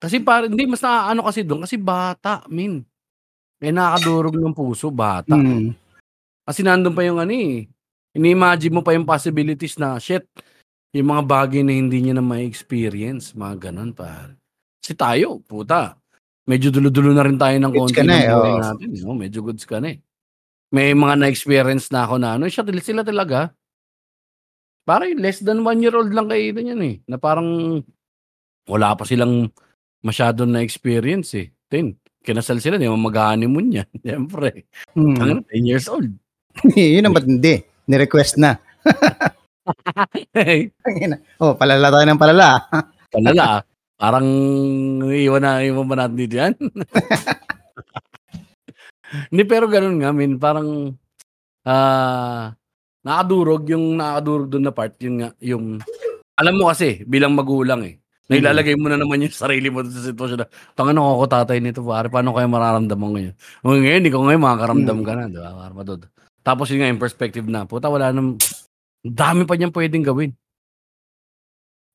Kasi 0.00 0.16
para 0.16 0.48
hindi 0.48 0.64
mas 0.64 0.80
ano 0.80 1.28
kasi 1.28 1.44
doon 1.44 1.68
kasi 1.68 1.76
bata, 1.76 2.40
min. 2.48 2.80
May 3.60 3.76
nakakadurog 3.76 4.40
ng 4.40 4.56
puso, 4.56 4.88
bata. 4.88 5.36
Mm. 5.36 5.76
Kasi 6.48 6.64
nandun 6.64 6.96
pa 6.96 7.04
yung 7.04 7.20
ano 7.20 7.36
eh. 7.36 7.68
Ini-imagine 8.16 8.72
mo 8.72 8.80
pa 8.80 8.96
yung 8.96 9.04
possibilities 9.04 9.76
na 9.76 10.00
shit, 10.00 10.24
yung 10.96 11.12
mga 11.12 11.22
bagay 11.28 11.60
na 11.62 11.76
hindi 11.76 12.00
niya 12.00 12.16
na 12.16 12.24
ma-experience, 12.24 13.36
mga 13.36 13.70
ganun 13.70 13.92
pa. 13.92 14.32
Kasi 14.80 14.96
tayo, 14.96 15.44
puta, 15.44 15.94
medyo 16.48 16.72
dulo-dulo 16.72 17.12
na 17.12 17.22
rin 17.22 17.36
tayo 17.36 17.54
ng 17.60 17.70
Goods 17.70 17.92
konti 17.92 18.00
ka 18.00 18.02
na 18.02 18.16
ng 18.16 18.24
eh, 18.24 18.32
buhay 18.32 18.50
oo. 18.56 18.62
natin. 18.64 18.88
No? 19.04 19.14
Medyo 19.14 19.40
goods 19.44 19.64
ka 19.68 19.78
na 19.78 19.94
eh. 19.94 19.98
May 20.72 20.96
mga 20.96 21.14
na-experience 21.20 21.92
na 21.92 22.08
ako 22.08 22.14
na 22.18 22.40
ano, 22.40 22.48
siya, 22.48 22.64
sila 22.80 23.04
talaga. 23.04 23.52
Parang 24.84 25.12
less 25.20 25.44
than 25.44 25.62
one 25.62 25.80
year 25.84 25.94
old 25.94 26.10
lang 26.10 26.28
kayo 26.28 26.56
yan 26.56 26.80
eh. 26.82 26.94
Na 27.06 27.20
parang 27.20 27.80
wala 28.66 28.94
pa 28.94 29.04
silang 29.06 29.50
masyadong 30.04 30.52
na-experience 30.54 31.36
eh. 31.36 31.52
Tin, 31.70 31.94
kinasal 32.24 32.58
sila, 32.58 32.76
di 32.80 32.90
mo 32.90 32.98
mag-honeymoon 32.98 33.78
yan. 33.80 33.88
Siyempre. 34.04 34.66
Mm. 34.96 35.16
Ang 35.20 35.42
10 35.46 35.70
years 35.70 35.86
old. 35.86 36.10
Yun 36.76 37.06
ang 37.06 37.14
ba't 37.14 37.26
hindi? 37.28 37.62
Ni-request 37.86 38.40
na. 38.40 38.56
Oh, 41.38 41.54
palala 41.54 41.94
tayo 41.94 42.02
ng 42.02 42.18
palala. 42.18 42.66
Palala. 43.12 43.44
ah. 43.46 43.60
Parang 43.94 44.26
iwan 45.06 45.44
na 45.44 45.62
iwan 45.62 45.86
ba 45.86 45.94
natin 45.94 46.16
dito 46.18 46.34
yan? 46.40 46.56
Hindi, 49.30 49.42
pero 49.46 49.66
ganun 49.70 49.98
nga, 50.00 50.10
min. 50.10 50.38
Parang, 50.38 50.94
ah, 51.66 52.54
nakadurog, 53.04 53.64
yung 53.70 53.96
nakadurog 53.96 54.48
doon 54.52 54.64
na 54.68 54.72
part, 54.74 54.94
yung, 55.00 55.16
nga- 55.24 55.36
yung, 55.40 55.80
alam 56.36 56.54
mo 56.56 56.68
kasi, 56.68 57.04
bilang 57.08 57.32
magulang 57.32 57.84
eh, 57.84 58.00
na 58.30 58.38
ilalagay 58.38 58.78
mo 58.78 58.86
na 58.86 59.00
naman 59.00 59.26
yung 59.26 59.34
sarili 59.42 59.72
mo 59.72 59.82
sa 59.82 60.12
sitwasyon 60.12 60.38
na, 60.44 60.48
tangan 60.76 61.00
ako 61.00 61.12
ko 61.16 61.26
tatay 61.26 61.58
nito, 61.58 61.80
pare, 61.82 62.08
paano 62.12 62.36
kaya 62.36 62.46
mararamdaman 62.46 63.10
ngayon? 63.16 63.34
O 63.64 63.74
ngayon, 63.74 64.06
ikaw 64.06 64.20
ngayon, 64.24 64.42
makakaramdam 64.44 64.98
ka 65.02 65.12
na, 65.16 65.24
di 65.26 65.38
ba? 65.40 65.50
Para 65.56 65.74
matod. 65.74 66.00
Tapos 66.40 66.66
yun 66.72 66.80
nga, 66.80 66.90
yung 66.92 67.02
perspective 67.02 67.46
na, 67.48 67.66
puta, 67.68 67.88
wala 67.90 68.12
nang, 68.12 68.36
dami 69.00 69.48
pa 69.48 69.56
niyang 69.56 69.74
pwedeng 69.74 70.04
gawin. 70.04 70.32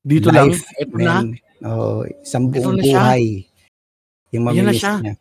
Dito 0.06 0.30
lang, 0.30 0.54
Life, 0.54 0.70
eto 0.78 0.94
na, 1.02 1.22
Man. 1.22 1.34
Oh, 1.66 2.06
isang 2.22 2.52
Ito 2.52 2.62
buong 2.62 2.78
na 2.78 2.84
buhay. 2.84 3.24
Yung 4.30 4.44
Ayan 4.52 4.70
na 4.70 4.74
niya. 4.76 5.14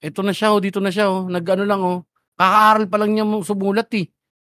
Ito 0.00 0.20
na 0.20 0.32
siya, 0.36 0.48
oh, 0.52 0.60
dito 0.60 0.80
na 0.84 0.90
siya, 0.92 1.06
oh. 1.08 1.28
Nag-ano 1.28 1.64
lang, 1.64 1.80
oh. 1.80 2.04
Kakaaral 2.36 2.84
pa 2.88 2.96
lang 3.00 3.16
niya 3.16 3.24
sumulat, 3.44 3.88
eh. 3.96 4.08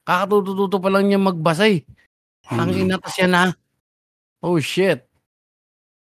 Kakatututo 0.02 0.76
pa 0.76 0.90
lang 0.90 1.06
niya 1.06 1.18
magbasa, 1.18 1.66
eh. 1.66 1.86
Ang 2.50 2.70
Mm. 2.70 2.82
inatas 2.84 3.14
yan, 3.16 3.32
ha. 3.32 3.46
Oh, 4.42 4.58
shit. 4.58 5.06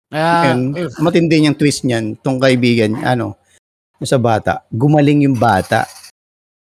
Kaya, 0.06 0.54
Yun, 0.54 0.74
eh, 0.74 0.86
matindi 0.98 1.38
yung 1.40 1.54
twist 1.54 1.82
niyan, 1.82 2.18
tong 2.18 2.38
kaibigan, 2.38 2.94
ano, 2.98 3.34
yung 3.98 4.06
sa 4.08 4.18
bata, 4.18 4.66
gumaling 4.68 5.26
yung 5.26 5.34
bata. 5.34 5.86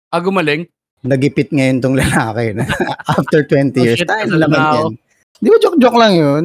ah, 0.08 0.20
gumaling. 0.20 0.68
Nagipit 1.02 1.50
ngayon 1.50 1.80
tong 1.80 1.96
lalaki 1.96 2.52
na 2.52 2.68
after 3.16 3.42
20 3.42 3.74
Oh, 3.74 3.84
years. 3.88 3.98
shit, 3.98 4.06
Tayo 4.06 4.28
naman 4.30 4.52
na 4.52 4.60
ako. 4.70 4.76
yan. 4.78 4.94
Di 5.34 5.48
ba 5.48 5.58
joke-joke 5.58 5.98
lang 5.98 6.14
yun? 6.14 6.44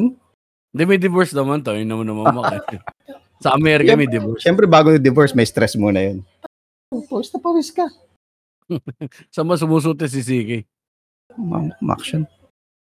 Hindi, 0.70 0.82
may 0.86 0.96
divorce 0.96 1.34
naman 1.34 1.60
to. 1.60 1.74
Yun 1.74 1.84
naman 1.84 2.06
naman. 2.06 2.24
Sa 3.44 3.52
Amerika, 3.52 3.92
may 3.92 4.06
divorce. 4.06 4.40
Siyempre, 4.40 4.64
bago 4.64 4.94
divorce, 4.94 5.34
may 5.34 5.44
stress 5.44 5.74
muna 5.74 5.98
yun. 6.00 6.22
Oh, 6.88 7.02
pawis 7.02 7.28
na 7.28 7.38
pawis 7.38 7.68
ka. 7.68 7.84
Sa 9.34 9.42
mas 9.42 9.60
sumusuti 9.60 10.06
si 10.06 10.20
Siki. 10.20 10.58
Ma- 11.36 11.70
Ma-action. 11.80 12.24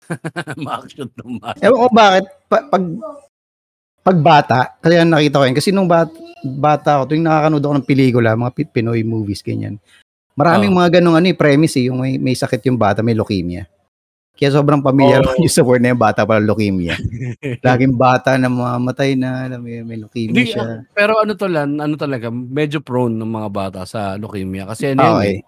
Ma-action 0.64 1.08
naman. 1.16 1.54
Ewan 1.58 1.78
ko 1.78 1.88
bakit, 1.90 2.24
pa- 2.46 2.66
pag, 2.66 2.84
pag 4.00 4.18
bata, 4.20 4.58
kaya 4.78 5.02
nakita 5.02 5.40
ko 5.40 5.44
yun. 5.46 5.56
Kasi 5.56 5.70
nung 5.70 5.90
bat, 5.90 6.10
bata 6.44 7.00
ako, 7.00 7.10
tuwing 7.10 7.26
nakakanood 7.26 7.64
ako 7.64 7.74
ng 7.74 7.88
pelikula, 7.88 8.38
mga 8.38 8.54
Pi- 8.54 8.72
Pinoy 8.72 9.02
movies, 9.02 9.42
ganyan. 9.42 9.82
Maraming 10.36 10.70
Oh. 10.70 10.78
mga 10.78 11.00
ganong 11.00 11.16
ano, 11.16 11.26
eh, 11.26 11.34
premise 11.34 11.80
eh, 11.80 11.88
yung 11.88 11.98
may, 11.98 12.14
may 12.16 12.36
sakit 12.36 12.60
yung 12.68 12.76
bata, 12.76 13.00
may 13.00 13.16
leukemia. 13.16 13.66
Kaya 14.36 14.52
sobrang 14.52 14.84
pamilyar 14.84 15.24
Oh. 15.24 15.32
yung 15.42 15.48
sa 15.50 15.64
word 15.64 15.80
na 15.80 15.90
yung 15.90 15.98
bata 15.98 16.22
pala 16.22 16.44
leukemia. 16.44 16.92
Laging 17.64 17.96
bata 17.96 18.36
na 18.36 18.46
mamamatay 18.46 19.16
na, 19.16 19.48
yun, 19.48 19.64
may 19.88 19.96
leukemia 19.96 20.30
Hindi, 20.30 20.52
siya. 20.52 20.62
ah, 20.62 20.78
pero 20.92 21.18
ano 21.18 21.32
to 21.32 21.48
lang, 21.48 21.80
ano 21.80 21.96
talaga, 21.96 22.28
medyo 22.30 22.84
prone 22.84 23.16
ng 23.16 23.32
mga 23.32 23.48
bata 23.48 23.80
sa 23.88 24.14
leukemia. 24.14 24.68
Kasi 24.68 24.92
ano 24.92 25.00
Ah, 25.00 25.08
yun, 25.08 25.18
okay. 25.18 25.34
eh, 25.34 25.40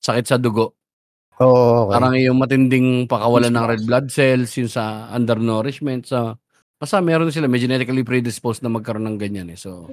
sakit 0.00 0.24
sa 0.26 0.36
dugo. 0.38 0.74
Oo, 1.38 1.86
okay. 1.86 1.92
Parang 1.94 2.14
yung 2.18 2.38
matinding 2.42 3.06
pakawalan 3.06 3.54
ng 3.54 3.66
red 3.70 3.82
blood 3.86 4.10
cells, 4.10 4.50
yung 4.58 4.70
sa 4.70 5.06
undernourishment, 5.14 6.10
sa 6.10 6.34
basta 6.74 6.98
meron 6.98 7.30
sila, 7.30 7.46
may 7.46 7.62
genetically 7.62 8.02
predisposed 8.02 8.62
na 8.62 8.70
magkaroon 8.70 9.06
ng 9.06 9.18
ganyan 9.18 9.48
eh. 9.54 9.58
So, 9.58 9.86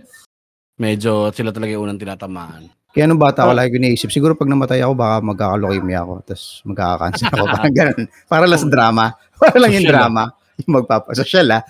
medyo 0.82 1.30
sila 1.30 1.53
talaga 1.53 1.78
yung 1.78 1.86
unang 1.86 2.01
tinatamaan. 2.01 2.70
Kaya 2.95 3.12
nung 3.12 3.20
bata 3.20 3.43
ako, 3.43 3.51
Oh. 3.51 3.60
lagi 3.60 3.76
ko 3.76 3.80
naisip, 3.84 4.10
siguro 4.10 4.34
pag 4.34 4.47
namatay 4.47 4.80
ako, 4.80 4.93
baka 4.95 5.16
magkaka-leukemia 5.20 5.99
ako, 6.01 6.14
tapos 6.24 6.43
magkaka-cancer 6.64 7.28
ako, 7.28 7.45
parang 7.60 7.76
ganun. 7.76 8.03
Para 8.26 8.45
lang 8.47 8.60
sa 8.64 8.70
drama. 8.72 9.06
Para 9.41 9.58
lang 9.60 9.72
yung 9.76 9.84
Social, 9.84 9.91
ah. 9.99 10.01
drama. 10.01 10.24
Yung 10.64 10.74
magpapasosyal, 10.80 11.47
ah. 11.51 11.64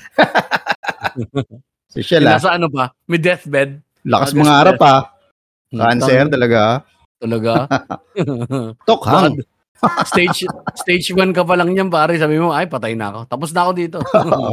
Social, 1.89 2.23
ah. 2.29 2.37
nasa 2.37 2.49
ano 2.53 2.67
pa, 2.69 2.93
may 3.09 3.17
deathbed. 3.17 3.81
Lakas 4.05 4.37
mga 4.37 4.53
harap, 4.53 4.79
ah. 4.85 5.01
Hmm, 5.73 5.81
Cancer, 5.81 6.29
talaga. 6.29 6.85
Talaga. 7.25 7.65
Tokhang. 8.87 9.41
stage 10.09 10.47
stage 10.77 11.07
1 11.11 11.35
ka 11.35 11.43
pa 11.43 11.57
lang 11.57 11.73
niyan 11.73 11.91
pare, 11.91 12.15
sabi 12.15 12.39
mo, 12.39 12.53
ay 12.53 12.69
patay 12.69 12.93
na 12.95 13.11
ako. 13.11 13.19
Tapos 13.27 13.49
na 13.51 13.61
ako 13.67 13.71
dito. 13.75 13.99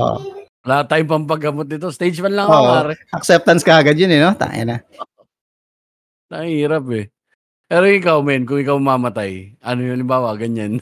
Wala 0.64 0.87
tayong 0.87 1.11
pampagamot 1.11 1.66
dito. 1.66 1.91
Stage 1.91 2.23
1 2.23 2.33
lang 2.33 2.47
ako 2.47 2.59
Oo. 2.59 2.70
pare. 2.70 2.93
Acceptance 3.12 3.62
ka 3.66 3.83
agad 3.83 3.99
yun, 3.99 4.14
eh, 4.14 4.20
no? 4.23 4.33
Tayo 4.35 4.62
na. 4.66 4.77
Nahihirap 6.33 6.87
eh. 6.97 7.07
Pero 7.73 7.89
ikaw 7.89 8.20
men, 8.20 8.45
kung 8.45 8.61
ikaw 8.61 8.77
mamamatay, 8.77 9.57
ano 9.64 9.81
yun 9.81 9.97
halimbawa 9.97 10.37
ganyan, 10.37 10.77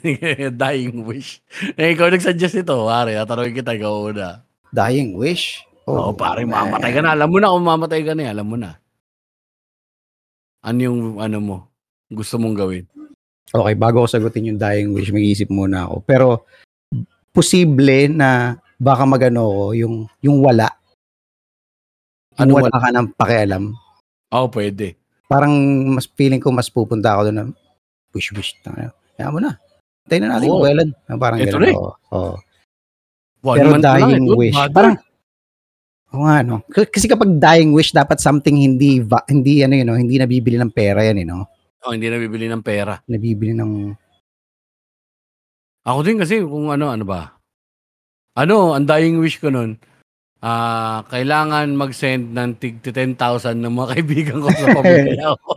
dying 0.62 1.06
wish. 1.06 1.38
Eh, 1.78 1.94
ikaw 1.94 2.10
nag-suggest 2.10 2.66
ito, 2.66 2.74
pare, 2.86 3.14
tatanungin 3.14 3.62
kita, 3.62 3.78
ikaw 3.78 4.10
una. 4.10 4.42
Dying 4.74 5.14
wish? 5.14 5.62
Oo, 5.86 6.10
pare, 6.18 6.42
mamamatay 6.42 6.90
ka 6.90 7.00
na. 7.02 7.14
Alam 7.14 7.30
mo 7.30 7.38
na 7.38 7.54
kung 7.54 7.62
mamamatay 7.62 8.00
ka 8.02 8.12
na, 8.18 8.22
eh, 8.26 8.30
alam 8.34 8.46
mo 8.46 8.58
na. 8.58 8.74
Ano 10.60 10.78
yung 10.82 11.00
ano 11.22 11.38
mo, 11.40 11.56
gusto 12.10 12.36
mong 12.36 12.56
gawin? 12.56 12.84
Okay, 13.48 13.74
bago 13.74 14.02
ko 14.02 14.06
sagutin 14.06 14.46
yung 14.46 14.60
dying 14.60 14.90
wish, 14.90 15.10
mag-iisip 15.10 15.48
muna 15.48 15.86
ako. 15.86 15.96
Pero 16.04 16.26
posible 17.30 18.06
na 18.06 18.54
baka 18.76 19.02
magano 19.02 19.42
ko 19.46 19.64
yung 19.72 19.94
yung 20.20 20.38
wala. 20.38 20.70
Ano 22.38 22.56
wala 22.56 22.70
ka 22.70 22.88
ng 22.90 23.08
pakialam. 23.14 23.74
Oo, 24.30 24.46
pwede. 24.50 24.94
Parang 25.26 25.52
mas 25.90 26.06
feeling 26.08 26.38
ko 26.38 26.50
mas 26.50 26.70
pupunta 26.70 27.14
ako 27.14 27.30
doon 27.30 27.36
na 27.36 27.44
wish 28.10 28.30
wish 28.32 28.54
na. 28.64 28.90
Kaya 29.14 29.30
mo 29.30 29.38
na. 29.38 29.58
Tayo 30.06 30.18
na 30.20 30.38
natin 30.38 30.48
kung 30.48 30.64
kailan. 30.64 30.88
Ah, 31.06 31.18
Parang 31.18 31.38
Ito 31.38 31.54
ganun. 31.54 31.74
oo. 31.74 31.92
Oo. 32.10 32.34
One 33.40 33.56
Pero 33.56 33.68
na 33.68 33.78
lang, 33.78 33.84
dying 33.84 34.26
eh, 34.26 34.36
wish. 34.36 34.56
brother. 34.56 34.74
Parang 34.74 34.94
Oo 36.10 36.26
nga 36.26 36.42
no. 36.42 36.66
K- 36.66 36.90
Kasi 36.90 37.06
kapag 37.06 37.38
dying 37.38 37.70
wish 37.70 37.94
dapat 37.94 38.18
something 38.18 38.58
hindi 38.58 38.98
va- 38.98 39.22
hindi 39.26 39.62
ano 39.62 39.78
yun, 39.78 39.86
no? 39.86 39.94
hindi 39.94 40.18
nabibili 40.18 40.58
ng 40.58 40.74
pera 40.74 41.06
yan, 41.06 41.22
eh, 41.22 41.26
no? 41.26 41.46
Oh, 41.80 41.96
hindi 41.96 42.12
na 42.12 42.20
bibili 42.20 42.44
ng 42.44 42.60
pera. 42.60 43.00
Nabibili 43.08 43.56
ng 43.56 43.96
Ako 45.88 46.04
din 46.04 46.20
kasi 46.20 46.44
kung 46.44 46.68
ano, 46.68 46.92
ano 46.92 47.04
ba? 47.08 47.40
Ano, 48.36 48.76
ang 48.76 48.84
dying 48.84 49.20
wish 49.20 49.40
ko 49.40 49.48
nun, 49.48 49.80
ah 50.40 51.04
kailangan 51.12 51.72
mag-send 51.76 52.32
ng 52.32 52.50
tig 52.60 52.80
10,000 52.84 53.16
ng 53.60 53.74
mga 53.74 53.88
kaibigan 53.96 54.38
ko 54.40 54.48
sa 54.52 54.68
pamilya 54.76 55.28
ko. 55.40 55.52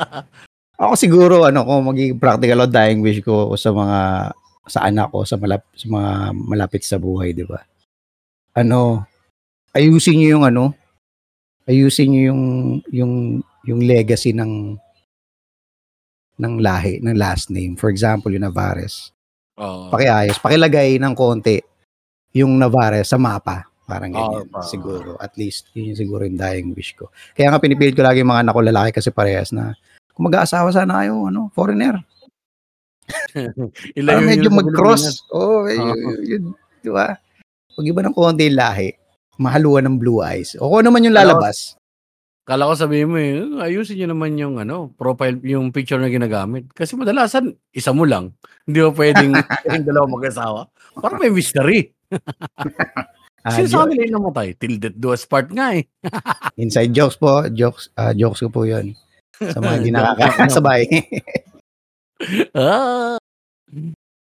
Ako 0.82 0.92
siguro 0.98 1.46
ano 1.46 1.62
ko 1.66 1.72
magiging 1.86 2.18
practical 2.18 2.66
o 2.66 2.70
dying 2.70 3.00
wish 3.02 3.22
ko 3.22 3.54
sa 3.54 3.70
mga 3.74 4.00
sa 4.66 4.80
anak 4.86 5.08
ko 5.14 5.22
sa 5.26 5.36
malap 5.38 5.62
sa 5.74 5.86
mga 5.90 6.10
malapit 6.34 6.82
sa 6.86 6.98
buhay, 6.98 7.32
'di 7.34 7.46
ba? 7.46 7.62
Ano, 8.58 9.06
ayusin 9.74 10.18
niyo 10.20 10.40
yung 10.40 10.46
ano, 10.48 10.74
ayusin 11.70 12.10
niyo 12.12 12.22
yung 12.34 12.42
yung 12.92 13.14
yung 13.66 13.80
legacy 13.84 14.34
ng 14.36 14.76
ng 16.38 16.54
lahi, 16.58 16.98
ng 17.02 17.14
last 17.14 17.50
name. 17.50 17.78
For 17.78 17.90
example, 17.90 18.30
yung 18.34 18.46
Navarez. 18.46 19.14
Oo. 19.58 19.90
Pakiayos, 19.90 20.42
pakilagay 20.42 20.98
ng 20.98 21.14
konti 21.14 21.62
yung 22.34 22.58
Navarez 22.58 23.06
sa 23.06 23.18
mapa. 23.18 23.70
Parang 23.84 24.10
ganyan. 24.10 24.48
Pa. 24.48 24.64
siguro. 24.64 25.20
At 25.20 25.36
least, 25.36 25.68
yun 25.76 25.92
yung 25.92 26.00
siguro 26.00 26.24
yung 26.24 26.40
dying 26.40 26.72
wish 26.72 26.96
ko. 26.96 27.12
Kaya 27.36 27.52
nga 27.52 27.60
pinipilit 27.60 27.92
ko 27.92 28.02
lagi 28.02 28.24
yung 28.24 28.32
mga 28.32 28.48
anak 28.48 28.54
ko 28.56 28.60
lalaki 28.64 28.90
kasi 28.96 29.12
parehas 29.12 29.52
na 29.52 29.76
kung 30.16 30.26
mag-aasawa 30.32 30.72
sana 30.72 31.04
kayo, 31.04 31.28
ano, 31.28 31.52
foreigner. 31.52 32.00
Ilayo 33.98 34.18
Para 34.24 34.24
medyo 34.24 34.48
mag-cross. 34.48 35.28
Oo, 35.30 35.68
oh, 35.68 35.68
Oo. 35.68 36.10
yun, 36.24 36.56
di 36.80 36.88
ba? 36.88 37.18
Pag 37.74 37.84
iba 37.84 38.00
ng 38.00 38.16
konti 38.16 38.48
lahi, 38.48 38.88
mahaluan 39.36 39.84
ng 39.84 39.96
blue 40.00 40.24
eyes. 40.24 40.56
O 40.56 40.70
kung 40.70 40.86
ano 40.86 40.94
man 40.94 41.04
yung 41.04 41.18
lalabas. 41.18 41.76
Kala 42.44 42.68
ko 42.68 42.76
sabihin 42.76 43.08
mo 43.08 43.16
eh, 43.16 43.40
ayusin 43.64 44.04
nyo 44.04 44.08
naman 44.12 44.36
yung 44.36 44.60
ano, 44.60 44.92
profile, 45.00 45.40
yung 45.48 45.72
picture 45.72 45.96
na 45.96 46.12
ginagamit. 46.12 46.68
Kasi 46.76 46.92
madalasan, 46.92 47.56
isa 47.72 47.96
mo 47.96 48.04
lang. 48.04 48.36
Hindi 48.68 48.84
mo 48.84 48.92
pwedeng 48.92 49.32
yung 49.72 49.84
dalawa 49.88 50.04
mag-asawa. 50.12 50.60
Parang 51.00 51.20
may 51.20 51.32
mystery. 51.32 51.88
Ah, 53.44 53.60
Sino 53.60 53.68
sa 53.68 53.84
kanila 53.84 54.08
yung 54.08 54.16
namatay? 54.24 54.56
Till 54.56 54.80
death 54.80 54.96
do 54.96 55.12
us 55.12 55.28
part 55.28 55.52
nga 55.52 55.76
eh. 55.76 55.84
inside 56.64 56.96
jokes 56.96 57.20
po. 57.20 57.44
Jokes, 57.52 57.92
ah, 57.92 58.16
jokes 58.16 58.40
ko 58.40 58.48
po 58.48 58.64
yun. 58.64 58.96
Sa 59.36 59.60
mga 59.60 59.84
hindi 59.84 59.92
nakakasabay. 59.92 60.88
ah. 62.56 63.20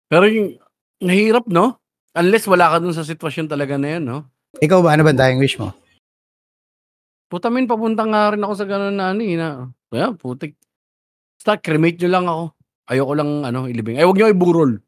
Pero 0.08 0.24
yung, 0.24 0.56
nahirap 1.04 1.44
no? 1.52 1.76
Unless 2.16 2.48
wala 2.48 2.72
ka 2.72 2.80
dun 2.80 2.96
sa 2.96 3.04
sitwasyon 3.04 3.44
talaga 3.44 3.76
na 3.76 4.00
yun, 4.00 4.08
no? 4.08 4.18
Ikaw 4.64 4.80
ba, 4.80 4.96
ano 4.96 5.04
ba 5.04 5.12
dying 5.12 5.36
wish 5.36 5.60
mo? 5.60 5.76
Putamin, 7.34 7.66
papunta 7.66 8.06
nga 8.06 8.30
rin 8.30 8.46
ako 8.46 8.54
sa 8.54 8.62
gano'n 8.62 8.94
na 8.94 9.10
ano 9.10 9.22
eh, 9.26 9.34
na, 9.34 9.66
kaya 9.90 10.14
putik. 10.14 10.54
Basta 11.34 11.58
cremate 11.58 11.98
nyo 11.98 12.10
lang 12.14 12.26
ako. 12.30 12.44
Ayoko 12.94 13.12
lang 13.18 13.30
ano, 13.42 13.66
ilibing. 13.66 13.98
Ay, 13.98 14.06
huwag 14.06 14.22
nyo 14.22 14.30
iburol. 14.30 14.78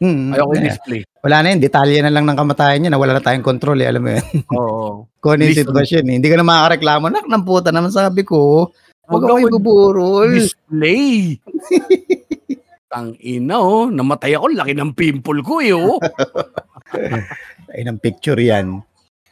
Hmm, 0.00 0.32
Ayoko 0.32 0.56
eh, 0.56 0.64
i-display. 0.64 1.00
Wala 1.20 1.44
na 1.44 1.52
yun, 1.52 1.60
detalye 1.60 2.00
na 2.00 2.08
lang 2.08 2.24
ng 2.24 2.40
kamatayan 2.40 2.80
niya 2.80 2.90
na 2.96 2.96
wala 2.96 3.12
na 3.12 3.20
tayong 3.20 3.44
control 3.44 3.84
eh, 3.84 3.88
alam 3.92 4.00
mo 4.00 4.16
yun. 4.16 4.24
Oo. 4.48 5.04
Kung 5.20 5.36
ano 5.36 5.44
yung 5.44 5.60
sitwasyon 5.60 6.08
eh. 6.08 6.14
Hindi 6.16 6.28
ka 6.32 6.40
na 6.40 6.48
makakareklamo. 6.48 7.04
Nak, 7.12 7.28
ng 7.28 7.44
puta 7.44 7.68
naman 7.68 7.92
sabi 7.92 8.24
ko. 8.24 8.72
Huwag 9.04 9.28
ako 9.28 9.36
ibuburol. 9.44 10.32
display. 10.40 11.36
Tang 12.96 13.12
ina 13.20 13.60
oh, 13.60 13.92
namatay 13.92 14.40
ako, 14.40 14.56
laki 14.56 14.72
ng 14.72 14.96
pimple 14.96 15.44
ko 15.44 15.60
eh 15.60 15.76
oh. 15.76 16.00
Ay, 17.76 17.84
ng 17.84 18.00
picture 18.00 18.40
yan. 18.40 18.80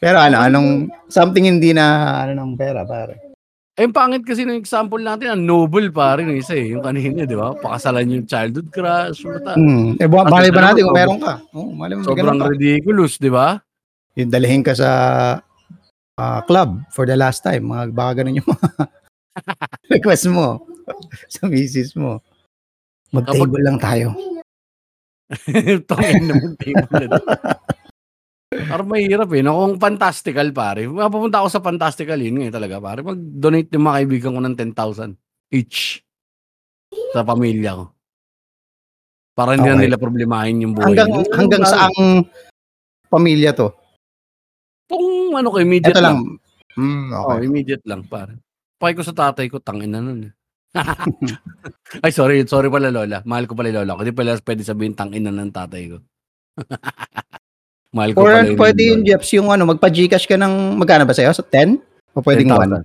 Pero 0.04 0.20
ano, 0.20 0.36
anong, 0.36 0.68
something 1.08 1.48
hindi 1.48 1.72
na, 1.72 2.20
ano 2.28 2.36
ng 2.36 2.60
pera, 2.60 2.84
pare. 2.84 3.32
Eh, 3.74 3.88
ang 3.88 3.96
pangit 3.96 4.22
kasi 4.22 4.44
ng 4.44 4.60
example 4.60 5.00
natin, 5.00 5.32
ang 5.32 5.42
noble 5.42 5.88
pa 5.88 6.20
rin 6.20 6.28
isa 6.36 6.52
eh. 6.54 6.76
Yung 6.76 6.84
kanina, 6.84 7.24
di 7.24 7.32
ba? 7.34 7.56
Pakasalan 7.56 8.12
yung 8.12 8.28
childhood 8.28 8.68
crush. 8.68 9.24
Mata. 9.24 9.56
Hmm. 9.56 9.96
Eh, 9.96 10.06
bu- 10.06 10.28
malay 10.28 10.52
ba 10.52 10.70
natin 10.70 10.86
kung 10.86 10.94
meron 10.94 11.18
ka? 11.18 11.40
Oh, 11.56 11.72
malay 11.72 11.96
mo, 11.96 12.04
Sobrang 12.04 12.36
ka. 12.38 12.52
ridiculous, 12.52 13.16
di 13.16 13.32
ba? 13.32 13.58
Yung 14.14 14.30
dalahin 14.30 14.62
ka 14.62 14.76
sa 14.76 14.90
ah, 16.20 16.40
club 16.46 16.84
for 16.92 17.08
the 17.08 17.16
last 17.16 17.42
time. 17.42 17.66
Mga, 17.66 17.96
baka 17.96 18.22
ganun 18.22 18.38
yung 18.38 18.46
mga 18.46 18.68
request 19.98 20.28
mo 20.30 20.62
sa 21.32 21.48
misis 21.48 21.96
mo. 21.96 22.20
Mag-table 23.10 23.58
lang 23.58 23.80
tayo. 23.80 24.14
Tangin 25.90 26.30
naman 26.30 26.54
table. 26.60 27.08
na. 27.08 27.18
Parang 28.54 28.86
mahirap 28.86 29.28
eh. 29.34 29.42
No? 29.42 29.58
Kung 29.58 29.76
fantastical, 29.78 30.50
pare. 30.54 30.86
Mapapunta 30.86 31.42
ako 31.42 31.48
sa 31.50 31.64
fantastical, 31.64 32.18
yun 32.18 32.38
nga 32.40 32.48
eh, 32.48 32.54
talaga, 32.54 32.78
pare. 32.78 33.00
Mag-donate 33.02 33.70
yung 33.74 33.84
mga 33.84 33.96
kaibigan 34.02 34.34
ko 34.36 34.40
ng 34.42 34.56
10,000 34.56 35.14
each 35.50 36.02
sa 37.10 37.26
pamilya 37.26 37.78
ko. 37.78 37.84
Para 39.34 39.58
hindi 39.58 39.66
na 39.66 39.74
Okay. 39.74 39.84
nila 39.90 39.98
problemahin 39.98 40.62
yung 40.62 40.72
buhay. 40.78 40.94
Hanggang, 40.94 41.10
nila. 41.10 41.34
hanggang 41.34 41.62
Pare, 41.66 41.72
saang 41.74 41.98
pamilya 43.10 43.50
to? 43.50 43.68
Kung 44.86 45.34
ano 45.34 45.48
ko, 45.50 45.56
immediate 45.58 45.98
Ito 45.98 46.02
lang. 46.02 46.18
lang. 46.78 47.10
Oh, 47.10 47.34
okay. 47.34 47.46
immediate 47.46 47.84
lang, 47.86 48.06
pare. 48.06 48.38
Pakay 48.78 48.94
ko 48.94 49.02
sa 49.02 49.14
tatay 49.14 49.46
ko, 49.50 49.58
tangin 49.58 49.90
na 49.90 49.98
nun. 50.02 50.30
eh. 50.30 50.32
Ay, 52.04 52.10
sorry. 52.10 52.42
Sorry 52.50 52.66
pala, 52.66 52.90
Lola. 52.90 53.22
Mahal 53.22 53.46
ko 53.46 53.54
pala 53.54 53.70
Lola. 53.70 53.94
Hindi 53.94 54.10
pala 54.10 54.34
pwede 54.42 54.62
sabihin 54.66 54.98
tangin 54.98 55.22
na 55.22 55.30
ng 55.30 55.54
tatay 55.54 55.82
ko. 55.94 55.98
Mahal 57.94 58.10
ko 58.10 58.26
Or 58.26 58.34
pala 58.34 58.42
yung 58.50 58.58
pwede 58.58 58.82
yung. 58.90 59.02
Jeps, 59.06 59.30
yung 59.38 59.48
ano, 59.54 59.62
magpa-Gcash 59.70 60.26
ka 60.26 60.34
ng, 60.34 60.74
magkano 60.82 61.06
ba 61.06 61.14
sa'yo? 61.14 61.30
Sa 61.30 61.46
10? 61.46 61.78
O 62.10 62.20
pwedeng 62.26 62.50
1? 62.50 62.82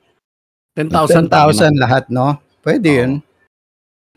10,000. 0.77 1.25
10,000 1.27 1.73
lahat, 1.81 2.05
no? 2.13 2.37
Pwede 2.61 2.87
Oo. 2.93 2.97
yun. 3.01 3.11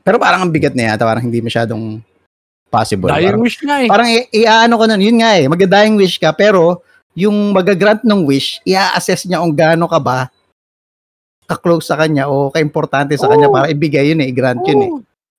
Pero 0.04 0.20
parang 0.20 0.44
ang 0.44 0.52
bigat 0.52 0.76
na 0.76 0.92
yata, 0.92 1.08
parang 1.08 1.24
hindi 1.24 1.40
masyadong 1.40 2.02
possible. 2.68 3.08
Dying 3.08 3.32
Parang, 3.32 3.42
wish 3.44 3.56
nga 3.62 3.76
eh. 3.80 3.88
parang 3.88 4.08
iaano 4.32 4.74
ko 4.76 4.84
nun, 4.88 5.02
yun 5.04 5.16
nga 5.20 5.32
eh, 5.38 5.44
magda-dying 5.48 5.96
wish 5.96 6.16
ka, 6.20 6.32
pero 6.36 6.80
yung 7.16 7.52
magagrant 7.52 8.00
ng 8.04 8.24
wish, 8.24 8.60
i-assess 8.64 9.28
niya 9.28 9.44
kung 9.44 9.52
gaano 9.52 9.84
ka 9.88 10.00
ba 10.00 10.28
ka-close 11.46 11.84
sa 11.92 12.00
kanya 12.00 12.32
o 12.32 12.48
ka-importante 12.48 13.12
sa 13.20 13.28
kanya 13.28 13.50
Oo. 13.50 13.54
para 13.54 13.68
ibigay 13.68 14.12
yun 14.14 14.24
eh, 14.24 14.30
i-grant 14.32 14.62
yun 14.64 14.80
eh. 14.80 14.90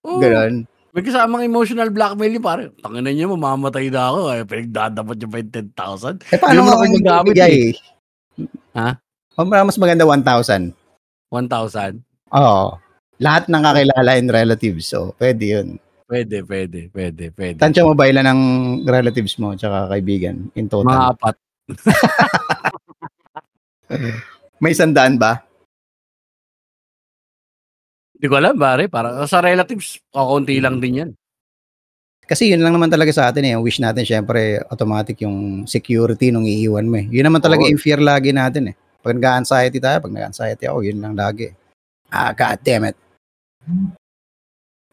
Oo. 0.06 0.20
Oo. 0.22 0.64
May 0.94 1.02
kasamang 1.02 1.42
emotional 1.42 1.90
blackmail 1.90 2.38
yun, 2.38 2.46
pare. 2.46 2.70
Tangin 2.78 3.02
na 3.02 3.10
niyo, 3.10 3.34
mamamatay 3.34 3.90
na 3.90 4.14
ako. 4.14 4.20
Eh, 4.30 4.46
pinagdadapat 4.46 5.16
niyo 5.18 5.28
pa 5.28 5.38
yung 5.42 5.54
10,000. 5.74 6.22
Eh 6.30 6.38
paano 6.38 6.60
mo 6.62 6.78
ginagamit 6.86 7.34
ibigay? 7.34 7.54
eh. 7.74 7.76
Ha? 8.78 8.90
O, 9.34 9.42
mas 9.42 9.78
maganda 9.82 10.06
1,000. 10.06 10.70
1,000. 11.34 11.98
Oo. 12.38 12.78
Lahat 13.18 13.50
ng 13.50 13.64
kakilala 13.66 14.12
and 14.14 14.30
relatives. 14.30 14.86
So, 14.86 15.18
pwede 15.18 15.44
yun. 15.50 15.68
Pwede, 16.06 16.46
pwede, 16.46 16.94
pwede, 16.94 17.34
pwede. 17.34 17.58
Tansya 17.58 17.82
mo 17.82 17.98
ba 17.98 18.06
ilan 18.06 18.30
ng 18.30 18.42
relatives 18.86 19.34
mo 19.42 19.58
tsaka 19.58 19.90
kaibigan 19.90 20.46
in 20.54 20.66
Mga 20.66 20.70
total? 20.70 21.10
apat. 21.10 21.36
May 24.62 24.78
sandaan 24.78 25.18
ba? 25.18 25.42
Hindi 28.24 28.32
ko 28.32 28.40
alam, 28.40 28.56
pare. 28.56 28.88
Para 28.88 29.28
sa 29.28 29.44
relatives, 29.44 30.00
kakunti 30.08 30.56
lang 30.64 30.80
din 30.80 30.96
yan. 31.04 31.12
Kasi 32.24 32.48
yun 32.56 32.64
lang 32.64 32.72
naman 32.72 32.88
talaga 32.88 33.12
sa 33.12 33.28
atin 33.28 33.44
eh. 33.44 33.52
Ang 33.52 33.68
wish 33.68 33.84
natin 33.84 34.08
syempre 34.08 34.64
automatic 34.72 35.20
yung 35.28 35.68
security 35.68 36.32
nung 36.32 36.48
iiwan 36.48 36.88
mo 36.88 37.04
eh. 37.04 37.06
Yun 37.12 37.28
naman 37.28 37.44
talaga 37.44 37.68
Oo. 37.68 37.76
yung 37.76 37.84
fear 37.84 38.00
lagi 38.00 38.32
natin 38.32 38.72
eh. 38.72 38.76
Pag 39.04 39.20
nag-anxiety 39.20 39.84
tayo, 39.84 40.00
pag 40.00 40.16
nag-anxiety 40.16 40.64
ako, 40.72 40.88
yun 40.88 41.04
lang 41.04 41.20
lagi. 41.20 41.52
Ah, 42.08 42.32
god 42.32 42.64
damn 42.64 42.88
it. 42.88 42.96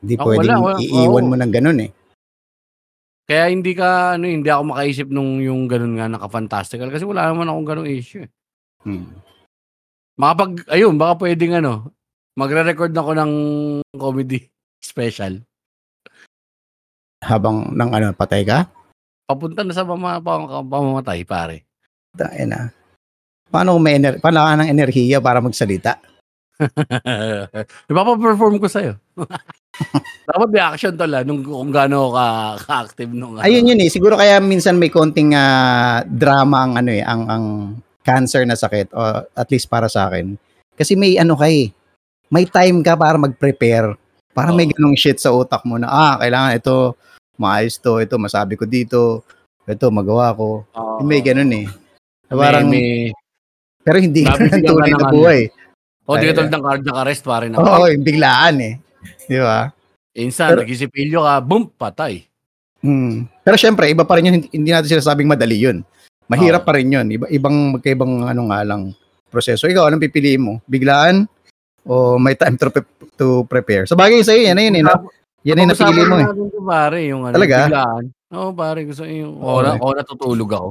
Hindi 0.03 0.19
Ako 0.19 0.27
pwedeng 0.27 0.59
wala, 0.59 0.75
wala. 0.75 0.83
iiwan 0.83 1.23
Oo. 1.23 1.31
mo 1.31 1.35
ng 1.39 1.53
ganun 1.55 1.81
eh. 1.87 1.91
Kaya 3.31 3.47
hindi 3.47 3.79
ka, 3.79 4.19
ano, 4.19 4.27
hindi 4.27 4.51
ako 4.51 4.75
makaisip 4.75 5.07
nung 5.07 5.39
yung 5.39 5.71
ganun 5.71 5.95
nga 5.95 6.11
naka-fantastical 6.11 6.91
kasi 6.91 7.07
wala 7.07 7.31
naman 7.31 7.47
akong 7.47 7.69
ganung 7.71 7.87
issue. 7.87 8.27
Eh. 8.27 8.31
Hmm. 8.83 9.07
Makapag, 10.19 10.67
ayun, 10.67 10.99
baka 10.99 11.23
pwedeng 11.23 11.63
ano, 11.63 11.95
Magre-record 12.41 12.97
ako 12.97 13.13
ng 13.21 13.33
comedy 14.01 14.41
special. 14.81 15.45
Habang 17.21 17.77
ng 17.77 17.91
ano, 17.93 18.17
patay 18.17 18.49
ka? 18.49 18.65
Papunta 19.29 19.61
na 19.61 19.77
sa 19.77 19.85
pama 19.85 20.17
pam 20.25 20.49
pamamatay, 20.49 21.21
pare. 21.29 21.69
Tangina. 22.17 22.73
Paano 23.53 23.77
kung 23.77 23.85
may 23.85 24.01
ener 24.01 24.17
paano 24.25 24.49
ka 24.49 24.57
ng 24.57 24.73
enerhiya 24.73 25.21
para 25.21 25.45
magsalita? 25.45 26.01
Ipapa-perform 27.93 28.57
ko 28.57 28.67
sa'yo. 28.73 28.97
Dapat 30.29 30.49
may 30.49 30.65
action 30.65 30.97
tol, 30.97 31.13
ah, 31.13 31.25
nung 31.25 31.45
kung 31.45 31.73
gaano 31.73 32.13
ka 32.17 32.57
ka-active 32.65 33.13
nung 33.13 33.37
ano. 33.37 33.45
Ayun 33.45 33.69
yun 33.69 33.81
eh, 33.85 33.93
siguro 33.93 34.17
kaya 34.17 34.41
minsan 34.41 34.81
may 34.81 34.89
konting 34.89 35.37
ah, 35.37 36.01
drama 36.09 36.65
ang 36.65 36.73
ano 36.81 36.91
eh, 36.91 37.05
ang 37.05 37.23
ang 37.29 37.45
cancer 38.01 38.49
na 38.49 38.57
sakit 38.57 38.97
o 38.97 39.29
at 39.29 39.49
least 39.53 39.69
para 39.69 39.93
sa 39.93 40.09
akin. 40.09 40.41
Kasi 40.77 40.97
may 40.97 41.21
ano 41.21 41.37
ka 41.37 41.49
eh, 41.49 41.69
may 42.31 42.47
time 42.47 42.81
ka 42.81 42.95
para 42.95 43.19
mag-prepare. 43.19 43.99
Para 44.31 44.55
may 44.55 44.71
Oo. 44.71 44.73
ganung 44.73 44.97
shit 44.97 45.19
sa 45.19 45.35
utak 45.35 45.67
mo 45.67 45.77
na, 45.77 45.91
ah, 45.91 46.15
kailangan 46.23 46.55
ito, 46.55 46.95
maayos 47.35 47.77
to, 47.83 47.99
ito, 47.99 48.15
masabi 48.17 48.55
ko 48.55 48.65
dito, 48.65 49.27
ito, 49.67 49.87
magawa 49.91 50.31
ko. 50.33 50.63
Oo. 50.71 51.03
May 51.03 51.21
ganun 51.21 51.51
eh. 51.51 51.67
May- 52.31 52.39
Parang, 52.39 52.71
may, 52.71 53.11
pero 53.83 53.99
hindi 53.99 54.23
ka 54.23 54.39
ng 54.39 54.63
tunay 54.63 54.95
na 54.95 55.11
buhay. 55.11 55.41
oh, 56.07 56.15
di 56.15 56.31
ka 56.31 56.39
tulad 56.39 56.55
ng 56.55 56.63
cardiac 56.63 56.97
arrest, 57.03 57.23
pare 57.27 57.51
na. 57.51 57.59
Oo, 57.59 57.91
yung 57.91 58.07
biglaan 58.07 58.57
eh. 58.63 58.75
Di 59.27 59.43
ba? 59.43 59.75
Pero- 60.15 60.63
nagisipilyo 60.63 61.27
ka, 61.27 61.35
boom, 61.43 61.67
patay. 61.75 62.23
Hmm. 62.81 63.29
Pero 63.45 63.57
syempre, 63.61 63.91
iba 63.91 64.07
pa 64.07 64.17
rin 64.17 64.31
yun. 64.31 64.35
Hindi, 64.49 64.71
natin 64.73 64.89
sinasabing 64.89 65.29
madali 65.29 65.59
yun. 65.59 65.85
Mahirap 66.31 66.63
Oo. 66.63 66.69
pa 66.71 66.79
rin 66.79 66.89
yun. 66.89 67.07
Iba, 67.11 67.27
ibang, 67.29 67.77
magkaibang 67.77 68.25
ano 68.25 68.43
nga 68.49 68.63
lang 68.65 68.95
proseso. 69.29 69.69
Ikaw, 69.69 69.91
anong 69.91 70.03
pipiliin 70.07 70.43
mo? 70.43 70.55
Biglaan? 70.65 71.29
O 71.85 72.17
may 72.17 72.37
time 72.37 72.57
to, 72.57 72.69
pre- 72.69 72.87
to 73.17 73.45
prepare? 73.47 73.85
Sa 73.85 73.97
bagay 73.97 74.21
sa'yo, 74.21 74.45
yan 74.45 74.57
na 74.57 74.63
yun 74.65 74.77
eh. 74.77 74.85
No? 74.85 74.95
Yan 75.49 75.57
na 75.57 75.63
yung 75.65 75.73
napili 75.73 76.03
mo 76.05 76.17
eh. 76.17 76.27
To, 76.29 76.61
pare, 76.61 76.99
yung 77.09 77.23
ano, 77.25 77.35
Talaga? 77.35 77.57
biglaan. 77.67 78.05
Oo, 78.31 78.51
pare, 78.53 78.81
gusto 78.85 79.03
yung, 79.05 79.41
Oo, 79.41 79.59
o, 79.59 79.65
na, 79.65 79.75
eh. 79.75 79.81
o 79.81 79.95
natutulog 79.97 80.51
ako. 80.53 80.69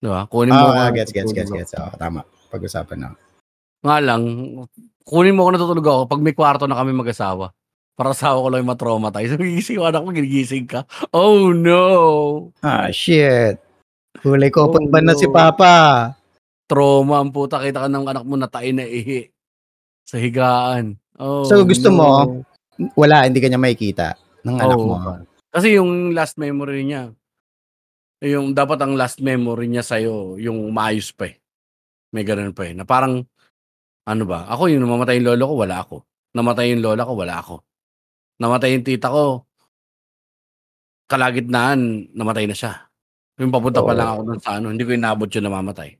Di 0.00 0.08
ba? 0.08 0.20
Kunin 0.26 0.52
mo 0.52 0.64
Ah, 0.68 0.88
ako 0.88 0.96
gets, 0.96 1.12
gets, 1.12 1.32
gets, 1.32 1.52
gets. 1.52 1.72
Oo, 1.76 1.92
tama. 1.96 2.24
Pag-usapan 2.48 2.98
na. 2.98 3.08
Nga 3.84 3.96
lang, 4.00 4.22
kunin 5.04 5.36
mo 5.36 5.44
ako 5.44 5.50
natutulog 5.52 5.86
ako 5.86 6.02
pag 6.08 6.22
may 6.24 6.32
kwarto 6.32 6.64
na 6.64 6.80
kami 6.80 6.96
mag-asawa. 6.96 7.52
Para 7.94 8.10
asawa 8.10 8.42
ko 8.42 8.48
lang 8.50 8.64
yung 8.64 8.72
matraumatize. 8.74 9.30
So, 9.30 9.38
gigising 9.44 9.78
yung 9.78 9.86
anak 9.86 10.02
ko, 10.02 10.10
gigising 10.10 10.66
ka. 10.66 10.82
Oh 11.12 11.52
no! 11.52 11.84
Ah, 12.58 12.88
shit. 12.90 13.60
Kulay 14.18 14.48
ko, 14.48 14.66
Oh, 14.66 14.88
ba 14.88 14.98
na 14.98 15.12
si 15.12 15.28
no. 15.28 15.36
Papa? 15.36 16.10
Trauma 16.64 17.20
ang 17.20 17.28
puta. 17.28 17.60
Kita 17.60 17.84
ka 17.84 17.88
ng 17.92 18.08
anak 18.08 18.24
mo 18.24 18.34
na 18.34 18.48
tayo 18.48 18.66
na 18.72 18.82
ihi. 18.82 19.28
Sa 20.04 20.20
higaan. 20.20 21.00
Oh, 21.16 21.44
So, 21.48 21.64
gusto 21.64 21.88
no. 21.90 21.96
mo, 21.96 22.08
Wala, 22.98 23.22
hindi 23.30 23.38
kanya 23.38 23.54
makikita 23.60 24.18
ng 24.42 24.56
anak 24.58 24.78
Oo, 24.78 24.86
mo. 24.90 24.96
Kasi 25.54 25.78
yung 25.78 26.10
last 26.10 26.34
memory 26.42 26.82
niya, 26.82 27.14
yung 28.18 28.50
dapat 28.50 28.82
ang 28.82 28.98
last 28.98 29.22
memory 29.22 29.70
niya 29.70 29.86
sa'yo, 29.86 30.42
yung 30.42 30.74
maayos 30.74 31.14
pa 31.14 31.30
eh. 31.30 31.38
May 32.10 32.26
ganun 32.26 32.50
pa 32.50 32.66
eh. 32.66 32.74
Na 32.74 32.82
parang, 32.82 33.22
ano 34.04 34.22
ba, 34.26 34.50
ako 34.50 34.74
yung 34.74 34.82
namamatay 34.82 35.22
yung 35.22 35.28
lolo 35.34 35.44
ko, 35.46 35.54
wala 35.62 35.76
ako. 35.86 35.96
Namatay 36.34 36.66
yung 36.74 36.82
lola 36.82 37.02
ko, 37.06 37.12
wala 37.14 37.34
ako. 37.38 37.54
Namatay 38.42 38.70
yung 38.74 38.82
tita 38.86 39.06
ko, 39.06 39.46
kalagitnaan, 41.06 42.10
namatay 42.10 42.50
na 42.50 42.56
siya. 42.58 42.90
Yung 43.38 43.54
papunta 43.54 43.86
pa 43.86 43.94
Oo. 43.94 43.98
lang 43.98 44.08
ako 44.10 44.20
dun 44.26 44.40
sa 44.42 44.58
ano, 44.58 44.74
hindi 44.74 44.82
ko 44.82 44.98
inabot 44.98 45.30
yun 45.30 45.46
namamatay. 45.46 45.94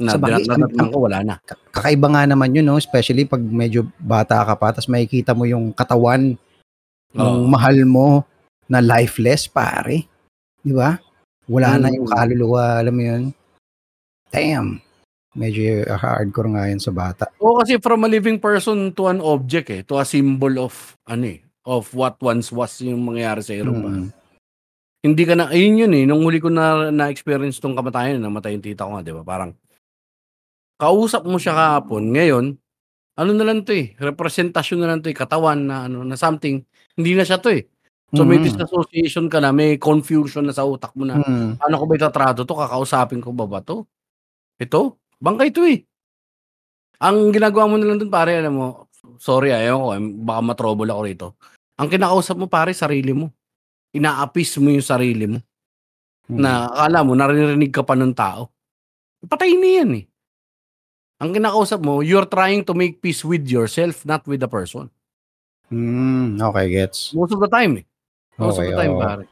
Na, 0.00 0.16
Sa 0.16 0.20
bagay, 0.20 0.48
dinatnan 0.48 0.88
ko, 0.88 1.04
wala 1.04 1.20
na. 1.20 1.34
Kakaiba 1.68 2.08
nga 2.08 2.24
naman 2.24 2.56
yun, 2.56 2.64
no? 2.64 2.80
especially 2.80 3.28
pag 3.28 3.44
medyo 3.44 3.84
bata 4.00 4.40
ka 4.40 4.56
pa, 4.56 4.72
tapos 4.72 4.88
makikita 4.88 5.36
mo 5.36 5.44
yung 5.44 5.68
katawan 5.76 6.32
ng 7.12 7.20
Oo. 7.20 7.44
mahal 7.44 7.76
mo 7.84 8.24
na 8.72 8.80
lifeless, 8.80 9.44
pare. 9.44 10.08
Di 10.64 10.72
ba? 10.72 10.96
Wala 11.44 11.76
na 11.76 11.92
yung 11.92 12.08
Mm. 12.08 12.14
kaluluwa, 12.16 12.80
alam 12.80 12.94
mo 12.96 13.02
yun? 13.04 13.22
Damn. 14.32 14.80
Medyo 15.36 15.84
hardcore 15.92 16.48
nga 16.56 16.64
yun 16.72 16.80
sa 16.80 16.92
bata. 16.92 17.28
Oo, 17.40 17.60
kasi 17.60 17.76
from 17.76 18.04
a 18.04 18.08
living 18.08 18.40
person 18.40 18.96
to 18.96 19.12
an 19.12 19.20
object 19.20 19.68
eh, 19.68 19.84
to 19.84 20.00
a 20.00 20.08
symbol 20.08 20.56
of, 20.56 20.96
ano 21.04 21.36
eh, 21.36 21.44
of 21.68 21.92
what 21.92 22.16
once 22.24 22.48
was 22.48 22.80
yung 22.80 23.04
mangyayari 23.04 23.44
sa 23.44 23.52
iyo. 23.52 23.68
Mm. 23.68 24.08
Hindi 25.04 25.22
ka 25.28 25.34
na, 25.36 25.52
ayun 25.52 25.84
yun 25.84 25.92
eh, 25.98 26.04
nung 26.08 26.24
huli 26.24 26.40
ko 26.40 26.48
na, 26.48 26.88
na-experience 26.88 27.60
tong 27.60 27.76
kamatayan, 27.76 28.22
namatay 28.22 28.56
yung 28.56 28.64
tita 28.64 28.88
ko 28.88 28.96
nga, 28.96 29.04
di 29.04 29.12
ba? 29.12 29.20
Parang, 29.26 29.52
kausap 30.82 31.22
mo 31.22 31.38
siya 31.38 31.54
kahapon, 31.54 32.10
ngayon, 32.10 32.58
ano 33.14 33.30
na 33.30 33.44
lang 33.46 33.62
to 33.62 33.70
eh, 33.70 33.94
representasyon 34.02 34.82
na 34.82 34.88
lang 34.90 34.98
to 34.98 35.12
eh, 35.12 35.16
katawan 35.16 35.62
na 35.62 35.86
ano, 35.86 36.02
na 36.02 36.18
something, 36.18 36.58
hindi 36.98 37.12
na 37.14 37.22
siya 37.22 37.38
to 37.38 37.54
eh. 37.54 37.70
So 38.12 38.26
may 38.26 38.42
Mm. 38.42 38.44
disassociation 38.50 39.30
ka 39.30 39.38
na, 39.40 39.54
may 39.54 39.78
confusion 39.78 40.44
na 40.44 40.52
sa 40.52 40.66
utak 40.66 40.90
mo 40.98 41.06
na, 41.06 41.22
Mm. 41.22 41.62
ano 41.62 41.74
ko 41.78 41.84
ba 41.86 41.94
itatrato 41.96 42.42
to, 42.42 42.52
kakausapin 42.58 43.22
ko 43.22 43.30
ba 43.32 43.46
ba 43.46 43.62
to? 43.62 43.86
Ito? 44.58 44.98
Bangkay 45.22 45.48
to 45.54 45.62
eh. 45.64 45.86
Ang 47.00 47.30
ginagawa 47.32 47.70
mo 47.70 47.76
na 47.78 47.86
lang 47.88 47.98
dun 48.02 48.12
pare, 48.12 48.36
alam 48.36 48.52
mo, 48.58 48.66
sorry 49.16 49.54
ayaw 49.54 49.76
ko, 49.78 49.88
eh, 49.96 50.02
baka 50.02 50.40
matrobol 50.44 50.88
ako 50.90 51.00
rito. 51.06 51.26
Ang 51.80 51.88
kinakausap 51.88 52.36
mo 52.36 52.46
pare, 52.52 52.76
sarili 52.76 53.16
mo. 53.16 53.32
Inaapis 53.96 54.60
mo 54.60 54.68
yung 54.68 54.84
sarili 54.84 55.24
mo. 55.30 55.38
Mm. 56.28 56.36
Na 56.36 56.68
akala 56.68 57.00
mo, 57.06 57.12
naririnig 57.16 57.72
ka 57.72 57.80
pa 57.82 57.96
ng 57.96 58.12
tao. 58.12 58.52
Patay 59.24 59.56
na 59.56 59.68
yan 59.82 59.90
eh. 60.00 60.04
Ang 61.22 61.30
kinakausap 61.38 61.78
mo, 61.86 62.02
you're 62.02 62.26
trying 62.26 62.66
to 62.66 62.74
make 62.74 62.98
peace 62.98 63.22
with 63.22 63.46
yourself, 63.46 64.02
not 64.02 64.26
with 64.26 64.42
the 64.42 64.50
person. 64.50 64.90
Mm. 65.70 66.42
Okay, 66.42 66.66
gets. 66.68 67.14
Most 67.14 67.30
of 67.32 67.38
the 67.38 67.46
time 67.46 67.78
eh. 67.78 67.86
Most 68.36 68.58
Okay, 68.58 68.68
of 68.68 68.74
the 68.74 68.78
time, 68.82 68.92
oo. 68.92 69.00
pare. 69.00 69.24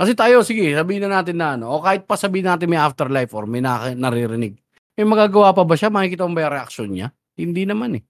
Kasi 0.00 0.12
tayo, 0.16 0.46
sige, 0.46 0.70
sabihin 0.72 1.04
na 1.10 1.20
natin 1.20 1.36
na 1.36 1.58
ano, 1.58 1.76
o 1.76 1.82
kahit 1.82 2.06
pa 2.06 2.14
sabihin 2.16 2.48
natin 2.48 2.70
may 2.70 2.78
afterlife 2.80 3.34
or 3.36 3.44
may 3.44 3.60
na- 3.60 3.92
naririnig. 3.92 4.56
May 4.96 5.04
magagawa 5.04 5.52
pa 5.52 5.66
ba 5.66 5.74
siya? 5.76 5.90
Makikita 5.92 6.24
mo 6.24 6.32
ba 6.38 6.46
yung 6.46 6.54
reaction 6.56 6.88
niya? 6.88 7.12
Hindi 7.36 7.66
naman 7.66 8.00
eh. 8.00 8.02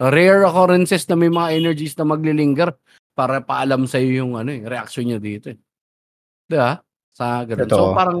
Rare 0.00 0.48
occurrences 0.48 1.04
na 1.06 1.14
may 1.14 1.30
mga 1.30 1.48
energies 1.54 1.94
na 1.94 2.08
maglilinger 2.08 2.72
para 3.14 3.42
paalam 3.42 3.86
sa 3.86 4.00
iyo 4.00 4.24
yung 4.26 4.34
ano 4.38 4.50
eh, 4.50 4.62
reaction 4.64 5.06
niya 5.06 5.20
dito 5.20 5.52
eh. 5.52 5.58
Di 6.48 6.56
ba? 6.56 6.78
Sa 7.12 7.44
ganun. 7.44 7.66
So 7.66 7.74
Totoo. 7.74 7.94
parang 7.94 8.18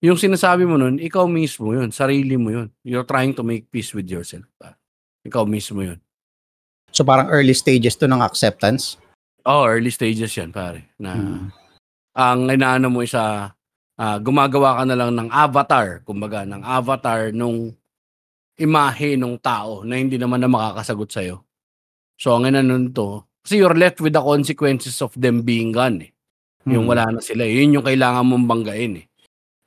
yung 0.00 0.16
sinasabi 0.16 0.64
mo 0.64 0.80
nun, 0.80 0.96
ikaw 0.96 1.28
mismo 1.28 1.76
yun, 1.76 1.92
sarili 1.92 2.40
mo 2.40 2.48
yun. 2.48 2.68
You're 2.82 3.04
trying 3.04 3.36
to 3.36 3.44
make 3.44 3.68
peace 3.68 3.92
with 3.92 4.08
yourself. 4.08 4.48
pa. 4.56 4.76
Ikaw 5.24 5.44
mismo 5.44 5.84
yun. 5.84 6.00
So 6.90 7.04
parang 7.04 7.28
early 7.28 7.54
stages 7.54 7.94
to 8.00 8.08
ng 8.08 8.24
acceptance. 8.24 8.96
Oh, 9.44 9.64
early 9.68 9.92
stages 9.92 10.32
yan, 10.36 10.50
pare. 10.52 10.88
Na 10.96 11.14
Mm. 11.16 11.48
ang 12.16 12.40
inaano 12.50 12.88
mo 12.90 13.00
isa 13.04 13.52
ah, 14.00 14.16
gumagawa 14.16 14.80
ka 14.80 14.84
na 14.88 14.96
lang 14.96 15.12
ng 15.12 15.28
avatar, 15.28 16.00
kumbaga 16.08 16.48
ng 16.48 16.64
avatar 16.64 17.36
nung 17.36 17.76
imahe 18.56 19.16
nung 19.20 19.36
tao 19.36 19.84
na 19.84 20.00
hindi 20.00 20.16
naman 20.16 20.40
na 20.40 20.48
makakasagot 20.48 21.08
sa 21.12 21.20
So 22.16 22.32
ang 22.36 22.48
inaano 22.48 22.88
to, 22.92 23.24
kasi 23.44 23.60
you're 23.60 23.76
left 23.76 24.00
with 24.00 24.12
the 24.16 24.20
consequences 24.24 25.00
of 25.04 25.12
them 25.16 25.44
being 25.44 25.72
gone 25.72 26.04
eh. 26.04 26.12
Yung 26.68 26.84
Mm. 26.88 26.92
wala 26.92 27.04
na 27.12 27.20
sila, 27.20 27.44
eh. 27.44 27.60
yun 27.60 27.76
yung 27.80 27.84
kailangan 27.84 28.24
mong 28.24 28.48
banggain 28.48 29.04
eh. 29.04 29.06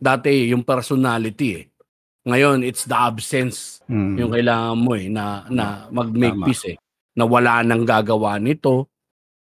Dati 0.03 0.51
yung 0.51 0.67
personality 0.67 1.63
eh. 1.63 1.65
Ngayon 2.27 2.67
it's 2.67 2.83
the 2.83 2.95
absence 2.95 3.79
Mm. 3.87 4.15
yung 4.19 4.31
kailangan 4.31 4.77
mo 4.79 4.91
eh 4.95 5.07
na 5.07 5.43
na 5.47 5.87
mag-make 5.91 6.35
Tama. 6.35 6.45
peace 6.47 6.75
eh. 6.75 6.77
Na 7.15 7.23
wala 7.23 7.63
nang 7.63 7.87
gagawa 7.87 8.35
nito. 8.35 8.91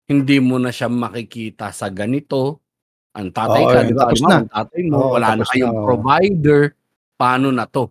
Hindi 0.06 0.38
mo 0.38 0.58
na 0.62 0.70
siya 0.70 0.86
makikita 0.86 1.74
sa 1.74 1.90
ganito. 1.90 2.62
Ang 3.16 3.34
tatay 3.34 3.62
Oo, 3.64 3.70
ka, 3.70 3.78
ba? 3.90 3.94
tapos 4.06 4.20
na. 4.22 4.36
Ang 4.44 4.50
tatay 4.54 4.80
mo, 4.86 4.96
Oo, 4.98 5.10
wala 5.18 5.28
na 5.34 5.42
na, 5.42 5.50
kayong 5.50 5.74
oo. 5.74 5.86
provider. 5.88 6.60
Paano 7.16 7.48
na 7.50 7.64
to? 7.66 7.90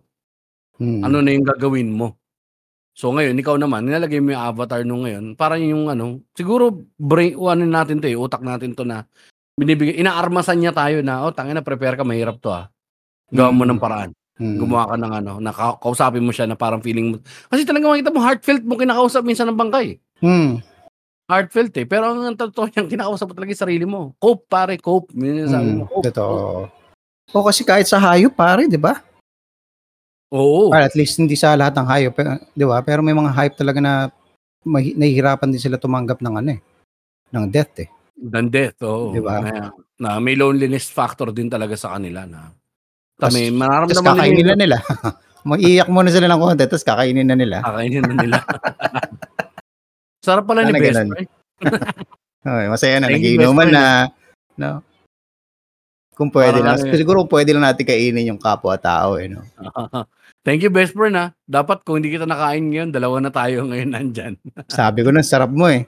Mm. 0.80 1.00
Ano 1.04 1.16
na 1.20 1.30
yung 1.34 1.44
gagawin 1.44 1.90
mo? 1.92 2.16
So 2.96 3.12
ngayon, 3.12 3.36
ikaw 3.36 3.56
naman, 3.60 3.84
nilalagay 3.84 4.20
mo 4.24 4.32
yung 4.32 4.44
avatar 4.44 4.80
nung 4.84 5.04
ngayon. 5.04 5.36
Parang 5.36 5.60
yung 5.60 5.92
ano, 5.92 6.24
siguro 6.32 6.72
brain, 6.96 7.36
ano 7.36 7.64
natin 7.68 8.00
to 8.00 8.08
eh, 8.08 8.16
utak 8.16 8.40
natin 8.40 8.72
to 8.72 8.84
na 8.88 9.04
binibigay, 9.56 9.96
inaarmasan 9.96 10.60
niya 10.60 10.72
tayo 10.76 11.00
na, 11.00 11.24
oh, 11.24 11.32
tangina, 11.32 11.64
prepare 11.64 11.96
ka, 11.96 12.04
mahirap 12.04 12.36
to 12.38 12.52
ah. 12.52 12.68
Gawa 13.32 13.50
mo 13.50 13.64
Mm. 13.64 13.70
ng 13.74 13.80
paraan 13.80 14.10
Mm. 14.36 14.56
gumawa 14.60 14.84
ka 14.92 14.96
ng 15.00 15.12
ano, 15.16 15.32
na 15.40 15.50
ka- 15.50 15.80
kausapin 15.80 16.20
mo 16.20 16.28
siya 16.30 16.44
na 16.44 16.54
parang 16.54 16.84
feeling 16.84 17.16
mo. 17.16 17.24
Kasi 17.48 17.64
talaga 17.64 17.88
makita 17.88 18.12
mo, 18.12 18.20
heartfelt 18.20 18.62
mo 18.62 18.76
kinakausap 18.76 19.24
minsan 19.24 19.48
ng 19.48 19.56
bangkay. 19.56 19.96
Mm. 20.20 20.60
Heartfelt 21.26 21.72
eh. 21.74 21.88
Pero 21.88 22.12
ang 22.12 22.36
totoo 22.38 22.70
niyang 22.70 22.86
kinakausap 22.86 23.26
mo 23.26 23.34
talaga 23.34 23.50
yung 23.50 23.64
sarili 23.64 23.86
mo. 23.88 24.14
Cope, 24.20 24.44
pare, 24.46 24.76
cope. 24.78 25.10
Yun 25.16 25.48
sabi 25.48 25.72
Mm. 25.72 25.76
mo, 25.80 25.84
cope. 25.88 26.04
Totoo. 26.12 26.68
O 27.34 27.42
kasi 27.42 27.64
kahit 27.66 27.88
sa 27.88 27.98
hayop, 27.98 28.36
pare, 28.36 28.68
di 28.70 28.78
ba? 28.78 29.00
Oo. 30.30 30.70
Or 30.70 30.78
at 30.78 30.94
least 30.94 31.16
hindi 31.18 31.34
sa 31.34 31.56
lahat 31.56 31.74
ng 31.74 31.88
hayop, 31.88 32.14
di 32.52 32.64
ba? 32.68 32.78
Pero 32.84 33.00
may 33.00 33.16
mga 33.16 33.32
hayop 33.32 33.54
talaga 33.56 33.80
na 33.80 33.92
mahi- 34.62 34.94
nahihirapan 34.94 35.48
din 35.48 35.58
sila 35.58 35.80
tumanggap 35.80 36.20
ng 36.20 36.34
ano 36.36 36.48
eh, 36.54 36.60
ng 37.32 37.46
death 37.48 37.74
eh. 37.80 37.88
Than 38.16 38.48
death, 38.48 38.80
oo. 38.80 39.12
Di 39.12 39.20
ba? 39.20 39.44
Na, 39.44 39.68
na 40.00 40.08
may 40.16 40.34
loneliness 40.34 40.88
factor 40.88 41.28
din 41.36 41.52
talaga 41.52 41.76
sa 41.76 41.92
kanila 41.96 42.24
na 42.24 42.48
Tas- 43.16 43.32
kami, 43.32 43.52
mararamdaman 43.52 44.16
kakainin 44.16 44.36
nila 44.40 44.52
na 44.52 44.60
nila. 44.60 44.78
Mag-iiyak 45.50 45.88
muna 45.88 46.10
sila 46.10 46.26
ng 46.26 46.40
konti 46.42 46.64
tapos 46.66 46.82
kakainin 46.84 47.28
na 47.28 47.36
nila. 47.38 47.62
Kakainin 47.62 48.02
na 48.02 48.14
nila. 48.18 48.38
Sarap 50.26 50.44
pala 50.48 50.66
ni 50.66 50.74
Sana 50.74 50.80
best 50.82 50.96
ganun. 50.96 51.08
friend. 51.14 51.28
Okay, 52.42 52.66
masaya 52.74 52.96
na. 52.98 53.06
Thank 53.06 53.22
you, 53.22 53.38
Nagiinuman 53.38 53.68
na. 53.70 53.84
No? 54.58 54.70
Kung 56.16 56.32
pwede 56.32 56.64
Parang 56.64 56.80
lang. 56.80 56.80
ano 56.82 56.90
eh. 56.90 56.98
Siguro 56.98 57.18
pwede 57.28 57.52
lang 57.52 57.64
natin 57.68 57.84
kainin 57.86 58.32
yung 58.32 58.40
kapwa-tao. 58.40 59.20
Eh, 59.20 59.28
no? 59.30 59.44
Thank 60.42 60.64
you 60.64 60.72
best 60.72 60.96
friend 60.96 61.14
ha. 61.14 61.30
Dapat 61.44 61.84
kung 61.84 62.00
hindi 62.00 62.10
kita 62.10 62.24
nakain 62.24 62.72
ngayon, 62.72 62.90
dalawa 62.90 63.20
na 63.20 63.30
tayo 63.30 63.68
ngayon 63.68 63.90
nandyan. 63.92 64.34
Sabi 64.66 65.04
ko 65.04 65.12
na, 65.12 65.20
sarap 65.22 65.52
mo 65.52 65.68
eh. 65.70 65.84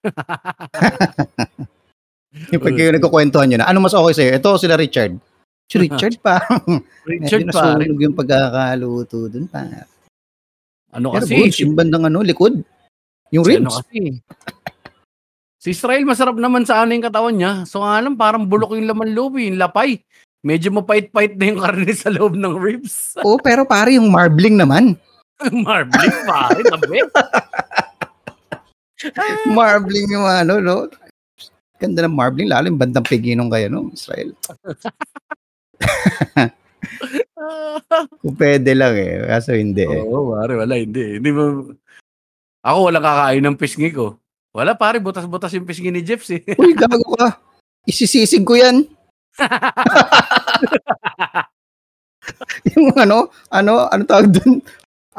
yung 2.52 2.62
pag 2.62 2.74
kayo 2.76 2.90
nagkukwentuhan 2.94 3.46
nyo 3.50 3.58
na, 3.60 3.68
ano 3.68 3.78
mas 3.82 3.94
okay 3.94 4.14
sa'yo? 4.14 4.30
Ito 4.38 4.50
sila 4.56 4.80
Richard. 4.80 5.18
Si 5.70 5.78
Richard 5.78 6.18
pa. 6.18 6.42
Richard 7.10 7.46
Medyo 7.46 7.54
pare. 7.54 7.86
nasunog 7.86 8.00
yung 8.02 8.16
pagkakaluto 8.16 9.30
dun 9.30 9.46
pa. 9.46 9.62
Ano 10.90 11.14
Pero 11.14 11.22
kasi? 11.22 11.34
goods, 11.38 11.58
yung 11.62 11.74
bandang 11.78 12.02
ano, 12.06 12.22
likod. 12.26 12.58
Yung 13.30 13.46
Si 13.46 13.54
ano 13.54 13.70
ribs. 13.70 13.76
kasi? 13.86 14.00
Si 15.60 15.68
Israel 15.76 16.08
masarap 16.08 16.40
naman 16.40 16.64
sa 16.64 16.82
ano 16.82 16.96
yung 16.96 17.04
katawan 17.04 17.36
niya. 17.36 17.52
So 17.68 17.84
nga 17.84 18.00
lang 18.00 18.16
parang 18.16 18.48
bulok 18.48 18.74
yung 18.74 18.88
laman 18.90 19.12
loob, 19.14 19.36
eh, 19.38 19.52
yung 19.52 19.60
lapay. 19.60 20.00
Medyo 20.40 20.72
mapait-pait 20.72 21.36
na 21.36 21.52
yung 21.52 21.60
karne 21.60 21.92
sa 21.92 22.08
loob 22.08 22.32
ng 22.32 22.56
ribs. 22.56 23.12
Oo, 23.20 23.36
pero 23.36 23.68
pare 23.68 23.92
yung 23.94 24.08
marbling 24.08 24.56
naman. 24.56 24.96
Marbling 25.64 26.16
pare, 26.28 26.60
tabi. 26.64 27.00
Marbling 29.56 30.12
yung 30.12 30.26
ano, 30.26 30.60
no? 30.60 30.88
Ganda 31.80 32.04
ng 32.04 32.12
marbling, 32.12 32.52
lalo 32.52 32.68
yung 32.68 32.76
bandang 32.76 33.08
piginong 33.08 33.48
kayo, 33.48 33.72
no? 33.72 33.88
Israel. 33.96 34.36
Kung 38.20 38.36
pwede 38.36 38.76
lang 38.76 38.92
eh. 39.00 39.24
Kaso 39.24 39.56
hindi 39.56 39.88
eh. 39.88 40.04
Oo, 40.04 40.36
pare, 40.36 40.60
wala, 40.60 40.76
hindi. 40.76 41.16
Hindi 41.16 41.32
mo... 41.32 41.72
Ako 42.60 42.92
walang 42.92 43.00
kakain 43.00 43.40
ng 43.40 43.56
pisngi 43.56 43.96
ko. 43.96 44.20
Wala 44.52 44.76
pare, 44.76 45.00
butas-butas 45.00 45.56
yung 45.56 45.64
pisngi 45.64 45.88
ni 45.88 46.04
Jeps 46.04 46.28
eh. 46.36 46.44
Uy, 46.60 46.76
gago 46.76 47.16
ka. 47.16 47.40
Isisisig 47.88 48.44
ko 48.44 48.60
yan. 48.60 48.84
yung 52.76 52.92
ano, 52.92 53.32
ano, 53.48 53.88
ano 53.88 54.04
tawag 54.04 54.36
dun? 54.36 54.60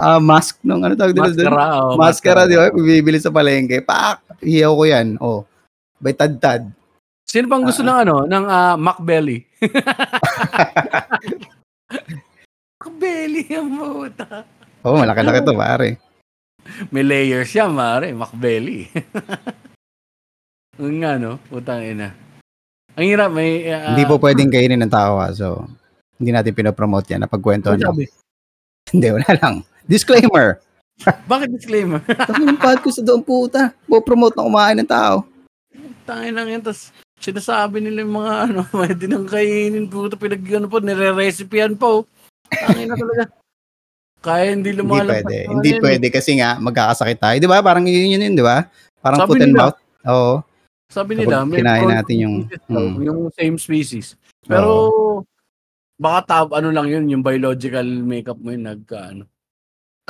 Ah, 0.01 0.17
mask 0.17 0.57
nung 0.65 0.81
ano 0.81 0.97
tawag 0.97 1.13
dun? 1.13 1.29
Maskara, 1.29 1.65
oh, 1.77 1.93
Maskara, 1.93 2.49
di 2.49 2.57
ba? 2.57 2.73
Bibili 2.73 3.21
sa 3.21 3.29
palengke. 3.29 3.85
Pak! 3.85 4.41
Hiyaw 4.41 4.73
ko 4.73 4.83
yan. 4.89 5.07
Oh. 5.21 5.45
Bay 6.01 6.17
tad-tad. 6.17 6.65
Sino 7.29 7.45
bang 7.45 7.61
gusto 7.61 7.85
ng 7.85 7.97
ano, 8.01 8.25
ng 8.25 8.45
uh, 8.49 8.73
Macbelly? 8.81 9.45
Macbelly 12.81 13.45
ang 13.61 13.69
puta. 13.77 14.41
Oh, 14.81 14.97
malaki-laki 14.97 15.45
to, 15.45 15.53
pare. 15.53 16.01
May 16.89 17.05
layers 17.05 17.53
siya, 17.53 17.69
mare. 17.69 18.09
Macbelly. 18.17 18.89
Ang 20.81 20.97
nga, 20.97 21.21
no? 21.21 21.37
Putang 21.45 21.85
ina. 21.85 22.09
Ang 22.97 23.05
hirap, 23.05 23.29
may... 23.29 23.69
ah, 23.69 23.93
hindi 23.93 24.09
po 24.09 24.17
pwedeng 24.17 24.49
kainin 24.49 24.81
ng 24.81 24.89
tao, 24.89 25.21
ah. 25.21 25.29
So, 25.29 25.69
hindi 26.17 26.33
natin 26.33 26.57
pinopromote 26.57 27.13
yan. 27.13 27.21
Napagkwentuhan 27.21 27.77
ano 27.77 27.93
sabi? 27.93 28.09
Hindi, 28.89 29.07
wala 29.13 29.29
lang. 29.37 29.55
Disclaimer. 29.85 30.61
Bakit 31.01 31.49
disclaimer? 31.51 31.97
Tapos 32.05 32.37
yung 32.37 32.59
podcast 32.59 32.97
sa 32.97 33.03
doon, 33.03 33.21
puta. 33.21 33.73
Po-promote 33.89 34.37
na 34.37 34.45
kumain 34.45 34.77
ng 34.77 34.85
tao. 34.85 35.25
Tangin 36.05 36.33
lang 36.35 36.47
yan. 36.47 36.61
Tapos 36.61 36.93
sinasabi 37.17 37.81
nila 37.81 38.05
yung 38.05 38.15
mga 38.17 38.33
ano, 38.45 38.59
pwede 38.77 39.03
nang 39.09 39.25
kainin. 39.25 39.89
Puta, 39.89 40.13
pinag 40.13 40.41
ano 40.51 40.69
po, 40.69 40.77
nire-recipean 40.77 41.73
po. 41.73 42.05
Tangin 42.47 42.89
na 42.89 42.95
talaga. 42.95 43.23
Kaya 44.21 44.53
hindi 44.53 44.69
Hindi 44.69 44.81
lumalabas. 44.85 45.25
pwede. 45.25 45.37
Hindi 45.49 45.69
yun. 45.73 45.81
pwede 45.81 46.05
kasi 46.13 46.31
nga, 46.37 46.61
magkakasakit 46.61 47.17
tayo. 47.17 47.35
Di 47.41 47.49
ba? 47.49 47.57
Parang 47.65 47.89
yun 47.89 48.13
yun 48.13 48.21
yun, 48.21 48.37
di 48.37 48.45
ba? 48.45 48.69
Parang 49.01 49.25
Sabi 49.25 49.29
foot 49.33 49.41
and 49.41 49.49
nila. 49.49 49.61
mouth. 49.65 49.77
Oo. 50.05 50.33
Sabi 50.85 51.11
nila, 51.17 51.35
Kapag 51.41 51.57
kinain 51.57 51.87
natin 51.89 52.15
yung- 52.19 52.39
mm. 52.69 52.93
yung 53.01 53.19
same 53.33 53.57
species. 53.57 54.13
Pero, 54.45 54.69
baka 55.97 56.19
tab, 56.27 56.47
ano 56.53 56.69
lang 56.69 56.85
yun, 56.85 57.09
yung 57.09 57.23
biological 57.25 57.81
makeup 58.05 58.37
mo 58.37 58.53
yun, 58.53 58.67
nagka, 58.67 59.09
ano. 59.09 59.25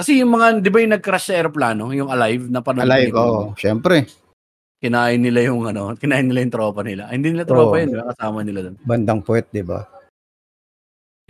Kasi 0.02 0.18
yung 0.18 0.34
mga, 0.34 0.66
di 0.66 0.74
ba 0.74 0.82
yung 0.82 0.98
nag-crash 0.98 1.30
sa 1.30 1.38
aeroplano, 1.38 1.94
yung 1.94 2.10
alive, 2.10 2.50
na 2.50 2.66
parang 2.66 2.90
Alive, 2.90 3.14
oo. 3.14 3.54
Siyempre. 3.54 4.10
kinain 4.82 5.22
nila 5.22 5.46
yung 5.46 5.62
ano, 5.70 5.94
kinain 5.94 6.26
nila 6.26 6.42
yung 6.42 6.54
tropa 6.58 6.82
nila. 6.82 7.06
Ay, 7.06 7.22
hindi 7.22 7.38
nila 7.38 7.46
tropa 7.46 7.78
Oo. 7.78 7.82
yun, 7.86 7.94
di 7.94 7.98
ba? 8.02 8.10
kasama 8.10 8.42
nila 8.42 8.60
doon. 8.66 8.76
Bandang 8.82 9.22
puwet, 9.22 9.46
di 9.54 9.62
ba? 9.62 9.86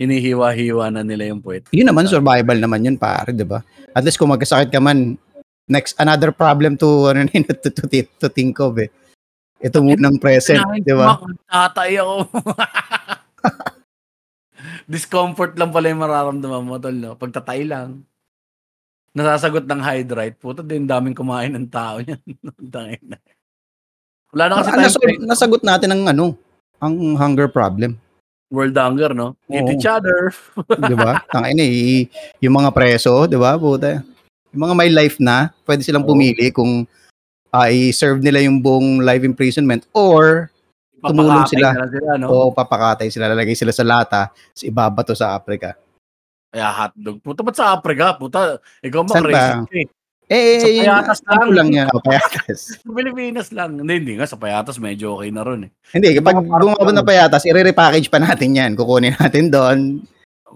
Hinihiwa-hiwa 0.00 0.88
na 0.88 1.04
nila 1.04 1.28
yung 1.28 1.44
puwet. 1.44 1.68
Yun 1.68 1.84
naman, 1.84 2.08
survival 2.08 2.56
naman 2.56 2.80
yun, 2.80 2.96
pare, 2.96 3.36
di 3.36 3.44
ba? 3.44 3.60
At 3.92 4.08
least 4.08 4.16
kung 4.16 4.32
magkasakit 4.32 4.72
ka 4.72 4.80
man, 4.80 5.20
next, 5.68 5.92
another 6.00 6.32
problem 6.32 6.80
to, 6.80 7.12
ano, 7.12 7.28
to, 7.28 7.52
to, 7.68 7.70
to, 7.76 8.08
to 8.24 8.28
think 8.32 8.56
of, 8.56 8.80
eh. 8.80 8.88
Ito 9.60 9.84
munang 9.84 10.16
present, 10.16 10.64
di 10.80 10.96
ba? 10.96 11.20
Tatay 11.44 12.00
ako. 12.00 12.24
Discomfort 14.96 15.60
lang 15.60 15.76
pala 15.76 15.92
yung 15.92 16.00
mararamdaman 16.00 16.64
mo, 16.64 16.80
tol, 16.80 16.96
no? 16.96 17.20
Pagtatay 17.20 17.68
lang. 17.68 18.08
Nasasagot 19.12 19.68
ng 19.68 19.80
hydrite. 19.84 20.40
Puta 20.40 20.64
din, 20.64 20.88
daming 20.88 21.12
kumain 21.12 21.52
ng 21.52 21.68
tao 21.68 22.00
yan. 22.00 22.16
Tangin 22.72 23.04
na. 23.04 23.16
Wala 24.32 24.44
na 24.48 24.54
kasi 24.64 24.70
Ah, 24.72 24.88
time 24.88 25.28
nasagot, 25.28 25.60
natin 25.60 25.92
ang 25.92 26.02
ano, 26.08 26.24
ang 26.80 26.96
hunger 27.20 27.52
problem. 27.52 28.00
World 28.48 28.76
hunger, 28.76 29.12
no? 29.12 29.36
Eat 29.52 29.64
Oo. 29.64 29.72
each 29.76 29.84
other. 29.84 30.32
di 30.88 30.96
ba? 30.96 31.20
Tangin 31.28 31.60
eh, 31.60 32.08
yung 32.40 32.56
mga 32.56 32.72
preso, 32.72 33.28
di 33.28 33.36
ba? 33.36 33.56
Puta. 33.60 34.00
Yung 34.52 34.62
mga 34.64 34.74
may 34.76 34.88
life 34.88 35.20
na, 35.20 35.52
pwede 35.68 35.84
silang 35.84 36.04
Oo. 36.08 36.16
pumili 36.16 36.48
kung 36.48 36.88
ah, 37.52 37.68
i-serve 37.68 38.24
nila 38.24 38.40
yung 38.40 38.64
buong 38.64 39.04
life 39.04 39.24
imprisonment 39.24 39.84
or 39.92 40.48
Tumulong 41.02 41.44
sila. 41.50 41.74
sila, 41.90 42.14
no? 42.14 42.30
o 42.30 42.54
papakatay 42.54 43.10
sila, 43.10 43.26
lalagay 43.26 43.58
sila 43.58 43.74
sa 43.74 43.82
lata, 43.82 44.30
tapos 44.30 44.62
ibabato 44.62 45.12
sa 45.18 45.34
Africa. 45.34 45.74
Kaya 46.52 46.68
hotdog. 46.68 47.16
Puta, 47.24 47.40
ba't 47.40 47.56
sa 47.56 47.72
Africa? 47.72 48.12
Puta, 48.20 48.60
ikaw 48.84 49.00
ba? 49.08 49.24
racist 49.24 49.72
eh. 49.72 49.88
Eh, 50.32 50.64
Sa 50.64 50.68
yun, 50.68 50.88
payatas 50.88 51.20
ano 51.28 51.44
lang. 51.52 51.52
lang 51.52 51.68
yan, 51.76 51.86
payatas. 52.04 52.60
Sa 52.80 52.88
Pilipinas 52.88 53.48
lang. 53.52 53.76
Hindi, 53.76 53.94
hindi 54.00 54.12
nga. 54.16 54.24
Sa 54.24 54.40
payatas, 54.40 54.80
medyo 54.80 55.16
okay 55.16 55.28
na 55.28 55.44
ron 55.44 55.68
eh. 55.68 55.70
Hindi, 55.92 56.16
kapag 56.16 56.40
bumabot 56.44 56.94
na 56.94 57.04
payatas, 57.04 57.44
i-repackage 57.44 58.08
pa 58.08 58.16
natin 58.16 58.56
yan. 58.56 58.72
Kukunin 58.72 59.12
natin 59.16 59.52
doon. 59.52 59.78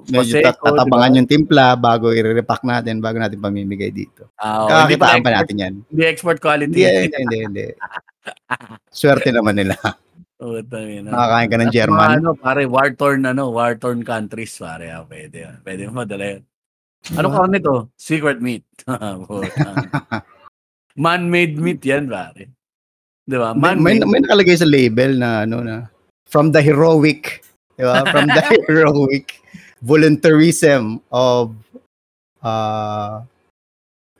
Medyo 0.06 0.44
tat- 0.44 0.60
tatabangan 0.60 1.12
diba? 1.12 1.18
yung 1.20 1.28
timpla 1.28 1.76
bago 1.76 2.12
i-repack 2.12 2.62
natin, 2.64 3.04
bago 3.04 3.16
natin 3.20 3.40
pamimigay 3.40 3.92
dito. 3.92 4.32
Ah, 4.40 4.64
oh, 4.64 4.68
Kakakitaan 4.68 5.24
pa 5.24 5.32
natin 5.32 5.56
yan. 5.56 5.74
hindi 5.92 6.02
export 6.04 6.38
quality. 6.40 6.72
Hindi, 6.72 7.12
hindi, 7.12 7.18
hindi, 7.20 7.38
hindi. 7.44 7.66
Swerte 8.96 9.28
naman 9.32 9.60
nila. 9.60 9.76
Oh, 10.36 10.52
tangin 10.60 11.08
na. 11.08 11.16
Nakakain 11.16 11.48
ka 11.48 11.56
ng 11.56 11.62
At 11.62 11.72
mga 11.72 11.76
German. 11.80 12.08
ano, 12.20 12.28
pare, 12.36 12.62
war-torn, 12.68 13.24
ano, 13.24 13.48
war-torn 13.48 14.04
countries, 14.04 14.52
pare. 14.60 14.92
Ah, 14.92 15.04
pwede 15.08 15.48
yan. 15.48 15.56
Pwede 15.64 15.88
mo 15.88 16.04
madala 16.04 16.36
yan. 16.36 16.42
Ano 17.16 17.28
Diba? 17.30 17.36
karne 17.40 17.58
to? 17.62 17.76
Secret 17.96 18.38
meat. 18.44 18.66
Puta. 19.28 19.72
Man-made 20.96 21.56
meat 21.56 21.80
yan, 21.84 22.08
pare. 22.08 22.52
Di 23.24 23.36
ba? 23.36 23.56
May, 23.56 23.74
may, 23.74 23.96
Man-made. 23.96 24.04
may 24.06 24.20
nakalagay 24.22 24.56
sa 24.60 24.68
label 24.68 25.16
na 25.16 25.48
ano 25.48 25.64
na 25.64 25.88
from 26.28 26.52
the 26.52 26.60
heroic, 26.60 27.40
di 27.74 27.84
ba? 27.84 28.04
From 28.12 28.28
the 28.28 28.42
heroic 28.68 29.40
voluntarism 29.80 31.00
of 31.12 31.52
uh 32.40 33.20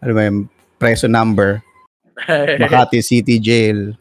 ano 0.01 0.13
ba 0.13 0.23
yung 0.29 0.49
preso 0.77 1.09
number 1.09 1.61
Makati 2.61 3.05
City 3.05 3.37
Jail. 3.37 3.93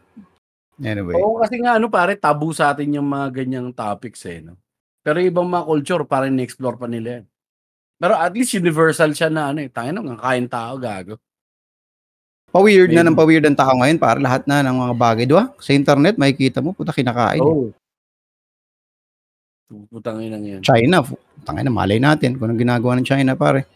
Anyway. 0.76 1.16
Oo, 1.16 1.40
kasi 1.40 1.56
nga, 1.60 1.80
ano, 1.80 1.88
pare, 1.88 2.20
tabu 2.20 2.52
sa 2.52 2.76
atin 2.76 3.00
yung 3.00 3.08
mga 3.08 3.32
ganyang 3.32 3.72
topics 3.72 4.20
eh, 4.28 4.44
no? 4.44 4.60
Pero 5.00 5.22
ibang 5.22 5.48
mga 5.48 5.64
culture, 5.64 6.02
parang 6.04 6.34
na-explore 6.34 6.76
pa 6.76 6.90
nila 6.90 7.22
yan. 7.22 7.26
Pero 7.96 8.12
at 8.12 8.32
least 8.36 8.52
universal 8.52 9.14
siya 9.16 9.32
na 9.32 9.54
ano 9.54 9.64
eh. 9.64 9.72
Tayo 9.72 9.88
nung 9.94 10.18
kain 10.20 10.50
tao, 10.50 10.76
gago. 10.76 11.16
Pa-weird 12.52 12.92
na 12.92 13.04
ng 13.04 13.16
pa-weird 13.16 13.44
ang 13.48 13.56
tao 13.56 13.72
ngayon 13.72 14.00
para 14.00 14.20
lahat 14.20 14.44
na 14.44 14.60
ng 14.60 14.76
mga 14.76 14.94
bagay, 14.96 15.24
di 15.24 15.36
ba? 15.36 15.48
Sa 15.60 15.72
internet, 15.72 16.20
makikita 16.20 16.60
mo, 16.60 16.76
puta 16.76 16.92
kinakain. 16.92 17.40
Oo. 17.40 17.72
Putang 19.90 20.22
ina 20.22 20.38
yan. 20.38 20.62
China, 20.62 21.02
fu- 21.02 21.18
tangay 21.42 21.66
na, 21.66 21.74
malay 21.74 21.98
natin 21.98 22.38
kung 22.38 22.46
anong 22.46 22.62
ginagawa 22.62 22.92
ng 22.96 23.08
China, 23.08 23.34
pare. 23.34 23.66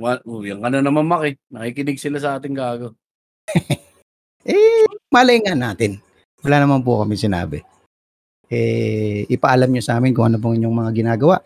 Oh, 0.00 0.40
yan 0.40 0.64
ka 0.64 0.68
na 0.72 0.80
naman, 0.80 1.04
Mak, 1.04 1.22
eh. 1.28 1.34
Nakikinig 1.52 2.00
sila 2.00 2.18
sa 2.20 2.40
ating 2.40 2.56
gago. 2.56 2.96
Eh, 4.44 4.88
malay 5.12 5.40
nga 5.44 5.52
natin. 5.52 6.00
Wala 6.40 6.64
naman 6.64 6.80
po 6.80 7.04
kami 7.04 7.16
sinabi. 7.16 7.60
Eh, 8.50 9.28
ipaalam 9.30 9.70
nyo 9.70 9.82
sa 9.84 10.00
amin 10.00 10.16
kung 10.16 10.26
ano 10.26 10.40
pong 10.40 10.56
inyong 10.58 10.74
mga 10.74 10.92
ginagawa. 10.96 11.38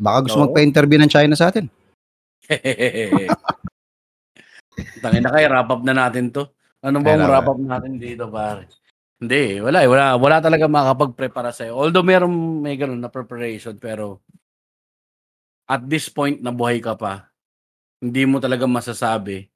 Baka 0.00 0.26
gusto 0.26 0.36
Oo. 0.40 0.44
magpa-interview 0.48 0.98
ng 1.00 1.12
China 1.12 1.34
sa 1.38 1.48
atin. 1.52 1.68
Tangin 5.04 5.22
na 5.24 5.32
kayo, 5.32 5.46
wrap 5.52 5.70
up 5.70 5.82
na 5.84 5.94
natin 5.94 6.32
to. 6.32 6.48
Ano 6.80 7.04
bang 7.04 7.20
wrap 7.20 7.48
up 7.48 7.60
natin 7.60 8.00
dito, 8.00 8.26
pare? 8.32 8.66
Hindi, 9.20 9.60
wala 9.60 9.84
eh. 9.84 9.88
Wala, 9.88 10.16
wala 10.16 10.36
talaga 10.40 10.64
makakapag-prepara 10.64 11.52
sa'yo. 11.52 11.76
Although 11.76 12.04
meron 12.04 12.32
may 12.64 12.80
ganun 12.80 13.00
na 13.00 13.12
preparation, 13.12 13.76
pero 13.76 14.24
at 15.68 15.84
this 15.84 16.08
point 16.08 16.40
na 16.40 16.50
buhay 16.50 16.80
ka 16.80 16.96
pa, 16.96 17.28
hindi 18.00 18.24
mo 18.24 18.40
talaga 18.40 18.64
masasabi 18.64 19.52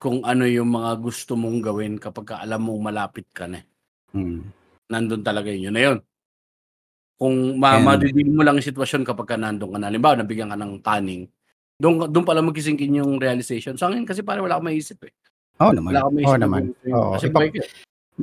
kung 0.00 0.24
ano 0.24 0.48
yung 0.48 0.72
mga 0.72 0.96
gusto 0.96 1.36
mong 1.36 1.60
gawin 1.60 2.00
kapag 2.00 2.24
ka 2.32 2.34
alam 2.40 2.64
mong 2.64 2.80
malapit 2.88 3.28
ka 3.36 3.44
na. 3.44 3.60
Hmm. 4.16 4.48
Nandun 4.88 5.20
talaga 5.20 5.52
yun. 5.52 5.68
Yun 5.68 5.74
na 5.76 5.82
yun. 5.84 5.98
Kung 7.20 7.60
ma 7.60 7.76
madidiin 7.76 8.32
mo 8.32 8.40
lang 8.40 8.56
yung 8.56 8.64
sitwasyon 8.64 9.04
kapag 9.04 9.28
ka 9.28 9.36
nandun 9.36 9.76
ka 9.76 9.78
na. 9.78 9.92
Halimbawa, 9.92 10.16
nabigyan 10.16 10.48
ka 10.48 10.56
ng 10.56 10.80
taning, 10.80 11.28
dun, 11.76 12.08
dun 12.08 12.24
pala 12.24 12.40
magisingkin 12.40 12.96
yung 12.96 13.20
realization. 13.20 13.76
Sa 13.76 13.92
akin 13.92 14.08
kasi 14.08 14.24
parang 14.24 14.48
wala 14.48 14.56
akong 14.56 14.72
maisip 14.72 15.04
eh. 15.04 15.12
Oo 15.60 15.76
naman. 15.76 15.92
Wala 15.92 16.00
akong 16.00 16.16
Oo 16.16 16.16
maisip 16.16 16.32
na 16.32 16.44
naman. 16.48 16.62
gawin. 16.72 16.92
Oo. 16.96 17.10
Kasi 17.12 17.26
Ipa- 17.28 17.44
ka. 17.44 17.62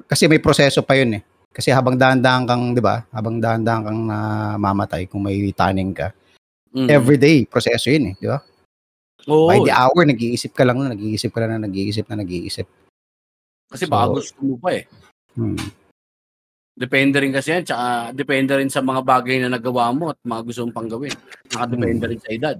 kasi 0.09 0.23
may 0.25 0.41
proseso 0.41 0.81
pa 0.81 0.97
yun 0.97 1.21
eh. 1.21 1.23
Kasi 1.53 1.69
habang 1.69 1.93
dahan-dahan 1.93 2.45
kang, 2.49 2.73
di 2.73 2.81
ba? 2.81 3.05
Habang 3.13 3.37
dahan-dahan 3.37 3.81
kang 3.85 4.01
namamatay 4.09 5.05
kung 5.05 5.25
may 5.25 5.37
taning 5.53 5.93
ka. 5.93 6.09
Mm. 6.73 6.89
Everyday, 6.89 7.45
proseso 7.45 7.93
yun 7.93 8.13
eh. 8.13 8.15
Di 8.17 8.25
ba? 8.29 8.41
Oo. 9.25 9.49
By 9.49 9.65
the 9.65 9.73
hour, 9.73 10.01
nag-iisip 10.05 10.53
ka 10.53 10.61
lang 10.61 10.77
na, 10.77 10.93
nag-iisip 10.93 11.33
ka 11.33 11.41
lang 11.41 11.57
na, 11.57 11.65
nag-iisip 11.65 12.05
na, 12.05 12.21
nag-iisip. 12.21 12.67
Kasi 13.67 13.83
baka 13.89 14.05
So, 14.05 14.13
gusto 14.21 14.39
mo 14.45 14.55
pa 14.61 14.69
eh. 14.77 14.83
Hmm. 15.33 15.57
Depende 16.77 17.17
rin 17.17 17.33
kasi 17.33 17.57
yan. 17.57 17.65
Tsaka 17.65 18.13
depende 18.13 18.53
rin 18.53 18.69
sa 18.69 18.85
mga 18.85 19.01
bagay 19.01 19.41
na 19.41 19.49
nagawa 19.49 19.89
mo 19.89 20.13
at 20.13 20.19
mga 20.21 20.41
gusto 20.45 20.61
mong 20.63 20.75
pang 20.77 20.89
gawin. 20.89 21.13
Nakadepende 21.49 22.05
Hmm. 22.05 22.11
rin 22.13 22.21
sa 22.21 22.29
edad. 22.29 22.57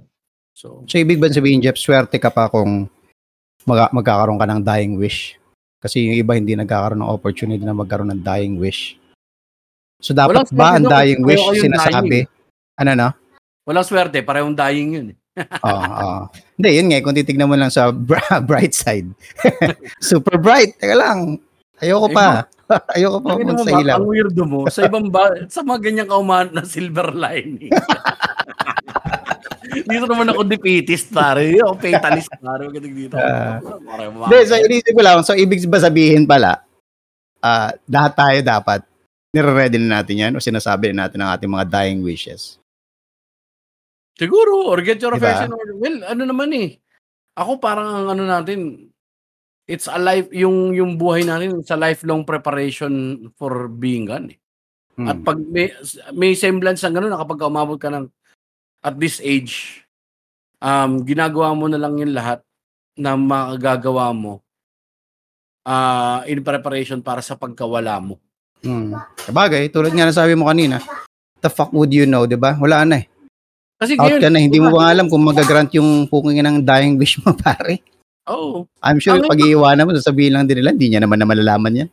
So, 0.52 0.82
So, 0.84 0.98
ibig 0.98 1.22
ba 1.22 1.30
sabihin, 1.30 1.62
Jeff, 1.62 1.78
swerte 1.78 2.18
ka 2.18 2.28
pa 2.28 2.50
kung 2.50 2.90
mag- 3.62 3.94
magkakaroon 3.94 4.36
ka 4.36 4.46
ng 4.50 4.62
dying 4.66 4.98
wish? 4.98 5.38
Kasi 5.78 6.02
yung 6.02 6.18
iba 6.18 6.34
hindi 6.34 6.58
nagkakaroon 6.58 6.98
ng 6.98 7.14
opportunity 7.14 7.62
na 7.62 7.70
magkaroon 7.72 8.10
ng 8.10 8.22
dying 8.26 8.58
wish. 8.58 8.98
So, 10.02 10.10
walang 10.14 10.42
dapat 10.42 10.50
ba 10.50 10.66
swerte 10.66 10.76
ang 10.76 10.86
dying 10.90 11.22
wish 11.22 11.44
dying 11.46 11.62
sinasabi? 11.70 12.18
eh. 12.18 12.24
Ano 12.82 12.90
no? 12.98 13.08
Walang 13.64 13.86
swerte, 13.86 14.18
parehong 14.26 14.58
dying 14.58 14.90
yun 14.92 15.06
eh. 15.14 15.16
Oo, 15.64 15.82
oo. 15.86 16.20
Hindi, 16.58 16.68
yun 16.74 16.86
nga, 16.90 16.96
eh, 16.98 17.04
kung 17.04 17.16
titignan 17.16 17.48
mo 17.48 17.54
lang 17.54 17.70
sa 17.70 17.90
bra- 17.90 18.42
bright 18.48 18.74
side. 18.74 19.08
Super 20.02 20.38
bright. 20.38 20.74
Teka 20.78 20.94
lang. 20.94 21.38
Ayoko 21.78 22.10
pa. 22.10 22.46
Ayoko 22.96 23.18
pa 23.24 23.38
pumunta 23.38 23.64
sa 23.64 23.80
ilaw. 23.80 23.96
ang 23.96 24.08
weirdo 24.10 24.42
mo, 24.44 24.68
sa 24.68 24.84
ibang 24.84 25.08
ba, 25.08 25.32
sa 25.48 25.64
mga 25.64 25.88
ganyang 25.88 26.10
kaumahan 26.10 26.52
na 26.52 26.66
silver 26.68 27.16
lining. 27.16 27.72
dito 29.88 30.04
naman 30.04 30.28
ako 30.28 30.44
defeatist, 30.44 31.08
pare. 31.08 31.56
Ako 31.56 31.80
fatalist, 31.80 32.28
pare. 32.28 32.68
Magaling 32.68 32.94
dito. 32.96 33.16
Ah. 33.16 33.56
Hindi, 34.28 34.38
so 34.44 34.54
inisip 34.60 34.92
ko 34.92 35.00
lang. 35.00 35.18
So, 35.24 35.32
ibig 35.32 35.64
ba 35.64 35.80
sabihin 35.80 36.28
pala, 36.28 36.60
ah 37.40 37.72
lahat 37.88 38.12
tayo 38.18 38.38
dapat, 38.44 38.80
nire-ready 39.32 39.76
na 39.80 40.00
natin 40.00 40.16
yan 40.18 40.32
o 40.36 40.42
sinasabi 40.42 40.92
na 40.92 41.06
natin 41.06 41.20
ang 41.22 41.30
ating 41.32 41.48
mga 41.48 41.68
dying 41.68 42.00
wishes. 42.04 42.58
Siguro, 44.18 44.66
or 44.66 44.82
get 44.82 44.98
your 44.98 45.14
Diba? 45.14 45.22
affection 45.22 45.54
order. 45.54 45.78
Well, 45.78 46.02
ano 46.02 46.22
naman 46.26 46.50
eh. 46.58 46.82
Ako 47.38 47.62
parang 47.62 47.86
ang 47.86 48.06
ano 48.18 48.26
natin, 48.26 48.90
it's 49.70 49.86
a 49.86 49.94
life, 49.94 50.26
yung, 50.34 50.74
yung 50.74 50.98
buhay 50.98 51.22
natin, 51.22 51.62
it's 51.62 51.70
a 51.70 51.78
lifelong 51.78 52.26
preparation 52.26 53.24
for 53.38 53.70
being 53.70 54.10
gone 54.10 54.34
eh. 54.34 54.38
Hmm. 54.98 55.06
At 55.06 55.16
pag 55.22 55.38
may, 55.38 55.70
may 56.10 56.34
semblance 56.34 56.82
ng 56.82 56.98
gano'n 56.98 57.14
na 57.14 57.22
kapag 57.22 57.46
umabot 57.46 57.78
ka 57.78 57.94
ng 57.94 58.10
at 58.82 58.98
this 58.98 59.22
age, 59.22 59.86
um, 60.58 61.06
ginagawa 61.06 61.54
mo 61.54 61.70
na 61.70 61.78
lang 61.78 61.94
yung 62.02 62.14
lahat 62.14 62.42
na 62.98 63.14
magagawa 63.14 64.10
mo 64.10 64.42
ah 65.68 66.24
in 66.24 66.40
preparation 66.40 66.98
para 66.98 67.22
sa 67.22 67.38
pagkawala 67.38 68.00
mo. 68.02 68.18
Hmm. 68.64 68.98
Sabagay, 69.22 69.70
tulad 69.70 69.94
nga 69.94 70.08
na 70.08 70.14
sabi 70.16 70.34
mo 70.34 70.50
kanina, 70.50 70.82
the 71.38 71.50
fuck 71.52 71.70
would 71.70 71.94
you 71.94 72.08
know, 72.08 72.26
di 72.26 72.34
ba? 72.34 72.58
Wala 72.58 72.82
na 72.82 73.04
eh. 73.04 73.06
Kasi 73.78 73.94
Out 73.94 74.10
ngayon, 74.10 74.20
ka 74.26 74.30
na, 74.34 74.42
hindi 74.42 74.58
mo 74.58 74.74
ba 74.74 74.90
alam 74.90 75.06
kung 75.06 75.22
magagrant 75.22 75.70
yung 75.70 76.10
puking 76.10 76.42
ng 76.42 76.66
dying 76.66 76.98
wish 76.98 77.22
mo, 77.22 77.30
pare. 77.38 77.78
Oo. 78.26 78.66
I'm 78.82 78.98
sure 78.98 79.22
pag 79.22 79.38
iiwanan 79.38 79.86
mo, 79.86 79.94
sasabihin 79.94 80.34
lang 80.34 80.50
din 80.50 80.60
nila, 80.60 80.74
hindi 80.74 80.90
niya 80.90 81.06
naman 81.06 81.22
na 81.22 81.30
malalaman 81.30 81.86
yan. 81.86 81.88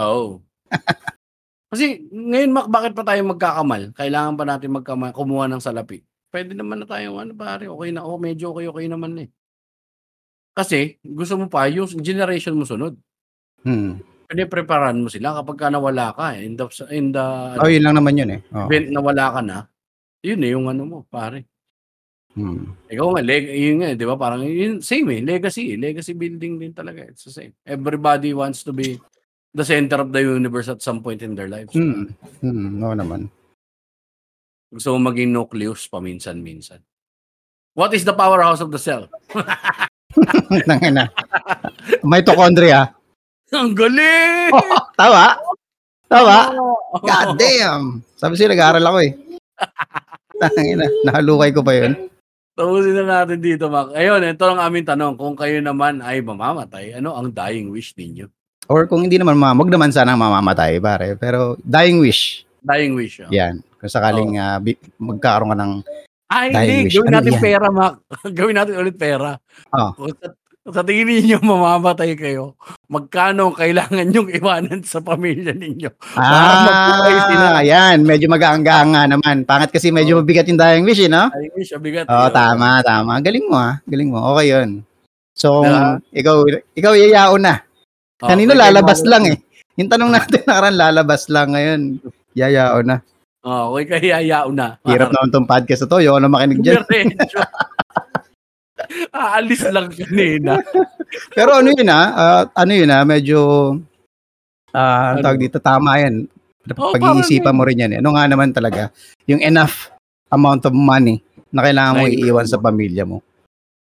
Oo. 0.00 0.40
Kasi 1.70 2.08
ngayon, 2.08 2.50
Mac, 2.56 2.66
bakit 2.72 2.96
pa 2.96 3.04
tayo 3.04 3.20
magkakamal? 3.28 3.92
Kailangan 3.92 4.34
pa 4.34 4.44
natin 4.48 4.70
magkamal, 4.72 5.12
kumuha 5.12 5.44
ng 5.52 5.60
salapi. 5.60 6.00
Pwede 6.32 6.56
naman 6.56 6.82
na 6.82 6.88
tayo, 6.88 7.20
ano 7.20 7.36
pare, 7.36 7.68
okay 7.68 7.90
na, 7.92 8.02
oh, 8.02 8.16
medyo 8.16 8.56
okay, 8.56 8.66
okay 8.72 8.86
naman 8.88 9.12
eh. 9.20 9.28
Kasi, 10.56 10.96
gusto 11.04 11.36
mo 11.36 11.52
pa, 11.52 11.68
yung 11.68 11.84
generation 12.00 12.56
mo 12.56 12.64
sunod. 12.64 12.96
Hmm. 13.60 14.00
Pinipreparan 14.26 15.04
mo 15.04 15.12
sila 15.12 15.36
kapag 15.36 15.56
ka 15.60 15.66
nawala 15.68 16.16
ka 16.16 16.32
eh, 16.32 16.48
in 16.48 16.56
the, 16.56 16.66
in 16.90 17.12
the 17.12 17.24
Oh, 17.60 17.68
yun 17.68 17.84
lang 17.84 17.94
naman 18.00 18.16
yun 18.16 18.30
eh. 18.34 18.40
Oh. 18.56 18.66
event 18.66 18.88
nawala 18.90 19.36
ka 19.36 19.40
na, 19.44 19.68
yun 20.26 20.42
eh, 20.42 20.50
yung 20.50 20.66
ano 20.66 20.82
mo, 20.82 20.98
pare. 21.06 21.46
Hmm. 22.34 22.74
Ikaw 22.90 23.06
nga, 23.16 23.22
leg, 23.22 23.48
yun 23.48 23.80
nga, 23.80 23.88
eh, 23.94 23.96
di 23.96 24.04
ba? 24.04 24.18
Parang 24.18 24.42
yun, 24.44 24.82
same 24.82 25.08
eh, 25.16 25.20
legacy 25.22 25.72
eh. 25.72 25.78
Legacy 25.80 26.12
building 26.12 26.58
din 26.60 26.74
talaga. 26.74 27.06
It's 27.06 27.24
the 27.24 27.32
same. 27.32 27.54
Everybody 27.64 28.34
wants 28.34 28.66
to 28.66 28.74
be 28.74 28.98
the 29.56 29.64
center 29.64 30.02
of 30.04 30.12
the 30.12 30.20
universe 30.20 30.68
at 30.68 30.84
some 30.84 31.00
point 31.00 31.24
in 31.24 31.32
their 31.32 31.48
lives. 31.48 31.72
Hmm. 31.72 32.12
Hmm. 32.44 32.82
Oo 32.84 32.92
naman. 32.92 33.32
Gusto 34.68 34.98
mo 34.98 35.08
maging 35.08 35.32
nucleus 35.32 35.88
paminsan-minsan. 35.88 36.82
What 37.72 37.96
is 37.96 38.04
the 38.04 38.12
powerhouse 38.12 38.60
of 38.60 38.68
the 38.68 38.80
cell? 38.80 39.08
Nangina. 40.68 41.08
Mitochondria. 42.04 42.92
Ang 43.54 43.72
galing! 43.72 44.52
Tawa? 44.98 45.38
Tawa? 46.10 46.38
Oo. 46.52 47.00
God 47.00 47.38
damn! 47.38 48.02
Sabi 48.18 48.34
sila, 48.34 48.52
nag-aaral 48.52 48.84
ako 48.84 48.98
eh. 49.06 49.12
Tangina, 50.40 50.84
nahalukay 51.04 51.50
ko 51.52 51.60
pa 51.64 51.72
yun. 51.72 52.10
Tapusin 52.56 52.96
na 52.96 53.24
natin 53.24 53.40
dito, 53.40 53.68
Mac. 53.68 53.92
Ayun, 53.92 54.24
ito 54.24 54.44
ang 54.48 54.60
aming 54.60 54.88
tanong. 54.88 55.14
Kung 55.20 55.36
kayo 55.36 55.60
naman 55.60 56.00
ay 56.00 56.24
mamamatay, 56.24 56.96
ano 56.96 57.12
ang 57.12 57.28
dying 57.28 57.68
wish 57.68 57.92
ninyo? 57.92 58.28
Or 58.66 58.88
kung 58.88 59.04
hindi 59.04 59.20
naman, 59.20 59.36
ma- 59.36 59.52
wag 59.52 59.68
naman 59.68 59.92
sana 59.92 60.16
mamamatay, 60.16 60.80
pare. 60.80 61.20
Pero 61.20 61.60
dying 61.60 62.00
wish. 62.00 62.48
Dying 62.64 62.96
wish. 62.96 63.20
Oh. 63.20 63.28
Yan. 63.28 63.60
Kung 63.76 63.92
sakaling 63.92 64.40
ah, 64.40 64.56
bi- 64.56 64.80
magkakaroon 64.96 65.52
ka 65.52 65.58
ng 65.60 65.72
Ay, 66.26 66.50
Dying 66.50 66.58
hindi. 66.58 66.84
wish. 66.90 66.94
Gawin 66.96 67.06
Ano 67.06 67.16
natin 67.20 67.32
yan? 67.36 67.42
pera, 67.44 67.66
Mac. 67.70 67.94
Gawin 68.40 68.56
natin 68.56 68.74
ulit 68.80 68.96
pera. 68.96 69.30
Oh. 69.70 69.90
Sa, 70.16 70.26
sa 70.66 70.82
tingin 70.82 71.06
ninyo 71.06 71.38
mamamatay 71.46 72.18
kayo, 72.18 72.58
magkano 72.90 73.54
ang 73.54 73.56
kailangan 73.56 74.10
yung 74.10 74.26
iwanan 74.26 74.82
sa 74.82 74.98
pamilya 74.98 75.54
ninyo? 75.54 75.90
sila. 77.30 77.46
Ah, 77.58 77.62
yan. 77.62 78.02
Medyo 78.02 78.26
mag-aangga 78.26 78.82
naman. 79.06 79.46
Pangat 79.46 79.70
kasi 79.70 79.94
medyo 79.94 80.18
mabigat 80.18 80.50
yung 80.50 80.58
dying 80.58 80.82
wish, 80.82 81.06
eh, 81.06 81.10
no? 81.10 81.30
Dying 81.30 81.54
wish, 81.54 81.70
mabigat. 81.70 82.10
Oo, 82.10 82.26
eh. 82.26 82.34
tama, 82.34 82.82
tama. 82.82 83.22
Galing 83.22 83.46
mo, 83.46 83.56
ah. 83.56 83.78
Galing 83.86 84.10
mo. 84.10 84.18
Okay 84.34 84.46
yun. 84.50 84.70
So, 85.36 85.62
Diba? 85.62 86.02
ikaw, 86.10 86.36
ikaw 86.74 86.92
yayao 86.98 87.38
na. 87.38 87.62
Oh, 88.24 88.28
Kanino 88.32 88.56
lalabas 88.56 89.06
lang 89.06 89.28
eh. 89.30 89.38
Yung 89.78 89.92
tanong 89.92 90.10
natin 90.10 90.42
nakaraan, 90.48 90.74
lalabas 90.74 91.30
lang 91.30 91.54
ngayon. 91.54 91.80
Yayao 92.34 92.82
na. 92.82 93.06
Oh, 93.46 93.78
okay, 93.78 94.02
kaya 94.02 94.42
na. 94.50 94.82
Hirap 94.82 95.14
naman 95.14 95.30
tong 95.30 95.46
podcast 95.46 95.86
na 95.86 95.90
to. 95.94 96.02
Yung 96.02 96.18
na 96.18 96.26
makinig 96.26 96.58
dyan. 96.58 96.82
Aalis 99.10 99.62
lang 99.66 99.88
kanina. 99.88 100.58
Pero 101.36 101.54
ano 101.54 101.68
yun 101.68 101.86
ah, 101.86 102.06
ah, 102.10 102.42
ano 102.52 102.72
yun 102.72 102.88
ah, 102.88 103.02
medyo, 103.02 103.38
ang 104.70 105.16
Ano? 105.16 105.24
tawag 105.24 105.40
dito, 105.40 105.58
tama 105.58 105.96
yan. 105.98 106.26
Oh, 106.74 106.90
Pag-iisipan 106.90 107.54
mo 107.54 107.62
rin 107.62 107.78
yan 107.78 107.92
eh. 107.92 107.98
Ano 107.98 108.12
nga 108.12 108.26
naman 108.26 108.50
talaga, 108.50 108.90
yung 109.24 109.38
enough 109.38 109.88
amount 110.28 110.66
of 110.66 110.74
money 110.74 111.22
na 111.48 111.62
kailangan 111.62 111.94
mo 111.96 112.04
iiwan 112.04 112.44
sa 112.44 112.58
pamilya 112.58 113.06
mo. 113.06 113.22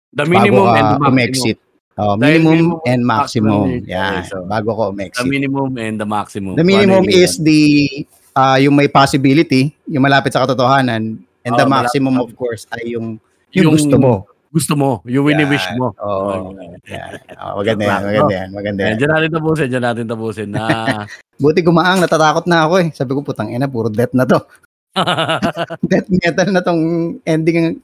The 0.09 0.23
minimum 0.23 0.63
bago 0.63 0.73
and 0.75 0.85
ka 0.85 0.93
the 0.93 0.99
maximum. 1.01 1.11
umexit. 1.11 1.57
Oh, 1.99 2.15
minimum 2.15 2.45
minimum 2.47 2.79
and 2.85 3.01
maximum. 3.03 3.59
maximum. 3.67 3.89
Yan. 3.89 4.13
Okay, 4.15 4.23
so, 4.25 4.37
bago 4.45 4.69
ka 4.71 4.83
The 4.83 4.93
umexit. 4.93 5.25
minimum 5.27 5.69
and 5.75 5.95
the 5.97 6.07
maximum. 6.07 6.53
The 6.55 6.63
minimum 6.63 7.03
is 7.05 7.31
the 7.35 7.61
ah 8.31 8.55
yung 8.55 8.73
may 8.73 8.87
possibility, 8.87 9.73
yung 9.83 10.01
malapit 10.01 10.31
sa 10.31 10.45
katotohanan, 10.45 11.17
and 11.19 11.51
the 11.51 11.59
Oh, 11.59 11.67
malapit 11.67 11.97
maximum 11.97 12.13
sa- 12.15 12.23
of 12.23 12.31
course 12.33 12.63
ay 12.71 12.93
yung 12.93 13.17
yung, 13.49 13.65
Yung- 13.65 13.75
gusto 13.75 13.95
mo. 13.97 14.13
Gusto 14.49 14.73
mo. 14.73 15.05
Yung 15.05 15.29
wini-wish 15.29 15.77
mo. 15.77 15.93
Oo. 16.01 16.49
Okay. 16.57 16.97
Yan. 16.97 17.11
Oh, 17.37 17.61
maganda 17.61 17.83
yan, 17.85 18.01
maganda 18.01 18.33
yan, 18.33 18.49
maganda 18.49 18.81
yan. 18.81 18.95
dyan 18.97 19.11
natin 19.13 19.29
tapusin, 19.29 19.67
dyan 19.69 19.85
natin 19.85 20.05
tapusin. 20.09 20.49
Na, 20.49 20.65
Buti 21.41 21.61
gumaang, 21.61 22.01
natatakot 22.01 22.49
na 22.49 22.65
ako 22.65 22.73
eh. 22.81 22.87
Sabi 22.91 23.13
ko, 23.13 23.21
putang 23.21 23.53
ina, 23.53 23.69
puro 23.69 23.87
death 23.87 24.11
na 24.17 24.25
to. 24.25 24.41
death 25.89 26.09
metal 26.09 26.49
na 26.49 26.61
tong 26.65 26.81
ending. 27.23 27.77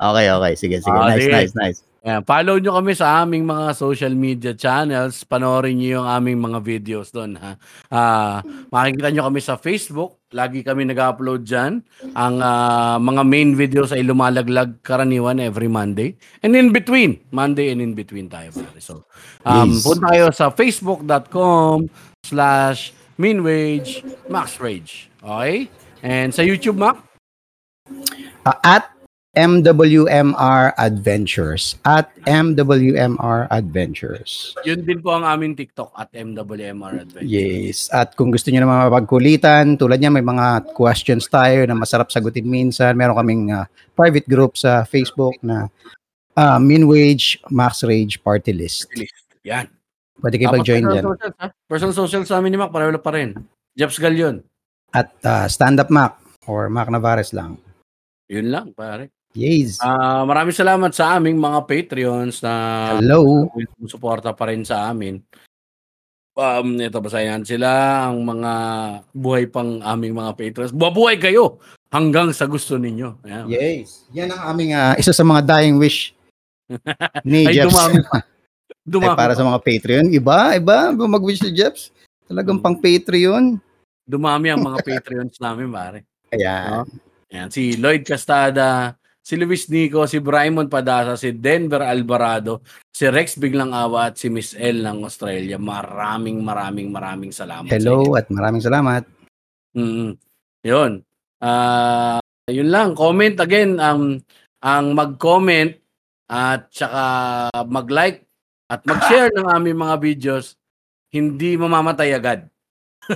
Okay, 0.00 0.26
okay. 0.30 0.52
Sige, 0.56 0.76
sige. 0.78 0.94
Ah, 0.94 1.10
nice, 1.10 1.26
sige. 1.26 1.34
nice, 1.34 1.54
nice. 1.58 1.78
Ayan, 2.00 2.24
follow 2.24 2.56
nyo 2.56 2.80
kami 2.80 2.96
sa 2.96 3.20
aming 3.20 3.44
mga 3.44 3.76
social 3.76 4.16
media 4.16 4.56
channels. 4.56 5.20
Panoorin 5.28 5.76
nyo 5.76 6.00
yung 6.00 6.08
aming 6.08 6.40
mga 6.40 6.58
videos 6.64 7.12
doon. 7.12 7.36
Ha? 7.36 7.60
Ah, 7.92 8.40
makikita 8.72 9.12
nyo 9.12 9.28
kami 9.28 9.44
sa 9.44 9.60
Facebook. 9.60 10.24
Lagi 10.32 10.64
kami 10.64 10.88
nag-upload 10.88 11.44
dyan. 11.44 11.84
Ang 12.16 12.40
ah, 12.40 12.96
mga 12.96 13.20
main 13.28 13.52
videos 13.52 13.92
ay 13.92 14.00
lumalaglag 14.00 14.80
karaniwan 14.80 15.44
every 15.44 15.68
Monday. 15.68 16.16
And 16.40 16.56
in 16.56 16.72
between. 16.72 17.20
Monday 17.36 17.68
and 17.68 17.84
in 17.84 17.92
between 17.92 18.32
tayo. 18.32 18.48
pare. 18.48 18.80
So, 18.80 19.04
um, 19.44 19.68
Yes. 19.68 19.84
punta 19.84 20.08
kayo 20.08 20.32
sa 20.32 20.48
facebook.com 20.48 21.84
slash 22.24 22.96
minwage 23.20 24.00
maxrage. 24.32 25.12
Okay? 25.20 25.68
And 26.00 26.32
sa 26.32 26.40
YouTube, 26.40 26.80
Mac? 26.80 26.96
Ah, 28.48 28.56
at 28.64 28.99
MWMR 29.38 30.74
Adventures. 30.74 31.78
At 31.86 32.10
MWMR 32.26 33.46
Adventures. 33.46 34.58
Yun 34.66 34.82
din 34.82 34.98
po 34.98 35.14
ang 35.14 35.22
aming 35.22 35.54
TikTok 35.54 35.94
at 35.94 36.10
MWMR 36.10 37.06
Adventure. 37.06 37.22
Yes. 37.22 37.86
At 37.94 38.18
kung 38.18 38.34
gusto 38.34 38.50
niyo 38.50 38.66
naman 38.66 38.90
mapagkulitan, 38.90 39.78
tulad 39.78 40.02
niya 40.02 40.10
may 40.10 40.26
mga 40.26 40.74
questions 40.74 41.30
tayo 41.30 41.62
na 41.62 41.78
masarap 41.78 42.10
sagutin 42.10 42.50
minsan. 42.50 42.98
Meron 42.98 43.14
kaming 43.14 43.54
ah, 43.54 43.70
private 43.94 44.26
group 44.26 44.58
sa 44.58 44.82
Facebook 44.82 45.38
na 45.46 45.70
ah, 46.34 46.58
Min 46.58 46.90
Wage 46.90 47.38
Max 47.54 47.86
Rage 47.86 48.18
Party 48.18 48.50
List. 48.50 48.90
Yan. 49.46 49.70
Pwede 50.18 50.42
kayo 50.42 50.50
personal 50.58 50.66
dyan. 50.66 51.04
socials, 51.06 51.36
ha? 51.38 51.46
Personal 51.70 51.94
socials 51.94 52.26
sa 52.26 52.42
amin 52.42 52.50
ni 52.50 52.58
Mac, 52.58 52.74
pareho 52.74 52.92
pa 52.98 53.14
rin. 53.14 53.38
Jeps 53.78 53.96
Galion. 54.02 54.42
At 54.90 55.14
ah, 55.22 55.46
Stand 55.46 55.78
Up 55.78 55.86
Mac 55.86 56.18
or 56.50 56.66
Mac 56.66 56.90
Navares 56.90 57.30
lang. 57.30 57.62
Yun 58.26 58.50
lang, 58.50 58.74
pare. 58.74 59.19
Yes. 59.30 59.78
Ah, 59.78 60.26
maraming 60.26 60.52
salamat 60.52 60.90
sa 60.90 61.14
aming 61.14 61.38
mga 61.38 61.62
Patreons 61.62 62.42
na 62.42 62.52
Hello. 62.98 63.46
suporta 63.86 64.34
pa 64.34 64.50
rin 64.50 64.66
sa 64.66 64.90
amin. 64.90 65.22
Um, 66.34 66.78
ito 66.78 66.98
basayan 66.98 67.44
sila 67.44 67.68
ang 68.08 68.24
mga 68.24 68.52
buhay 69.12 69.44
pang 69.46 69.78
aming 69.82 70.16
mga 70.16 70.32
Patreons. 70.34 70.72
Buhay 70.72 71.20
kayo 71.20 71.60
hanggang 71.92 72.32
sa 72.32 72.48
gusto 72.48 72.74
ninyo. 72.74 73.22
Ayan. 73.22 73.44
Yes. 73.46 74.08
Yan 74.10 74.34
ang 74.34 74.50
aming 74.50 74.74
ah, 74.74 74.96
isa 74.96 75.12
sa 75.12 75.22
mga 75.22 75.46
dying 75.46 75.78
wish 75.78 76.10
ni 77.28 77.46
Ay, 77.46 77.54
Jeps. 77.60 77.70
dumami. 77.70 77.98
Ay, 78.10 78.22
Dumami, 78.90 79.14
para 79.14 79.36
sa 79.38 79.46
mga 79.46 79.60
Patreon. 79.62 80.06
Iba, 80.10 80.56
iba. 80.56 80.90
Ba 80.90 81.04
mag-wish 81.06 81.38
si 81.38 81.52
Jeps? 81.52 81.94
Talagang 82.26 82.58
pang 82.58 82.74
Patreon. 82.74 83.60
dumami 84.02 84.50
ang 84.50 84.58
mga 84.58 84.82
Patreons 84.82 85.38
namin, 85.38 85.70
pare. 85.70 85.98
Ayan. 86.34 86.82
Ayan, 87.30 87.46
si 87.54 87.78
Lloyd 87.78 88.02
Castada, 88.02 88.98
si 89.20 89.36
Luis 89.36 89.68
Nico, 89.68 90.08
si 90.08 90.18
Braimon 90.18 90.72
Padasa, 90.72 91.14
si 91.14 91.36
Denver 91.36 91.84
Alvarado, 91.84 92.64
si 92.90 93.06
Rex 93.06 93.36
Biglang 93.36 93.76
Awa 93.76 94.10
at 94.10 94.16
si 94.16 94.32
Miss 94.32 94.56
L 94.56 94.82
ng 94.82 95.04
Australia. 95.04 95.60
Maraming 95.60 96.40
maraming 96.40 96.88
maraming 96.88 97.30
salamat. 97.30 97.70
Hello 97.70 98.16
at 98.16 98.26
maraming 98.32 98.64
salamat. 98.64 99.04
Mm. 99.76 100.16
Yun. 100.66 100.92
Ah, 101.40 102.20
yun 102.48 102.68
lang. 102.68 102.96
Comment 102.96 103.36
again 103.38 103.78
ang 103.78 104.20
ang 104.60 104.92
mag-comment 104.92 105.76
at 106.28 106.68
saka 106.72 107.04
mag-like 107.64 108.28
at 108.70 108.84
mag-share 108.86 109.34
ng 109.34 109.46
aming 109.50 109.78
mga 109.78 109.96
videos 109.98 110.54
hindi 111.10 111.58
mamamatay 111.58 112.14
agad. 112.14 112.46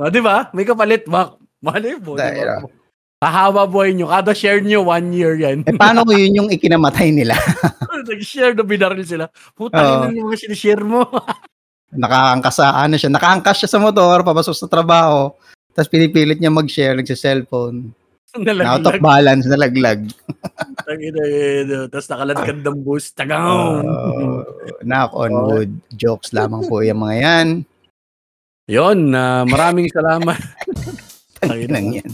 o, 0.00 0.10
di 0.10 0.18
ba? 0.18 0.50
May 0.50 0.66
kapalit, 0.66 1.06
Mac. 1.06 1.38
Mali 1.62 1.94
po. 2.02 2.18
di 2.18 2.79
ah. 3.20 3.28
Hahaba 3.28 3.68
buhay 3.68 3.92
nyo. 3.92 4.08
Kada 4.08 4.32
share 4.32 4.64
nyo, 4.64 4.80
one 4.80 5.12
year 5.12 5.36
yan. 5.36 5.60
Eh, 5.68 5.76
paano 5.76 6.08
ko 6.08 6.16
yun 6.16 6.40
yung 6.40 6.48
ikinamatay 6.48 7.12
nila? 7.12 7.36
Nag-share 8.08 8.56
na 8.56 8.64
binaril 8.64 9.04
sila. 9.04 9.28
Puta, 9.52 9.76
Oo. 9.76 10.08
yun 10.08 10.24
yung 10.24 10.26
mga 10.32 10.40
sinishare 10.40 10.80
mo. 10.80 11.04
Nakaangkas 11.92 12.56
sa, 12.56 12.80
ano 12.80 12.96
siya, 12.96 13.12
nakaangkas 13.12 13.60
siya 13.60 13.70
sa 13.76 13.82
motor, 13.82 14.22
papasok 14.24 14.54
sa 14.54 14.70
trabaho, 14.70 15.34
tapos 15.74 15.90
pinipilit 15.90 16.38
niya 16.38 16.48
mag-share, 16.48 16.94
nagsa-cellphone. 16.94 17.90
Na 18.38 18.78
out 18.78 18.86
of 18.86 18.94
Nalaglag. 18.94 19.02
balance, 19.02 19.44
nalaglag. 19.50 20.00
Eh, 20.90 21.62
Tapos 21.86 22.10
nakaladkad 22.10 22.66
ng 22.66 22.82
bus. 22.82 23.14
Tagaw. 23.14 23.78
Uh, 23.78 24.42
knock 24.82 25.14
on 25.14 25.30
Oo. 25.30 25.46
wood. 25.54 25.70
Jokes 25.94 26.34
lamang 26.34 26.66
po 26.66 26.82
yung 26.82 26.98
mga 26.98 27.16
yan. 27.22 27.48
Yon, 28.66 29.14
na 29.14 29.46
maraming 29.46 29.86
salamat. 29.86 30.34
Tangin 31.38 31.70
lang 31.70 31.86
yan. 32.02 32.10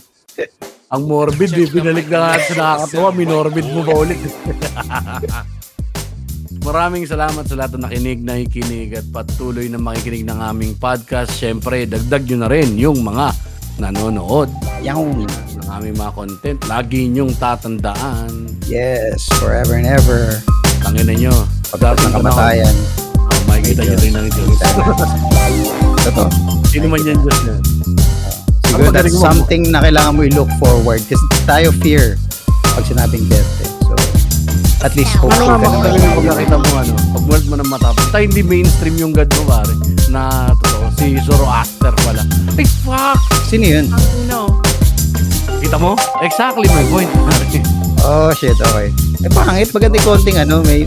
Ang 0.86 1.10
morbid, 1.10 1.50
eh, 1.50 1.66
binalik 1.66 2.06
na 2.06 2.30
nga 2.30 2.32
sa 2.38 2.54
nakakatawa, 2.54 3.10
minorbid 3.10 3.66
mo 3.74 3.82
pa 3.82 3.94
ulit. 3.98 4.20
maraming 6.66 7.02
salamat 7.02 7.42
sa 7.42 7.58
lahat 7.58 7.74
na 7.74 7.90
nakinig, 7.90 8.22
nakikinig 8.22 8.94
at 8.94 9.06
patuloy 9.10 9.66
na 9.66 9.82
makikinig 9.82 10.22
ng 10.22 10.38
aming 10.38 10.78
podcast. 10.78 11.34
Siyempre, 11.34 11.90
dagdag 11.90 12.30
nyo 12.30 12.38
na 12.38 12.48
rin 12.50 12.78
yung 12.78 13.02
mga 13.02 13.34
nanonood 13.82 14.46
Yung, 14.86 15.26
ng 15.26 15.68
aming 15.74 15.98
mga 15.98 16.12
content. 16.14 16.58
Lagi 16.70 17.10
nyong 17.10 17.34
tatandaan. 17.34 18.46
yes, 18.70 19.26
forever 19.42 19.74
and 19.74 19.90
ever. 19.90 20.38
Tangina 20.86 21.18
nyo. 21.18 21.34
Pagkat 21.74 21.98
ng 21.98 22.14
Darating 22.14 22.14
kamatayan. 22.14 22.76
Oh, 23.18 23.40
makikita 23.50 23.82
nyo 23.82 23.96
rin 23.98 24.14
ng 24.14 24.28
Diyos. 24.30 24.58
Ito. 26.06 26.24
Sino 26.70 26.86
man 26.86 27.02
yan 27.02 27.18
Diyos 27.18 27.40
na? 27.42 27.75
Siguro 28.76 28.86
Ang 28.86 28.94
that's 28.94 29.16
something 29.16 29.62
na 29.70 29.80
kailangan 29.80 30.12
mo 30.12 30.20
i-look 30.22 30.50
forward 30.56 31.00
kasi 31.02 31.16
tayo 31.42 31.72
fear 31.74 32.20
pag 32.70 32.84
sinabing 32.84 33.24
death 33.26 33.48
eh. 33.58 33.70
So, 33.82 33.94
at 34.82 34.92
least 34.92 35.16
Ano 35.16 35.22
hopeful 35.24 35.48
nga 35.48 35.56
ka 35.56 35.64
naman. 35.64 35.72
makagaling 35.72 36.12
pag 36.12 36.26
nakita 36.28 36.54
mo 36.54 36.68
ano, 36.76 36.92
pag 37.10 37.24
world 37.24 37.46
mo 37.46 37.54
ng 37.56 37.68
mata. 37.68 37.88
Basta 37.90 38.16
hindi 38.18 38.40
mainstream 38.40 38.96
yung 38.96 39.12
God 39.12 39.32
mo 39.32 39.42
pare. 39.46 39.72
Na 40.06 40.22
totoo, 40.54 40.84
si 40.94 41.16
Zoroaster 41.18 41.94
pala. 41.98 42.22
Ay, 42.52 42.66
fuck! 42.80 43.18
Sino 43.44 43.64
yun? 43.64 43.86
Ano? 43.88 44.60
Kita 45.58 45.76
mo? 45.76 45.96
Exactly 46.20 46.68
my 46.68 46.84
point. 46.86 47.10
pare. 47.10 47.48
Oh, 47.98 48.30
shit, 48.30 48.54
okay. 48.54 48.94
Eh, 49.18 49.30
pangit. 49.34 49.74
Maganda 49.74 49.98
yung 49.98 50.06
konting 50.06 50.38
ano, 50.38 50.62
may 50.62 50.86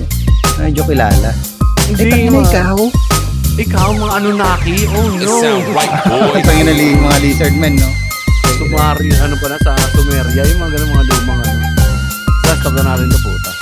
medyo 0.56 0.88
kilala. 0.88 1.36
Eh, 1.92 1.92
Hindi, 1.92 2.32
mga, 2.32 2.48
ikaw. 2.48 2.78
Ikaw 3.58 3.90
mga 3.96 4.14
Anunnaki. 4.22 4.86
Oh 4.92 5.10
no. 5.10 5.40
Ay, 6.36 6.44
tangina 6.44 6.74
li, 6.76 6.94
mga 6.94 7.18
lizard 7.24 7.56
men, 7.56 7.80
no? 7.80 7.90
Sumari, 8.60 9.10
ano 9.24 9.40
pa 9.40 9.48
na 9.50 9.58
sa 9.64 9.72
Sumeria, 9.96 10.44
yung 10.44 10.60
mga 10.60 10.72
ganun 10.76 10.90
mga 10.94 11.06
lumang 11.10 11.42
ano. 11.48 11.66
Basta 12.44 12.70
na 12.76 12.82
natin 12.94 13.08
to 13.08 13.20
puta. 13.24 13.59